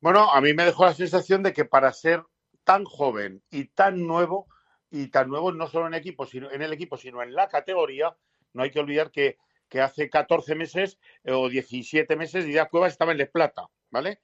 [0.00, 2.22] Bueno, a mí me dejó la sensación de que para ser
[2.64, 4.46] tan joven y tan nuevo,
[4.90, 8.16] y tan nuevo no solo en, equipo, sino, en el equipo, sino en la categoría,
[8.54, 9.36] no hay que olvidar que,
[9.68, 14.20] que hace 14 meses eh, o 17 meses Díaz Cuevas estaba en Les Plata, ¿vale?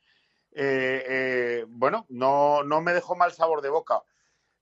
[0.53, 4.03] Eh, eh, bueno, no, no me dejó mal sabor de boca.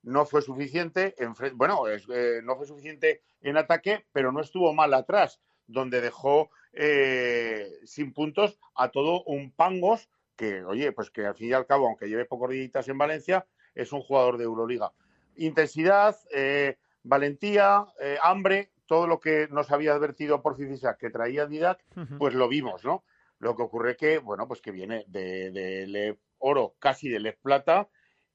[0.03, 1.85] No fue suficiente, en, bueno,
[2.43, 6.51] no fue suficiente en ataque, pero no estuvo mal atrás, donde dejó
[7.85, 11.87] sin puntos a todo un Pangos que, oye, pues que al fin y al cabo,
[11.87, 13.47] aunque lleve pocos días en Valencia,
[13.77, 14.93] es un jugador de Euroliga.
[15.37, 16.19] Intensidad,
[17.05, 17.87] valentía,
[18.25, 21.83] hambre, todo lo que nos había advertido por Cicisa que traía Didac,
[22.19, 23.05] pues lo vimos, ¿no?
[23.39, 27.89] Lo que ocurre que, bueno, pues que viene de, oro, casi de Les Plata,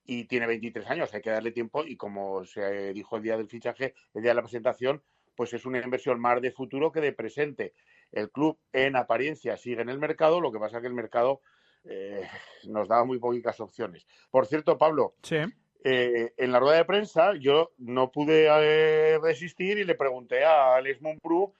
[0.04, 3.48] y tiene 23 años, hay que darle tiempo, y como se dijo el día del
[3.48, 5.04] fichaje, el día de la presentación,
[5.36, 7.76] pues es una inversión más de futuro que de presente.
[8.12, 11.42] El club, en apariencia, sigue en el mercado, lo que pasa que el mercado
[11.84, 12.24] eh,
[12.68, 14.08] nos da muy poquitas opciones.
[14.32, 15.38] Por cierto, Pablo, Sí.
[15.84, 20.76] Eh, en la rueda de prensa yo no pude eh, resistir y le pregunté a
[20.76, 21.54] Alex Mumprú,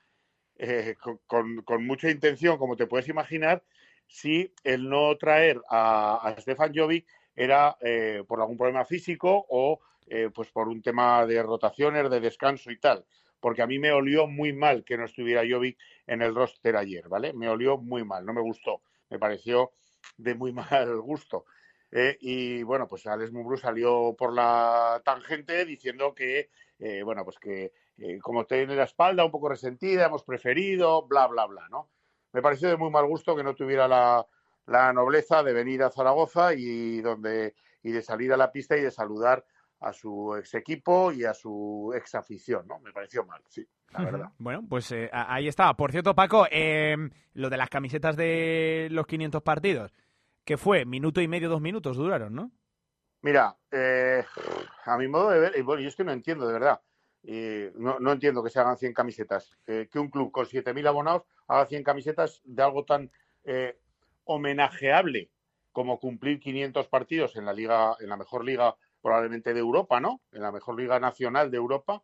[0.56, 3.62] eh, con mucha intención, como te puedes imaginar,
[4.08, 9.80] si el no traer a, a Stefan Jovic era eh, por algún problema físico o
[10.06, 13.04] eh, pues por un tema de rotaciones, de descanso y tal.
[13.38, 17.08] Porque a mí me olió muy mal que no estuviera Jovic en el roster ayer,
[17.08, 17.32] ¿vale?
[17.32, 18.82] Me olió muy mal, no me gustó.
[19.10, 19.72] Me pareció
[20.16, 21.44] de muy mal gusto.
[21.90, 27.38] Eh, y bueno, pues Alex Mumbrú salió por la tangente diciendo que, eh, bueno, pues
[27.38, 31.90] que eh, como tiene la espalda un poco resentida, hemos preferido, bla, bla, bla, ¿no?
[32.32, 34.26] Me pareció de muy mal gusto que no tuviera la,
[34.66, 38.82] la nobleza de venir a Zaragoza y, donde, y de salir a la pista y
[38.82, 39.44] de saludar
[39.80, 42.80] a su ex equipo y a su ex afición, ¿no?
[42.80, 44.28] Me pareció mal, sí, la verdad.
[44.36, 45.72] Bueno, pues ahí está.
[45.74, 46.96] Por cierto, Paco, eh,
[47.32, 49.92] lo de las camisetas de los 500 partidos,
[50.48, 52.50] que fue minuto y medio, dos minutos duraron, ¿no?
[53.20, 54.24] Mira, eh,
[54.86, 56.80] a mi modo de ver, y bueno, yo es que no entiendo, de verdad.
[57.74, 59.58] no, entiendo que se hagan 100 camisetas.
[59.66, 63.10] que un club con 7.000 abonados haga 100 camisetas de algo tan
[63.44, 63.78] eh,
[64.24, 65.30] homenajeable
[65.70, 70.22] como cumplir 500 partidos en la liga, en la mejor liga probablemente de Europa, ¿no?
[70.32, 72.02] En la mejor liga nacional de Europa,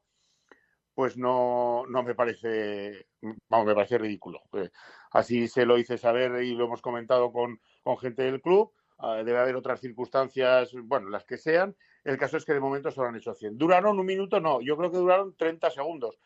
[0.93, 3.07] pues no, no me parece,
[3.49, 4.43] vamos, me parece ridículo.
[4.53, 4.69] Eh,
[5.13, 8.73] así se lo hice saber y lo hemos comentado con, con gente del club.
[8.99, 11.77] Ah, debe haber otras circunstancias, bueno, las que sean.
[12.03, 13.57] El caso es que de momento solo han hecho 100.
[13.57, 14.41] ¿Duraron un minuto?
[14.41, 16.19] No, yo creo que duraron 30 segundos.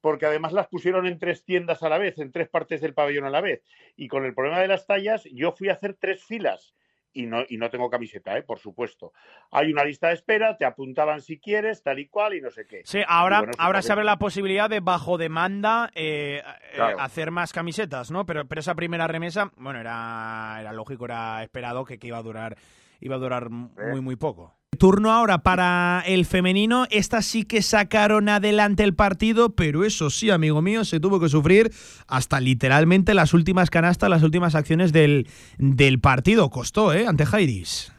[0.00, 3.24] Porque además las pusieron en tres tiendas a la vez, en tres partes del pabellón
[3.24, 3.62] a la vez.
[3.96, 6.74] Y con el problema de las tallas, yo fui a hacer tres filas.
[7.14, 8.42] Y no, y no tengo camiseta, ¿eh?
[8.42, 9.12] por supuesto.
[9.52, 12.66] Hay una lista de espera, te apuntaban si quieres, tal y cual, y no sé
[12.66, 12.82] qué.
[12.84, 16.42] Sí, ahora, bueno, ahora supongo se abre la posibilidad de bajo demanda eh,
[16.72, 18.26] eh, hacer más camisetas, ¿no?
[18.26, 22.22] Pero, pero esa primera remesa, bueno, era, era lógico, era esperado que, que iba a
[22.22, 22.56] durar,
[23.00, 24.54] iba a durar muy, muy poco.
[24.74, 26.86] Turno ahora para el femenino.
[26.90, 31.28] Estas sí que sacaron adelante el partido, pero eso sí, amigo mío, se tuvo que
[31.28, 31.72] sufrir
[32.06, 35.28] hasta literalmente las últimas canastas, las últimas acciones del,
[35.58, 36.50] del partido.
[36.50, 37.06] Costó, ¿eh?
[37.06, 37.92] Ante Jairis.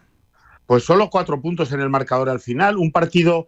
[0.65, 2.77] Pues solo cuatro puntos en el marcador al final.
[2.77, 3.47] Un partido,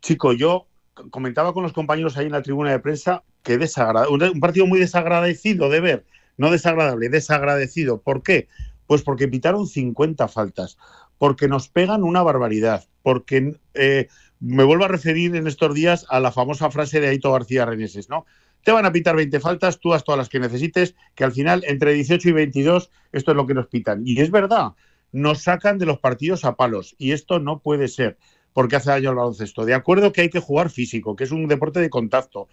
[0.00, 0.66] chico, yo
[1.10, 4.66] comentaba con los compañeros ahí en la tribuna de prensa que desagrada, un, un partido
[4.66, 6.06] muy desagradecido de ver,
[6.36, 8.02] no desagradable, desagradecido.
[8.02, 8.48] ¿Por qué?
[8.86, 10.76] Pues porque pitaron 50 faltas,
[11.20, 14.08] porque nos pegan una barbaridad, porque eh,
[14.40, 18.08] me vuelvo a referir en estos días a la famosa frase de Aito García Reneses,
[18.08, 18.24] ¿no?
[18.64, 21.62] Te van a pitar 20 faltas, tú haz todas las que necesites, que al final
[21.66, 24.00] entre 18 y 22 esto es lo que nos pitan.
[24.06, 24.72] Y es verdad,
[25.12, 28.16] nos sacan de los partidos a palos y esto no puede ser
[28.54, 29.66] porque hace daño al baloncesto.
[29.66, 32.48] De acuerdo que hay que jugar físico, que es un deporte de contacto,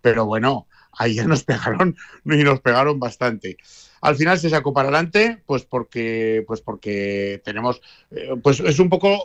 [0.00, 3.58] pero bueno, ayer nos pegaron y nos pegaron bastante.
[4.00, 7.80] Al final se sacó para adelante, pues porque, pues porque tenemos,
[8.10, 9.20] eh, pues es un poco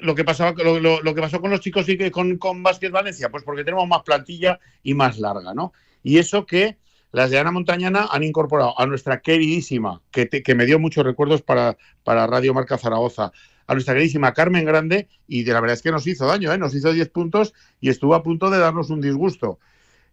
[0.00, 3.44] lo que pasaba, lo, que pasó con los chicos y con, con Vázquez Valencia, pues
[3.44, 5.72] porque tenemos más plantilla y más larga, ¿no?
[6.02, 6.76] Y eso que
[7.12, 11.04] las de Ana Montañana han incorporado a nuestra queridísima, que, te- que me dio muchos
[11.04, 13.32] recuerdos para, para Radio Marca Zaragoza,
[13.66, 16.58] a nuestra queridísima Carmen Grande, y de la verdad es que nos hizo daño, ¿eh?
[16.58, 19.60] nos hizo 10 puntos y estuvo a punto de darnos un disgusto.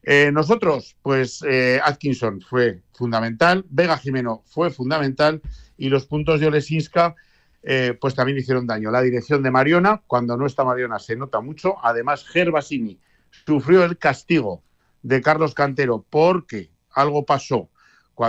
[0.04, 5.42] Eh, nosotros, pues eh, Atkinson fue fundamental, Vega Jimeno fue fundamental
[5.78, 7.16] y los puntos de Olesinska
[7.64, 8.92] eh, pues también hicieron daño.
[8.92, 11.76] La dirección de Mariona, cuando no está Mariona se nota mucho.
[11.84, 13.00] Además, Gervasini
[13.46, 14.64] sufrió el castigo
[15.02, 17.70] de Carlos Cantero porque algo pasó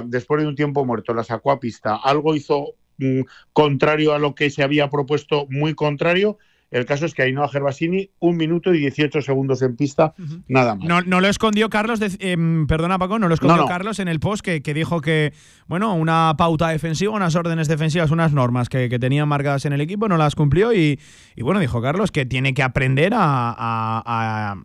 [0.04, 3.22] después de un tiempo muerto, la sacó a pista, algo hizo mm,
[3.52, 6.38] contrario a lo que se había propuesto, muy contrario.
[6.70, 10.14] El caso es que Ainhoa Gervasini, un minuto y 18 segundos en pista,
[10.46, 10.86] nada más.
[10.86, 13.68] No, no lo escondió Carlos, de- em, perdona Paco, no lo escondió No, no.
[13.68, 15.32] Carlos en el post que, que dijo que,
[15.66, 19.80] bueno, una pauta defensiva, unas órdenes defensivas, unas normas que, que tenían marcadas en el
[19.80, 21.00] equipo, no las cumplió y,
[21.34, 24.56] y bueno, dijo Carlos que tiene que aprender a, a-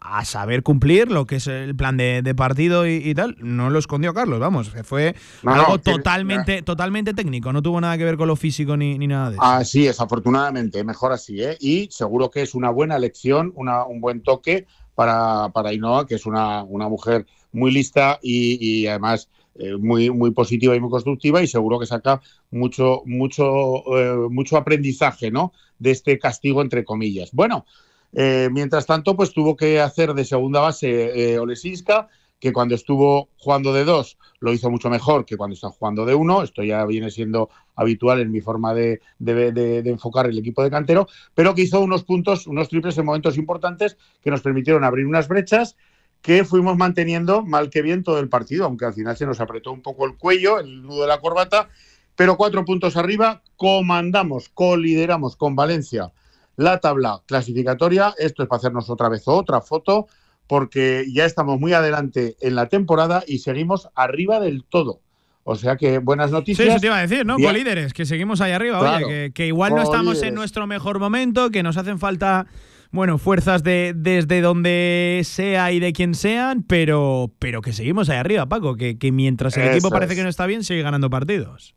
[0.00, 3.36] a- saber cumplir lo que es el plan de, de partido y, y tal.
[3.40, 5.14] No lo escondió Carlos, vamos, fue
[5.44, 9.30] algo totalmente, totalmente técnico, no tuvo nada que ver con lo físico ni, ni nada
[9.30, 9.42] de eso.
[9.44, 11.49] Así es, afortunadamente, mejor así, ¿eh?
[11.58, 16.26] Y seguro que es una buena lección, un buen toque para, para Ainhoa, que es
[16.26, 21.42] una, una mujer muy lista y, y además eh, muy, muy positiva y muy constructiva
[21.42, 25.52] y seguro que saca mucho, mucho, eh, mucho aprendizaje, ¿no?
[25.78, 27.30] De este castigo, entre comillas.
[27.32, 27.66] Bueno,
[28.12, 32.08] eh, mientras tanto, pues tuvo que hacer de segunda base Olesinska,
[32.40, 36.14] que cuando estuvo jugando de dos lo hizo mucho mejor que cuando está jugando de
[36.14, 36.42] uno.
[36.42, 41.06] Esto ya viene siendo habitual en mi forma de, de- enfocar el equipo de cantero,
[41.34, 45.28] pero que hizo unos puntos, unos triples en momentos importantes que nos permitieron abrir unas
[45.28, 45.76] brechas
[46.22, 49.72] que fuimos manteniendo mal que bien todo el partido, aunque al final se nos apretó
[49.72, 51.68] un poco el cuello, el nudo de la corbata,
[52.16, 56.12] pero cuatro puntos arriba, comandamos, colideramos con Valencia
[56.56, 58.14] la tabla clasificatoria.
[58.18, 60.08] Esto es para hacernos otra vez otra foto,
[60.50, 65.00] porque ya estamos muy adelante en la temporada y seguimos arriba del todo.
[65.44, 66.68] O sea que buenas Sí, noticias.
[66.68, 67.36] eso te iba a decir, ¿no?
[67.36, 67.50] Bien.
[67.50, 69.06] Colíderes, que seguimos ahí arriba, Claro.
[69.06, 72.48] oye, que, que igual no estamos en nuestro mejor momento, que nos hacen falta,
[72.90, 78.16] bueno, fuerzas de, desde donde sea y de quien sean, pero, pero que seguimos ahí
[78.18, 80.18] arriba, Paco, que, que mientras el equipo parece es.
[80.18, 81.76] que no está bien, sigue ganando partidos.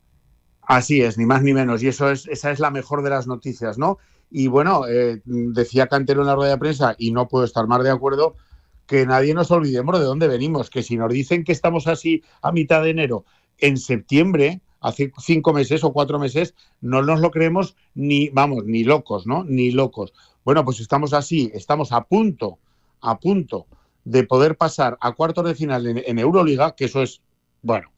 [0.63, 1.83] Así es, ni más ni menos.
[1.83, 3.99] Y eso es, esa es la mejor de las noticias, ¿no?
[4.31, 7.83] Y bueno, eh, decía Cantero en la rueda de prensa, y no puedo estar más
[7.83, 8.35] de acuerdo,
[8.93, 12.51] que nadie nos olvidemos de dónde venimos, que si nos dicen que estamos así a
[12.51, 13.25] mitad de enero,
[13.57, 18.83] en septiembre, hace cinco meses o cuatro meses, no nos lo creemos ni, vamos, ni
[18.83, 19.45] locos, ¿no?
[19.45, 20.13] Ni locos.
[20.45, 22.59] Bueno, pues estamos así, estamos a punto,
[23.01, 23.65] a punto
[24.03, 27.23] de poder pasar a cuartos de final en, en Euroliga, que eso es,
[27.63, 27.91] bueno,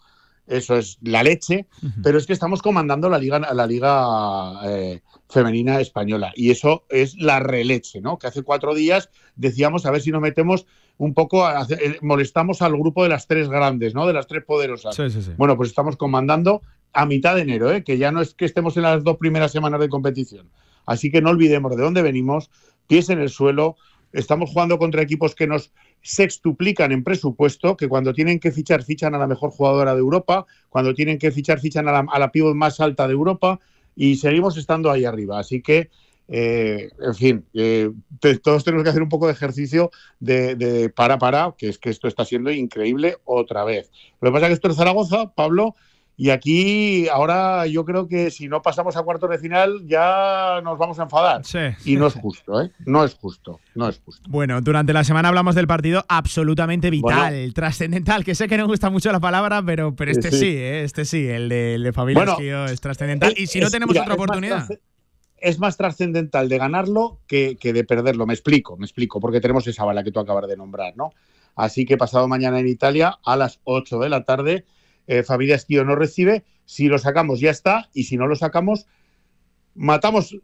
[0.47, 1.65] eso es la leche,
[2.03, 7.15] pero es que estamos comandando la liga, la liga eh, femenina española y eso es
[7.17, 8.19] la releche, ¿no?
[8.19, 10.67] Que hace cuatro días decíamos a ver si nos metemos
[10.97, 14.05] un poco, a eh, molestamos al grupo de las tres grandes, ¿no?
[14.05, 14.95] De las tres poderosas.
[14.95, 15.31] Sí, sí, sí.
[15.37, 16.61] Bueno, pues estamos comandando
[16.93, 17.83] a mitad de enero, ¿eh?
[17.83, 20.49] que ya no es que estemos en las dos primeras semanas de competición.
[20.85, 22.49] Así que no olvidemos de dónde venimos,
[22.87, 23.75] pies en el suelo.
[24.15, 25.71] Estamos jugando contra equipos que nos
[26.01, 30.45] sextuplican en presupuesto, que cuando tienen que fichar, fichan a la mejor jugadora de Europa,
[30.69, 33.59] cuando tienen que fichar, fichan a la, a la pívot más alta de Europa
[33.95, 35.39] y seguimos estando ahí arriba.
[35.39, 35.89] Así que,
[36.27, 37.91] eh, en fin, eh,
[38.43, 41.89] todos tenemos que hacer un poco de ejercicio de, de para, para, que es que
[41.89, 43.91] esto está siendo increíble otra vez.
[44.21, 45.75] Lo que pasa es que esto es Zaragoza, Pablo,
[46.17, 50.77] y aquí ahora yo creo que si no pasamos a cuartos de final ya nos
[50.77, 51.41] vamos a enfadar.
[51.83, 52.71] y no es justo, ¿eh?
[52.85, 54.23] No es justo, no es justo.
[54.29, 57.53] Bueno, durante la semana hablamos del partido absolutamente vital, Bueno.
[57.53, 60.37] trascendental, que sé que no gusta mucho la palabra, pero, pero este Sí.
[60.39, 60.83] sí, ¿eh?
[60.83, 62.37] este sí, el de, el de Bueno,
[62.67, 63.33] es trascendental.
[63.37, 64.67] Y si no Es- tenemos mira, otra oportunidad.
[65.37, 68.25] Es más trascendental de ganarlo que, que de perderlo.
[68.25, 71.11] Me explico, me explico, porque tenemos esa bala que tú acabas de nombrar, ¿no?
[71.55, 74.65] Así que pasado mañana en Italia, a las 8 de la tarde,
[75.07, 76.43] eh, Familia Esquío no recibe.
[76.65, 77.89] Si lo sacamos, ya está.
[77.93, 78.87] Y si no lo sacamos,
[79.75, 80.39] matamos eh,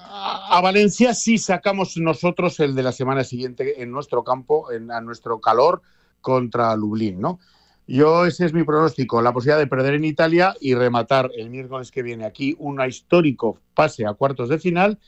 [0.00, 4.90] a a Valencia si sacamos nosotros el de la semana siguiente en nuestro campo, en,
[4.90, 5.82] a nuestro calor,
[6.20, 7.38] contra Lublin, ¿no?
[7.86, 11.92] Yo ese es mi pronóstico, la posibilidad de perder en Italia y rematar el miércoles
[11.92, 14.98] que viene aquí un histórico pase a cuartos de final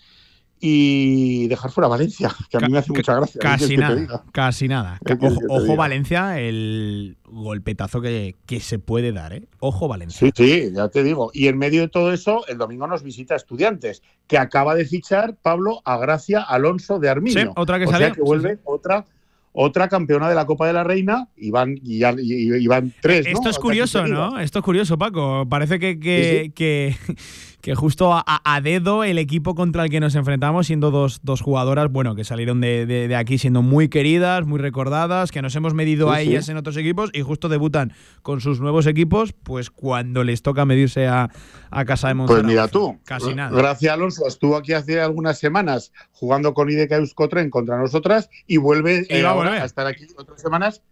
[0.61, 3.41] y dejar fuera Valencia, que a mí me hace mucha gracia.
[3.41, 4.99] ¿qué Casi nada, casi nada.
[5.05, 5.77] ¿Qué quieres Ojo?
[5.77, 9.45] Valencia, el golpetazo que, que se puede dar, ¿eh?
[9.61, 10.19] Ojo Valencia.
[10.19, 11.31] Sí, sí, ya te digo.
[11.33, 15.37] Y en medio de todo eso, el domingo nos visita Estudiantes, que acaba de fichar
[15.41, 17.41] Pablo a Gracia Alonso de Arminio.
[17.43, 19.05] Sí, otra que o salió, sea que vuelve otra
[19.61, 22.93] otra campeona de la Copa de la Reina y van, y, ya- y- y van
[23.01, 23.27] tres.
[23.27, 23.33] ¿no?
[23.33, 24.07] Esto es curioso.
[24.07, 24.39] ¿no?
[24.39, 25.47] Esto es curioso, Paco.
[25.49, 26.95] Parece que, que, que,
[27.61, 31.41] que justo a, a dedo el equipo contra el que nos enfrentamos, siendo dos, dos
[31.41, 35.57] jugadoras, bueno, que salieron de, de- de aquí siendo muy queridas, muy recordadas, que nos
[35.57, 36.29] hemos medido Sí, a sí.
[36.31, 40.65] ellas en otros equipos y justo debutan con sus nuevos equipos, pues cuando les toca
[40.65, 41.31] medirse a,
[41.71, 43.57] a Casa de Pues mira tú, Casi nada.
[43.57, 49.05] Gracia Alonso estuvo aquí hace algunas semanas jugando con IDK Euskotren contra nosotras y vuelve
[49.09, 50.83] eh, ahora a estar aquí otras semanas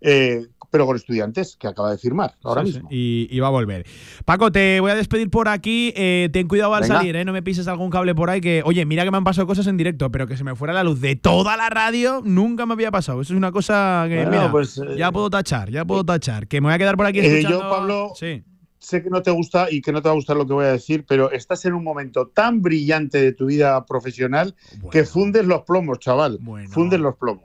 [0.00, 2.74] eh, pero con estudiantes, que acaba de firmar ahora Sí, sí.
[2.74, 2.88] mismo.
[2.92, 3.84] Y, y va a volver.
[4.24, 5.92] Paco, te voy a despedir por aquí.
[5.96, 6.96] eh, ten cuidado al Venga.
[6.98, 7.24] salir, ¿eh?
[7.24, 9.66] No me pises algún cable por ahí que, oye, mira que me han pasado cosas
[9.66, 12.74] en directo, pero que se me fuera la luz de toda la radio nunca me
[12.74, 13.20] había pasado.
[13.20, 16.46] Eso es una cosa que, Bueno, mira, pues, eh, ya puedo tachar, ya puedo tachar.
[16.46, 17.62] Que me voy a quedar por aquí Eh, escuchando.
[17.64, 18.42] yo, Pablo, Sí.
[18.80, 20.64] Sé que no te gusta y que no te va a gustar lo que voy
[20.64, 24.56] a decir, pero estás en un momento tan brillante de tu vida profesional
[24.90, 26.40] que fundes los plomos, chaval.
[26.70, 27.44] Fundes los plomos.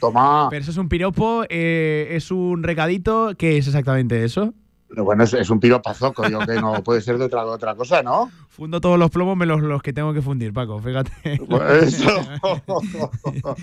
[0.00, 0.48] Toma.
[0.50, 3.32] Pero eso es un piropo, eh, es un recadito.
[3.36, 4.54] ¿Qué es exactamente eso?
[4.96, 8.30] Bueno, es, es un piropazoco, digo que no puede ser de otra, otra cosa, ¿no?
[8.54, 11.10] Fundo todos los plomos menos los que tengo que fundir, Paco, fíjate.
[11.48, 12.06] Pues eso.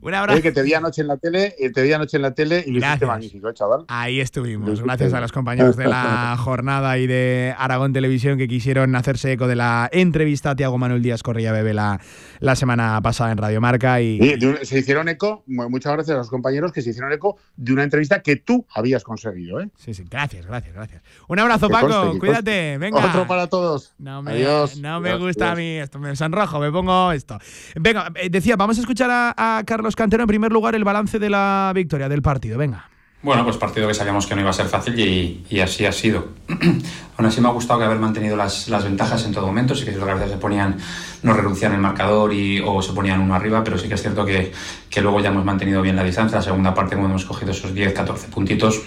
[0.00, 0.34] Un abrazo.
[0.34, 2.64] Oye, que te vi anoche en la tele, eh, te vi anoche en la tele
[2.66, 3.84] y lo hiciste magnífico, ¿eh, chaval.
[3.88, 8.94] Ahí estuvimos, gracias a los compañeros de la jornada y de Aragón Televisión que quisieron
[8.96, 12.00] hacerse eco de la entrevista a Tiago Manuel Díaz Correa Bebe la,
[12.40, 14.18] la semana pasada en Radio Marca y,
[14.62, 17.82] se hicieron eco, mu- muchas gracias a los compañeros que se hicieron eco de una
[17.82, 19.68] entrevista que tú habías conseguido, ¿eh?
[19.76, 21.02] Sí, sí, gracias, gracias, gracias.
[21.28, 23.04] Un abrazo, Que Paco, conste, que cuídate, venga.
[23.06, 23.92] Otro para todos.
[23.98, 24.76] No me, Adiós.
[24.78, 27.38] no me Adiós, gusta a mí esto, me sonrojo, me pongo esto.
[27.76, 31.18] Venga, eh, decía, vamos a escuchar a, a Carlos Cantero en primer lugar el balance
[31.18, 32.88] de la victoria del partido, venga.
[33.24, 35.92] Bueno, pues partido que sabíamos que no iba a ser fácil y, y así ha
[35.92, 36.28] sido.
[37.16, 39.74] Aún así me ha gustado que haber mantenido las, las ventajas en todo momento.
[39.74, 40.76] Sí que es cierto que a veces se ponían,
[41.22, 44.26] no reducían el marcador y, o se ponían uno arriba, pero sí que es cierto
[44.26, 44.52] que,
[44.90, 46.36] que luego ya hemos mantenido bien la distancia.
[46.36, 48.82] La segunda parte, cuando hemos cogido esos 10, 14 puntitos,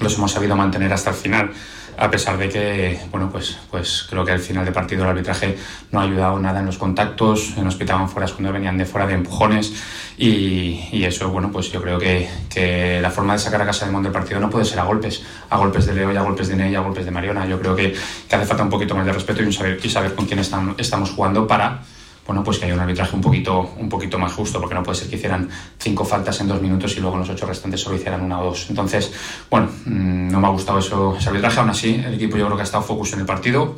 [0.00, 1.50] los hemos sabido mantener hasta el final.
[1.98, 5.56] A pesar de que, bueno, pues, pues creo que al final de partido el arbitraje
[5.92, 9.14] no ha ayudado nada en los contactos, nos pitaban fuera cuando venían de fuera de
[9.14, 9.72] empujones
[10.18, 13.92] y, eso, bueno, pues yo creo que, que la forma de sacar a casa de
[13.92, 16.48] Monte el partido no puede ser a golpes, a golpes de Leo y a golpes
[16.48, 17.46] de Ney y a golpes de Mariona.
[17.46, 17.94] Yo creo que,
[18.28, 21.46] que hace falta un poquito más de respeto y un saber, con quién estamos jugando
[21.46, 21.82] para
[22.26, 24.98] bueno, pues que haya un arbitraje un poquito, un poquito más justo, porque no puede
[24.98, 25.48] ser que hicieran
[25.78, 28.46] cinco faltas en dos minutos y luego en los ocho restantes solo hicieran una o
[28.46, 28.66] dos.
[28.68, 29.12] Entonces,
[29.50, 31.60] bueno, mm, no me ha gustado eso, ese arbitraje.
[31.60, 33.76] Aún así, el equipo yo creo que ha estado focus en el partido.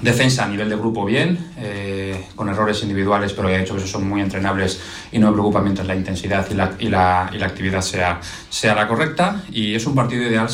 [0.00, 3.80] Defensa a nivel de grupo bien, eh, con errores individuales, pero ya he dicho que
[3.80, 4.80] esos son muy entrenables
[5.12, 8.18] y no me preocupa mientras la intensidad y la, y la, y la actividad sea,
[8.48, 9.42] sea la correcta.
[9.52, 10.48] Y es un partido ideal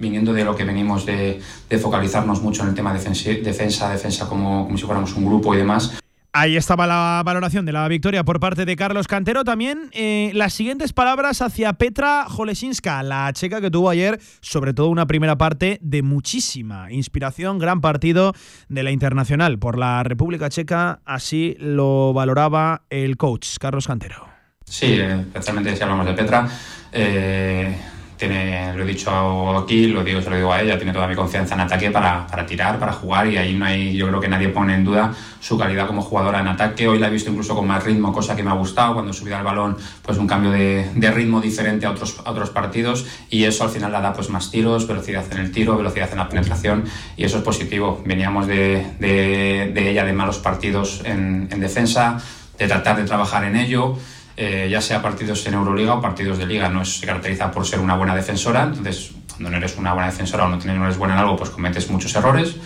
[0.00, 4.28] viniendo de lo que venimos de, de focalizarnos mucho en el tema defensi- defensa, defensa
[4.28, 5.92] como, como si fuéramos un grupo y demás.
[6.40, 9.42] Ahí estaba la valoración de la victoria por parte de Carlos Cantero.
[9.42, 14.86] También eh, las siguientes palabras hacia Petra Jolesinska, la checa que tuvo ayer, sobre todo
[14.86, 18.34] una primera parte de muchísima inspiración, gran partido
[18.68, 21.00] de la Internacional por la República Checa.
[21.04, 24.28] Así lo valoraba el coach Carlos Cantero.
[24.64, 26.48] Sí, eh, especialmente si hablamos de Petra.
[26.92, 27.76] eh,
[28.18, 31.14] tiene, lo he dicho aquí, lo digo, se lo digo a ella, tiene toda mi
[31.14, 34.28] confianza en ataque para, para tirar, para jugar y ahí no hay, yo creo que
[34.28, 36.88] nadie pone en duda su calidad como jugadora en ataque.
[36.88, 39.38] Hoy la he visto incluso con más ritmo, cosa que me ha gustado, cuando subía
[39.38, 43.44] al balón, pues un cambio de, de ritmo diferente a otros, a otros partidos y
[43.44, 46.28] eso al final le da pues más tiros, velocidad en el tiro, velocidad en la
[46.28, 46.84] penetración
[47.16, 48.02] y eso es positivo.
[48.04, 52.18] Veníamos de, de, de ella de malos partidos en, en defensa,
[52.58, 53.96] de tratar de trabajar en ello
[54.38, 56.68] eh, ya sea partidos en Euroliga o partidos de Liga.
[56.68, 60.08] No es- se caracteriza por ser una buena defensora, entonces cuando no eres una buena
[60.10, 62.56] defensora o no, tienes- no eres buena en algo, pues cometes muchos errores,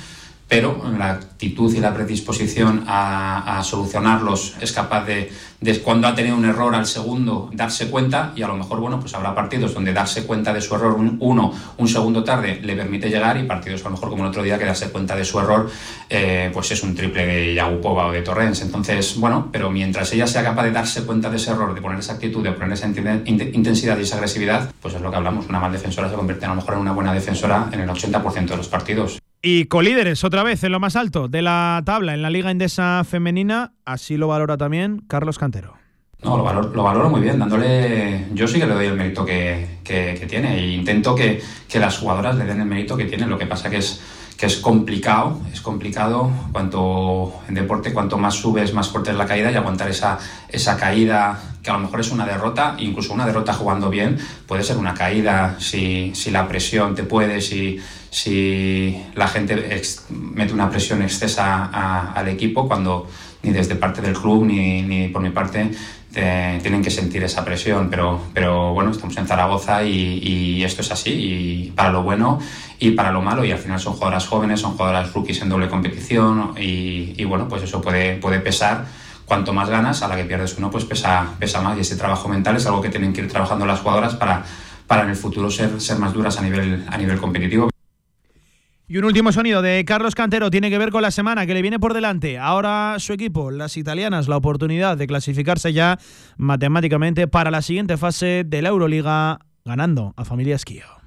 [0.48, 6.36] pero la actitud y la predisposición a, solucionarlos es capaz de, de, cuando ha tenido
[6.36, 9.92] un error al segundo, darse cuenta y a lo mejor, bueno, pues habrá partidos donde
[9.94, 13.80] darse cuenta de su error un, uno, un segundo tarde le permite llegar y partidos
[13.80, 15.70] a lo mejor como el otro día que darse cuenta de su error,
[16.10, 18.60] eh, pues es un triple de Yagupova o de Torrens.
[18.60, 21.98] Entonces, bueno, pero mientras ella sea capaz de darse cuenta de ese error, de poner
[22.00, 25.16] esa actitud, de poner esa inten- int- intensidad y esa agresividad, pues es lo que
[25.16, 27.88] hablamos, una mal defensora se convierte a lo mejor en una buena defensora en el
[27.88, 29.21] 80% de los partidos.
[29.44, 33.02] Y colíderes otra vez en lo más alto de la tabla en la Liga Endesa
[33.04, 35.74] Femenina, así lo valora también Carlos Cantero.
[36.22, 38.26] No, lo valoro, lo valoro muy bien, dándole.
[38.32, 41.80] Yo sí que le doy el mérito que, que- que tiene e intento que, que
[41.80, 43.28] las jugadoras le den el mérito que tienen.
[43.28, 44.00] Lo que pasa que es
[44.38, 46.30] que es complicado, es complicado.
[46.52, 50.76] Cuanto en deporte, cuanto más subes, más fuerte es la caída y aguantar esa, esa
[50.76, 54.76] caída, que a lo mejor es una derrota, incluso una derrota jugando bien, puede ser
[54.78, 57.78] una caída si, si la presión te puede, si,
[58.10, 63.08] si la gente ex- mete una presión excesa a- al equipo cuando
[63.42, 65.70] ni desde parte del club ni, ni por mi parte
[66.12, 70.18] tienen que sentir esa presión, pero, pero bueno, estamos en Zaragoza y,
[70.58, 72.38] y esto es así, y para lo bueno
[72.78, 75.68] y para lo malo, y al final son jugadoras jóvenes, son jugadoras rookies en doble
[75.70, 78.84] competición, y, y bueno, pues eso puede, puede pesar.
[79.32, 82.28] Cuanto más ganas, a la que pierdes uno, pues pesa, pesa más, y ese trabajo
[82.28, 84.44] mental es algo que tienen que ir trabajando las jugadoras para,
[84.86, 87.70] para en el futuro ser, ser más duras a nivel, a nivel competitivo.
[88.86, 91.62] Y un último sonido de Carlos Cantero tiene que ver con la semana que le
[91.62, 92.38] viene por delante.
[92.38, 95.98] Ahora su equipo, las italianas, la oportunidad de clasificarse ya
[96.36, 101.01] matemáticamente para la siguiente fase de la Euroliga ganando a Familia Esquío.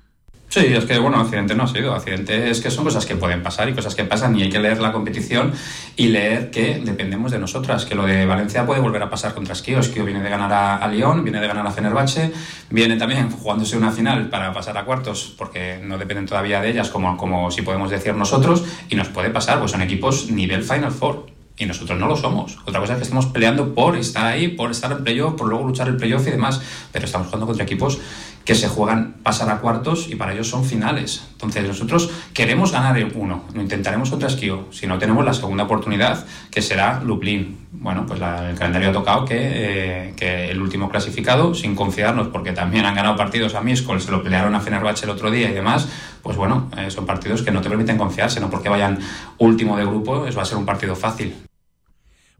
[0.55, 1.93] Sí, es que, bueno, accidente no ha sido.
[1.93, 4.57] Accidente es que son cosas que pueden pasar y cosas que pasan y hay que
[4.57, 5.51] leer la competición
[5.97, 9.51] y leer que dependemos de nosotras, que lo de Valencia puede volver a pasar contra
[9.51, 9.79] Esquío.
[9.79, 12.31] Esquío viene de ganar a, a Lyon, viene de ganar a Fenerbahce,
[12.69, 16.87] viene también jugándose una final para pasar a cuartos porque no dependen todavía de ellas
[16.87, 20.93] como, como si podemos decir nosotros y nos puede pasar, pues son equipos nivel Final
[20.93, 22.57] Four y nosotros no lo somos.
[22.65, 25.65] Otra cosa es que estemos peleando por estar ahí, por estar en playoff, por luego
[25.65, 26.61] luchar el playoff y demás,
[26.91, 27.99] pero estamos jugando contra equipos
[28.45, 31.27] que se juegan pasar a cuartos y para ellos son finales.
[31.31, 34.67] Entonces nosotros queremos ganar el uno, lo intentaremos contra Esquío.
[34.71, 37.57] Si no tenemos la segunda oportunidad, que será Lublin.
[37.71, 42.27] Bueno, pues la, el calendario ha tocado que, eh, que, el último clasificado, sin confiarnos,
[42.27, 45.49] porque también han ganado partidos a Miscol, se lo pelearon a Fenerbahce el otro día
[45.49, 45.89] y demás,
[46.21, 48.99] pues bueno, eh, son partidos que no te permiten confiarse, no porque vayan
[49.39, 51.35] último de grupo, eso va a ser un partido fácil.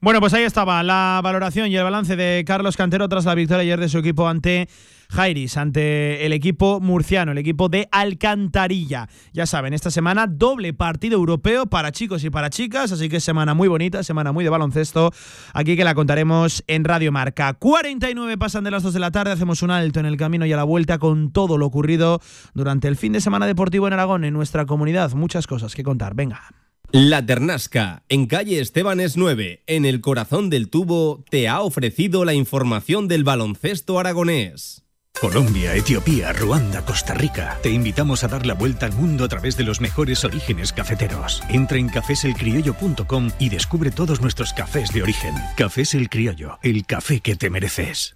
[0.02, 3.62] Bueno, pues ahí estaba la valoración y el balance de Carlos Cantero tras la victoria
[3.62, 4.68] ayer de su equipo ante
[5.10, 9.08] Jairis, ante el equipo murciano, el equipo de Alcantarilla.
[9.34, 13.54] Ya saben, esta semana doble partido europeo para chicos y para chicas, así que semana
[13.54, 15.12] muy bonita, semana muy de baloncesto,
[15.54, 17.54] aquí que la contaremos en Radio Marca.
[17.54, 20.54] 49 pasan de las 2 de la tarde, hacemos un alto en el camino y
[20.54, 22.22] a la vuelta con todo lo ocurrido
[22.54, 25.14] durante el fin de semana deportivo en Aragón, en nuestra comunidad.
[25.14, 26.65] Muchas cosas que contar, venga.
[26.98, 32.34] La Ternasca, en calle Estebanes 9, en el corazón del tubo, te ha ofrecido la
[32.34, 34.86] información del baloncesto aragonés.
[35.20, 37.60] Colombia, Etiopía, Ruanda, Costa Rica.
[37.62, 41.44] Te invitamos a dar la vuelta al mundo a través de los mejores orígenes cafeteros.
[41.50, 45.36] Entra en cafeselcriollo.com y descubre todos nuestros cafés de origen.
[45.58, 48.16] Cafés El Criollo, el café que te mereces.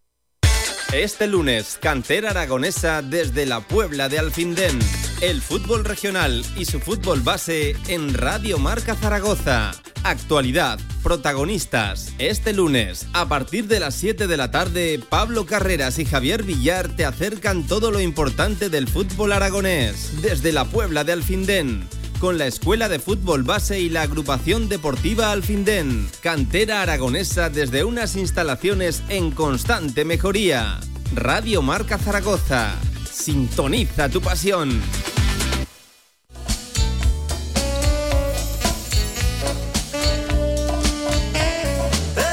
[0.93, 4.77] Este lunes, cantera aragonesa desde la Puebla de Alfindén.
[5.21, 9.71] El fútbol regional y su fútbol base en Radio Marca Zaragoza.
[10.03, 12.13] Actualidad, protagonistas.
[12.17, 16.89] Este lunes, a partir de las 7 de la tarde, Pablo Carreras y Javier Villar
[16.89, 20.21] te acercan todo lo importante del fútbol aragonés.
[20.21, 21.87] Desde la Puebla de Alfindén
[22.21, 26.07] con la Escuela de Fútbol Base y la Agrupación Deportiva Alfindén.
[26.21, 30.79] Cantera aragonesa desde unas instalaciones en constante mejoría.
[31.15, 32.75] Radio Marca Zaragoza.
[33.11, 34.79] Sintoniza tu pasión.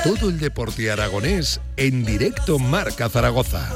[0.05, 3.73] Todo el deporte aragonés en directo Marca Zaragoza.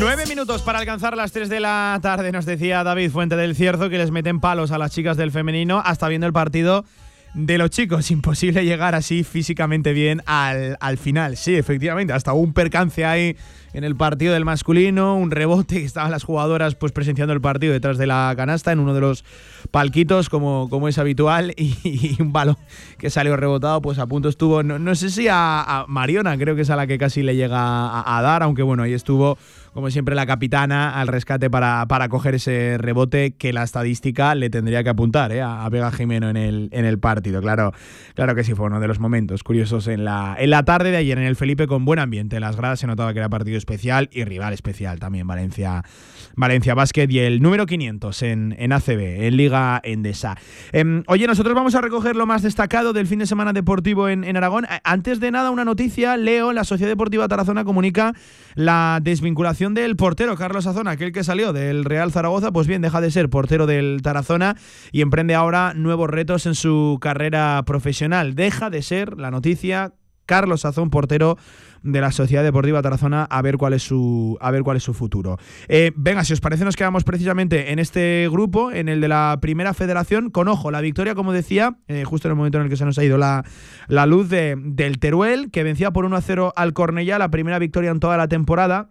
[0.00, 3.90] Nueve minutos para alcanzar las 3 de la tarde, nos decía David Fuente del Cierzo,
[3.90, 6.86] que les meten palos a las chicas del femenino hasta viendo el partido
[7.34, 8.10] de los chicos.
[8.10, 11.36] Imposible llegar así físicamente bien al, al final.
[11.36, 13.36] Sí, efectivamente, hasta un percance ahí
[13.74, 17.74] en el partido del masculino, un rebote que estaban las jugadoras pues presenciando el partido
[17.74, 19.22] detrás de la canasta en uno de los
[19.70, 22.56] palquitos como, como es habitual y, un balón
[22.96, 26.70] que salió rebotado pues a punto estuvo, no, sé si a, Mariona creo que es
[26.70, 29.36] a la que casi le llega a dar, aunque bueno, ahí estuvo
[29.72, 34.50] como siempre la capitana al rescate para, para coger ese rebote que la estadística le
[34.50, 35.42] tendría que apuntar ¿eh?
[35.42, 37.40] a Vega Jimeno en el, en el partido.
[37.40, 37.72] Claro,
[38.14, 40.96] claro que sí, fue uno de los momentos curiosos en la, en la tarde de
[40.96, 42.40] ayer en el Felipe con buen ambiente.
[42.40, 45.84] Las gradas se notaba que era partido especial y rival especial también Valencia,
[46.36, 50.36] Valencia Basket y el número 500 en, en ACB, en Liga Endesa.
[50.72, 54.24] Eh, oye, nosotros vamos a recoger lo más destacado del fin de semana deportivo en,
[54.24, 54.66] en Aragón.
[54.82, 58.14] Antes de nada, una noticia, Leo, la Sociedad Deportiva Tarazona comunica
[58.54, 63.02] la desvinculación del portero Carlos Azona, aquel que salió del Real Zaragoza, pues bien, deja
[63.02, 64.56] de ser portero del Tarazona
[64.90, 68.34] y emprende ahora nuevos retos en su carrera profesional.
[68.34, 69.92] Deja de ser la noticia
[70.24, 71.36] Carlos Azón, portero
[71.82, 74.94] de la Sociedad Deportiva Tarazona, a ver cuál es su, a ver cuál es su
[74.94, 75.36] futuro.
[75.68, 79.38] Eh, venga, si os parece, nos quedamos precisamente en este grupo, en el de la
[79.42, 82.70] primera federación, con ojo, la victoria, como decía, eh, justo en el momento en el
[82.70, 83.44] que se nos ha ido la,
[83.88, 87.58] la luz de, del Teruel, que vencía por 1 a 0 al Cornellá, la primera
[87.58, 88.88] victoria en toda la temporada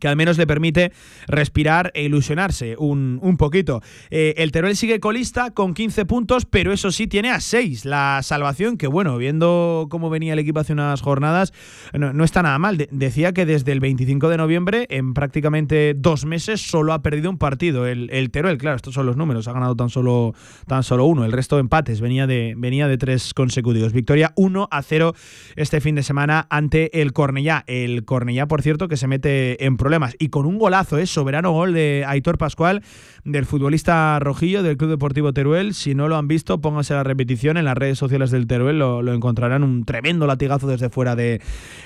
[0.00, 0.92] que al menos le permite
[1.26, 3.82] respirar e ilusionarse un, un poquito.
[4.10, 8.20] Eh, el Teruel sigue colista con 15 puntos, pero eso sí tiene a 6 la
[8.22, 11.52] salvación, que bueno, viendo cómo venía el equipo hace unas jornadas,
[11.92, 12.76] no, no está nada mal.
[12.76, 17.30] De- decía que desde el 25 de noviembre, en prácticamente dos meses, solo ha perdido
[17.30, 17.86] un partido.
[17.86, 20.34] El, el Teruel, claro, estos son los números, ha ganado tan solo,
[20.66, 23.92] tan solo uno, el resto empates, venía de, venía de tres consecutivos.
[23.92, 25.14] Victoria 1 a 0
[25.56, 27.64] este fin de semana ante el Cornellá.
[27.66, 30.16] El Cornellá, por cierto, que se mete en problemas.
[30.18, 31.06] Y con un golazo, ¿eh?
[31.06, 32.82] soberano gol de Aitor Pascual,
[33.24, 35.74] del futbolista rojillo del Club Deportivo Teruel.
[35.74, 39.12] Si no lo han visto, pónganse la repetición en las redes sociales del Teruel, lo,
[39.12, 41.40] encontrarán un tremendo latigazo desde fuera de,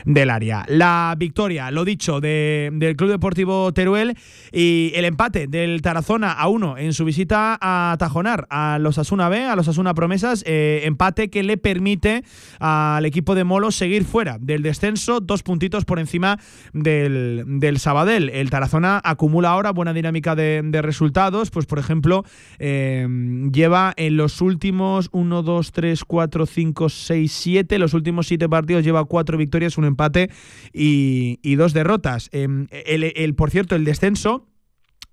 [0.04, 0.64] del área.
[0.68, 4.16] La victoria, lo dicho, de- del Club Deportivo Teruel
[4.52, 9.28] y el empate del Tarazona a uno en su visita a Tajonar, a los Asuna
[9.28, 12.24] B, a los Asuna Promesas, eh, empate que le permite
[12.58, 16.38] al equipo de Molo seguir fuera del descenso, dos puntitos por encima
[16.72, 17.44] del
[17.80, 18.28] Sabadell.
[18.28, 22.24] El Tarazona acumula ahora buena dinámica de, de resultados, pues por ejemplo,
[22.58, 23.06] eh,
[23.52, 28.84] lleva en los últimos 1, 2, 3, 4, 5, 6, 7, los últimos 7 partidos
[28.84, 30.30] lleva 4 victorias, un empate
[30.72, 32.28] y, y dos derrotas.
[32.32, 32.46] Eh,
[32.86, 34.46] el, el- por cierto, el descenso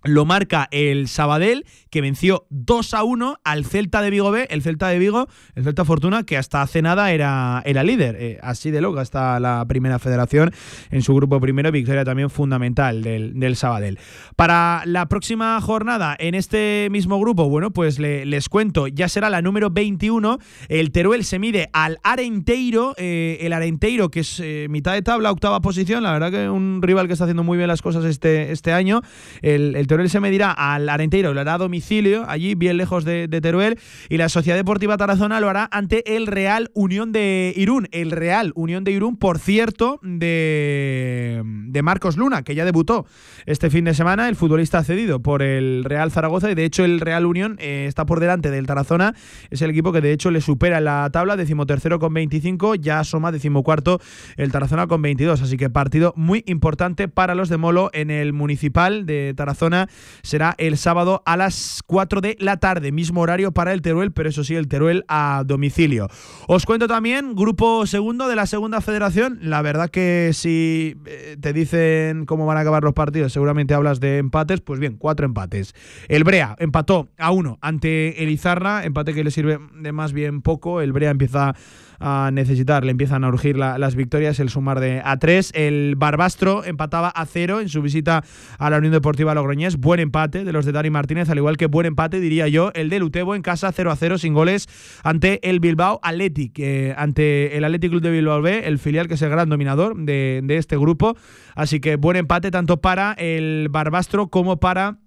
[0.07, 4.61] lo marca el Sabadell, que venció 2 a 1 al Celta de Vigo B, el
[4.61, 8.15] Celta de Vigo, el Celta Fortuna, que hasta hace nada era, era líder.
[8.19, 10.51] Eh, así de loca está la primera federación
[10.91, 13.99] en su grupo primero, victoria también fundamental del, del Sabadell.
[14.35, 19.29] Para la próxima jornada en este mismo grupo, bueno, pues le- les cuento, ya será
[19.29, 20.37] la número 21.
[20.69, 25.31] El Teruel se mide al Arenteiro, eh, el Arenteiro, que es eh, mitad de tabla,
[25.31, 28.51] octava posición, la verdad que un rival que está haciendo muy bien las cosas este,
[28.51, 29.01] este año.
[29.41, 33.27] El, el Teruel se medirá al Arenteiro, lo hará a domicilio, allí bien lejos de,
[33.27, 33.79] de Teruel,
[34.09, 37.87] y la Sociedad Deportiva Tarazona lo hará ante el Real Unión de Irún.
[37.91, 43.05] El Real Unión de Irún, por cierto, de, de Marcos Luna, que ya debutó
[43.45, 46.99] este fin de semana, el futbolista cedido por el Real Zaragoza, y de hecho el
[46.99, 49.13] Real Unión eh, está por delante del Tarazona,
[49.49, 52.99] es el equipo que de hecho le supera en la tabla, decimotercero con 25, ya
[52.99, 53.99] asoma decimocuarto
[54.37, 58.33] el Tarazona con 22, así que partido muy importante para los de Molo en el
[58.33, 59.76] municipal de Tarazona
[60.23, 64.29] será el sábado a las 4 de la tarde, mismo horario para el Teruel, pero
[64.29, 66.07] eso sí, el Teruel a domicilio.
[66.47, 71.53] Os cuento también, grupo segundo de la segunda federación, la verdad que si eh, te
[71.53, 75.75] dicen cómo van a acabar los partidos, seguramente hablas de empates, pues bien, cuatro empates.
[76.07, 80.41] El Brea empató a uno ante el Izarra, empate que le sirve de más bien
[80.41, 81.55] poco, el Brea empieza
[81.99, 85.51] a necesitar, le empiezan a urgir la- las victorias, el sumar de a 3.
[85.55, 88.23] El Barbastro empataba a 0 en su visita
[88.59, 89.77] a la Unión Deportiva Logroñés.
[89.77, 92.89] Buen empate de los de Dani Martínez, al igual que buen empate, diría yo, el
[92.89, 94.67] de Lutebo en casa 0 a 0 sin goles
[95.03, 99.15] ante el Bilbao Athletic, eh, ante el Athletic Club de Bilbao B, el filial que
[99.15, 101.15] es el gran dominador de este grupo.
[101.55, 104.97] Así que buen empate tanto para el Barbastro como para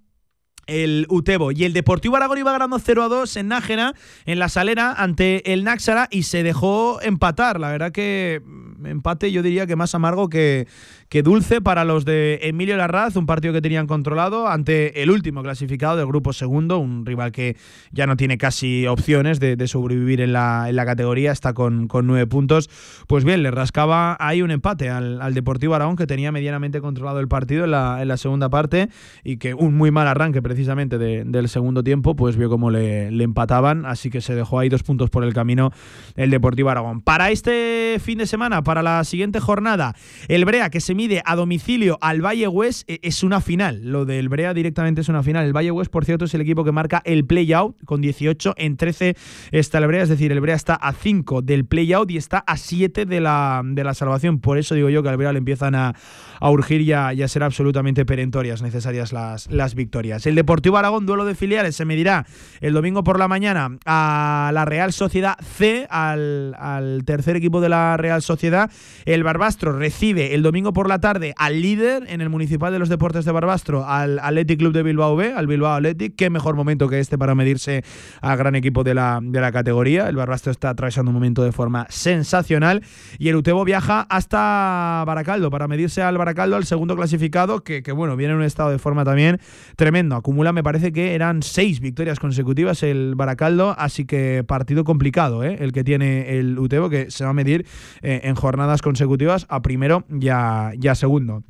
[0.71, 1.51] el Utebo.
[1.51, 3.93] Y el Deportivo Aragón iba ganando 0 a 2 en Nájera,
[4.25, 7.59] en la salera, ante el Náxara y se dejó empatar.
[7.59, 10.67] La verdad que mm, empate yo diría que más amargo que,
[11.11, 15.43] que dulce para los de Emilio Larraz, un partido que tenían controlado ante el último
[15.43, 17.57] clasificado del grupo segundo, un rival que
[17.91, 22.07] ya no tiene casi opciones de, sobrevivir en la, en la categoría, está con, con
[22.07, 22.69] nueve puntos.
[23.07, 27.19] Pues bien, le rascaba ahí un empate al, al Deportivo Aragón que tenía medianamente controlado
[27.19, 28.87] el partido en la, en la segunda parte
[29.25, 33.11] y que un muy mal arranque precisamente de- del segundo tiempo, pues vio cómo le,
[33.11, 35.71] le empataban, así que se dejó ahí dos puntos por el camino
[36.15, 37.01] el Deportivo Aragón.
[37.01, 39.93] Para este fin de semana, para la siguiente jornada,
[40.29, 43.81] el Brea que se mide a domicilio al Valle West eh, es una final.
[43.85, 45.47] Lo del Brea directamente es una final.
[45.47, 48.77] El Valle West, por cierto, es el equipo que marca el play-out con 18 en
[48.77, 49.15] 13
[49.51, 52.55] está el Brea, es decir, el Brea está a 5 del play-out y está a
[52.55, 54.39] 7 de la, de la salvación.
[54.39, 55.95] Por eso digo yo que al Brea le empiezan a,
[56.39, 60.27] a urgir y a, y ser absolutamente perentorias necesarias las, las victorias.
[60.27, 62.27] El Deportivo Aragón, duelo de filiales, se medirá
[62.59, 67.69] el domingo por la mañana a la Real Sociedad C, al, al tercer equipo de
[67.69, 68.69] la Real Sociedad.
[69.05, 72.89] El Barbastro recibe el domingo por la tarde al líder en el Municipal de los
[72.89, 76.15] Deportes de Barbastro, al Athletic Club de Bilbao B, al Bilbao Athletic.
[76.15, 77.83] Qué mejor momento que este para medirse
[78.21, 80.09] al gran equipo de la, de la categoría.
[80.09, 82.83] El Barbastro está atravesando un momento de forma sensacional
[83.17, 87.91] y el Utebo viaja hasta Baracaldo para medirse al Baracaldo, al segundo clasificado, que, que,
[87.91, 89.39] bueno, viene en un estado de forma también
[89.75, 90.15] tremendo.
[90.15, 95.57] Acumula, me parece que eran seis victorias consecutivas el Baracaldo, así que partido complicado, ¿eh?
[95.59, 97.65] el que tiene el Utebo, que se va a medir
[98.01, 101.43] eh, en jornadas consecutivas a primero y a, y a segundo.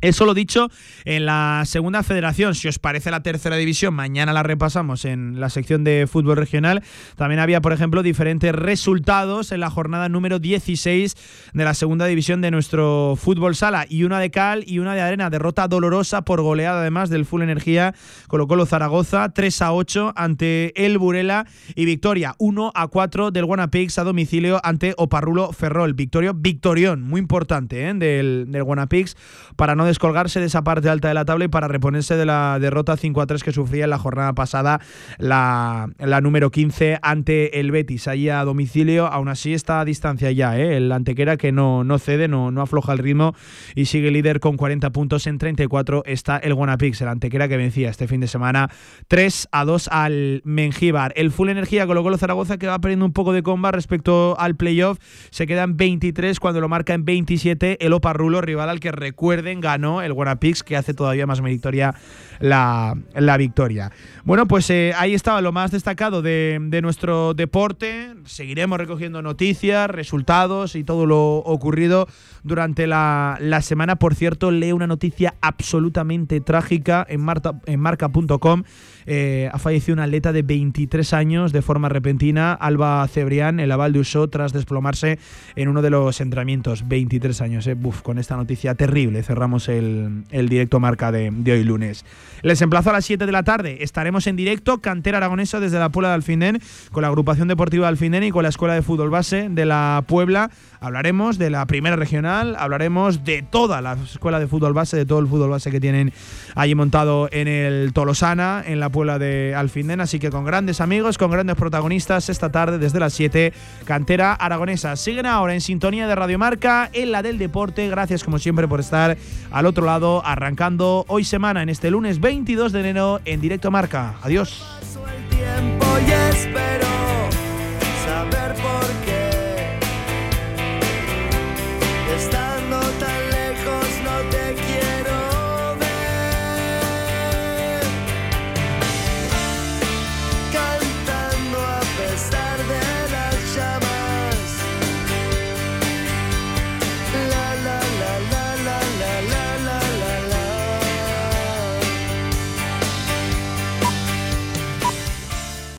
[0.00, 0.70] Eso lo dicho
[1.04, 2.54] en la segunda federación.
[2.54, 6.84] Si os parece la tercera división, mañana la repasamos en la sección de fútbol regional.
[7.16, 11.16] También había, por ejemplo, diferentes resultados en la jornada número 16
[11.52, 13.86] de la segunda división de nuestro fútbol sala.
[13.88, 15.30] Y una de cal y una de arena.
[15.30, 17.92] Derrota dolorosa por goleada, además del Full Energía.
[18.28, 21.44] Colocó lo Zaragoza 3 a 8 ante el Burela.
[21.74, 25.94] Y victoria 1 a 4 del Guanapix a domicilio ante Oparrulo Ferrol.
[25.94, 27.94] Victorio, victorión, muy importante ¿eh?
[27.94, 29.16] del, del Guanapix
[29.56, 32.58] para no descolgarse de esa parte alta de la tabla y para reponerse de la
[32.60, 34.80] derrota 5 a 3 que sufría en la jornada pasada
[35.18, 35.88] la,
[36.22, 39.06] número 15 ante el Betis, ahí a domicilio.
[39.06, 40.76] Aún así está a distancia ya, ¿eh?
[40.76, 43.34] el Antequera que no, no cede, no, no afloja el ritmo
[43.74, 47.90] y sigue líder con 40 puntos en 34 está el Guanapix, el Antequera que vencía
[47.90, 48.70] este fin de semana
[49.08, 51.12] 3 a 2 al Mengíbar.
[51.16, 54.56] El Full Energía colocó el Zaragoza que va perdiendo un poco de comba respecto al
[54.56, 54.98] playoff,
[55.30, 60.02] se quedan 23 cuando lo marca en 27 el Oparrulo, rival al que recuerden ganó
[60.02, 61.94] el Guanapix, que hace todavía más meritoria
[62.40, 63.90] la, la victoria.
[64.24, 68.14] Bueno, pues eh, ahí estaba lo más destacado de, de, nuestro deporte.
[68.24, 72.08] Seguiremos recogiendo noticias, resultados y todo lo ocurrido
[72.42, 73.96] durante la, la semana.
[73.96, 77.26] Por cierto, lee una noticia absolutamente trágica en,
[77.66, 78.64] en marca.com.
[79.10, 83.94] Eh, ha fallecido un atleta de 23 años de forma repentina, Alba Cebrián, el aval
[83.94, 85.18] de Uso, tras desplomarse
[85.56, 86.86] en uno de los entrenamientos.
[86.86, 87.74] 23 años, eh.
[87.74, 92.04] Buf, con esta noticia terrible cerramos el, el directo marca de, de, hoy lunes.
[92.42, 93.82] Les emplazo a las 7 de la tarde.
[93.82, 96.60] Estaremos en directo, Cantera Aragonesa desde la Puebla de Alfindén,
[96.92, 100.04] con la agrupación deportiva de Alfindén y con la Escuela de Fútbol Base de la
[100.06, 100.50] Puebla.
[100.80, 105.18] Hablaremos de la primera regional, hablaremos de toda la escuela de fútbol base, de todo
[105.18, 106.12] el fútbol base que tienen
[106.54, 110.00] allí montado en el Tolosana, en la Puebla de Alfindén.
[110.00, 113.52] Así que con grandes amigos, con grandes protagonistas esta tarde desde las 7,
[113.84, 114.96] Cantera Aragonesa.
[114.96, 117.88] Siguen ahora en sintonía de Radio Marca, en la del deporte.
[117.88, 119.16] Gracias como siempre por estar
[119.50, 124.14] al otro lado, arrancando hoy semana en este lunes 22 de enero en directo Marca.
[124.22, 124.64] Adiós.
[125.08, 125.86] El tiempo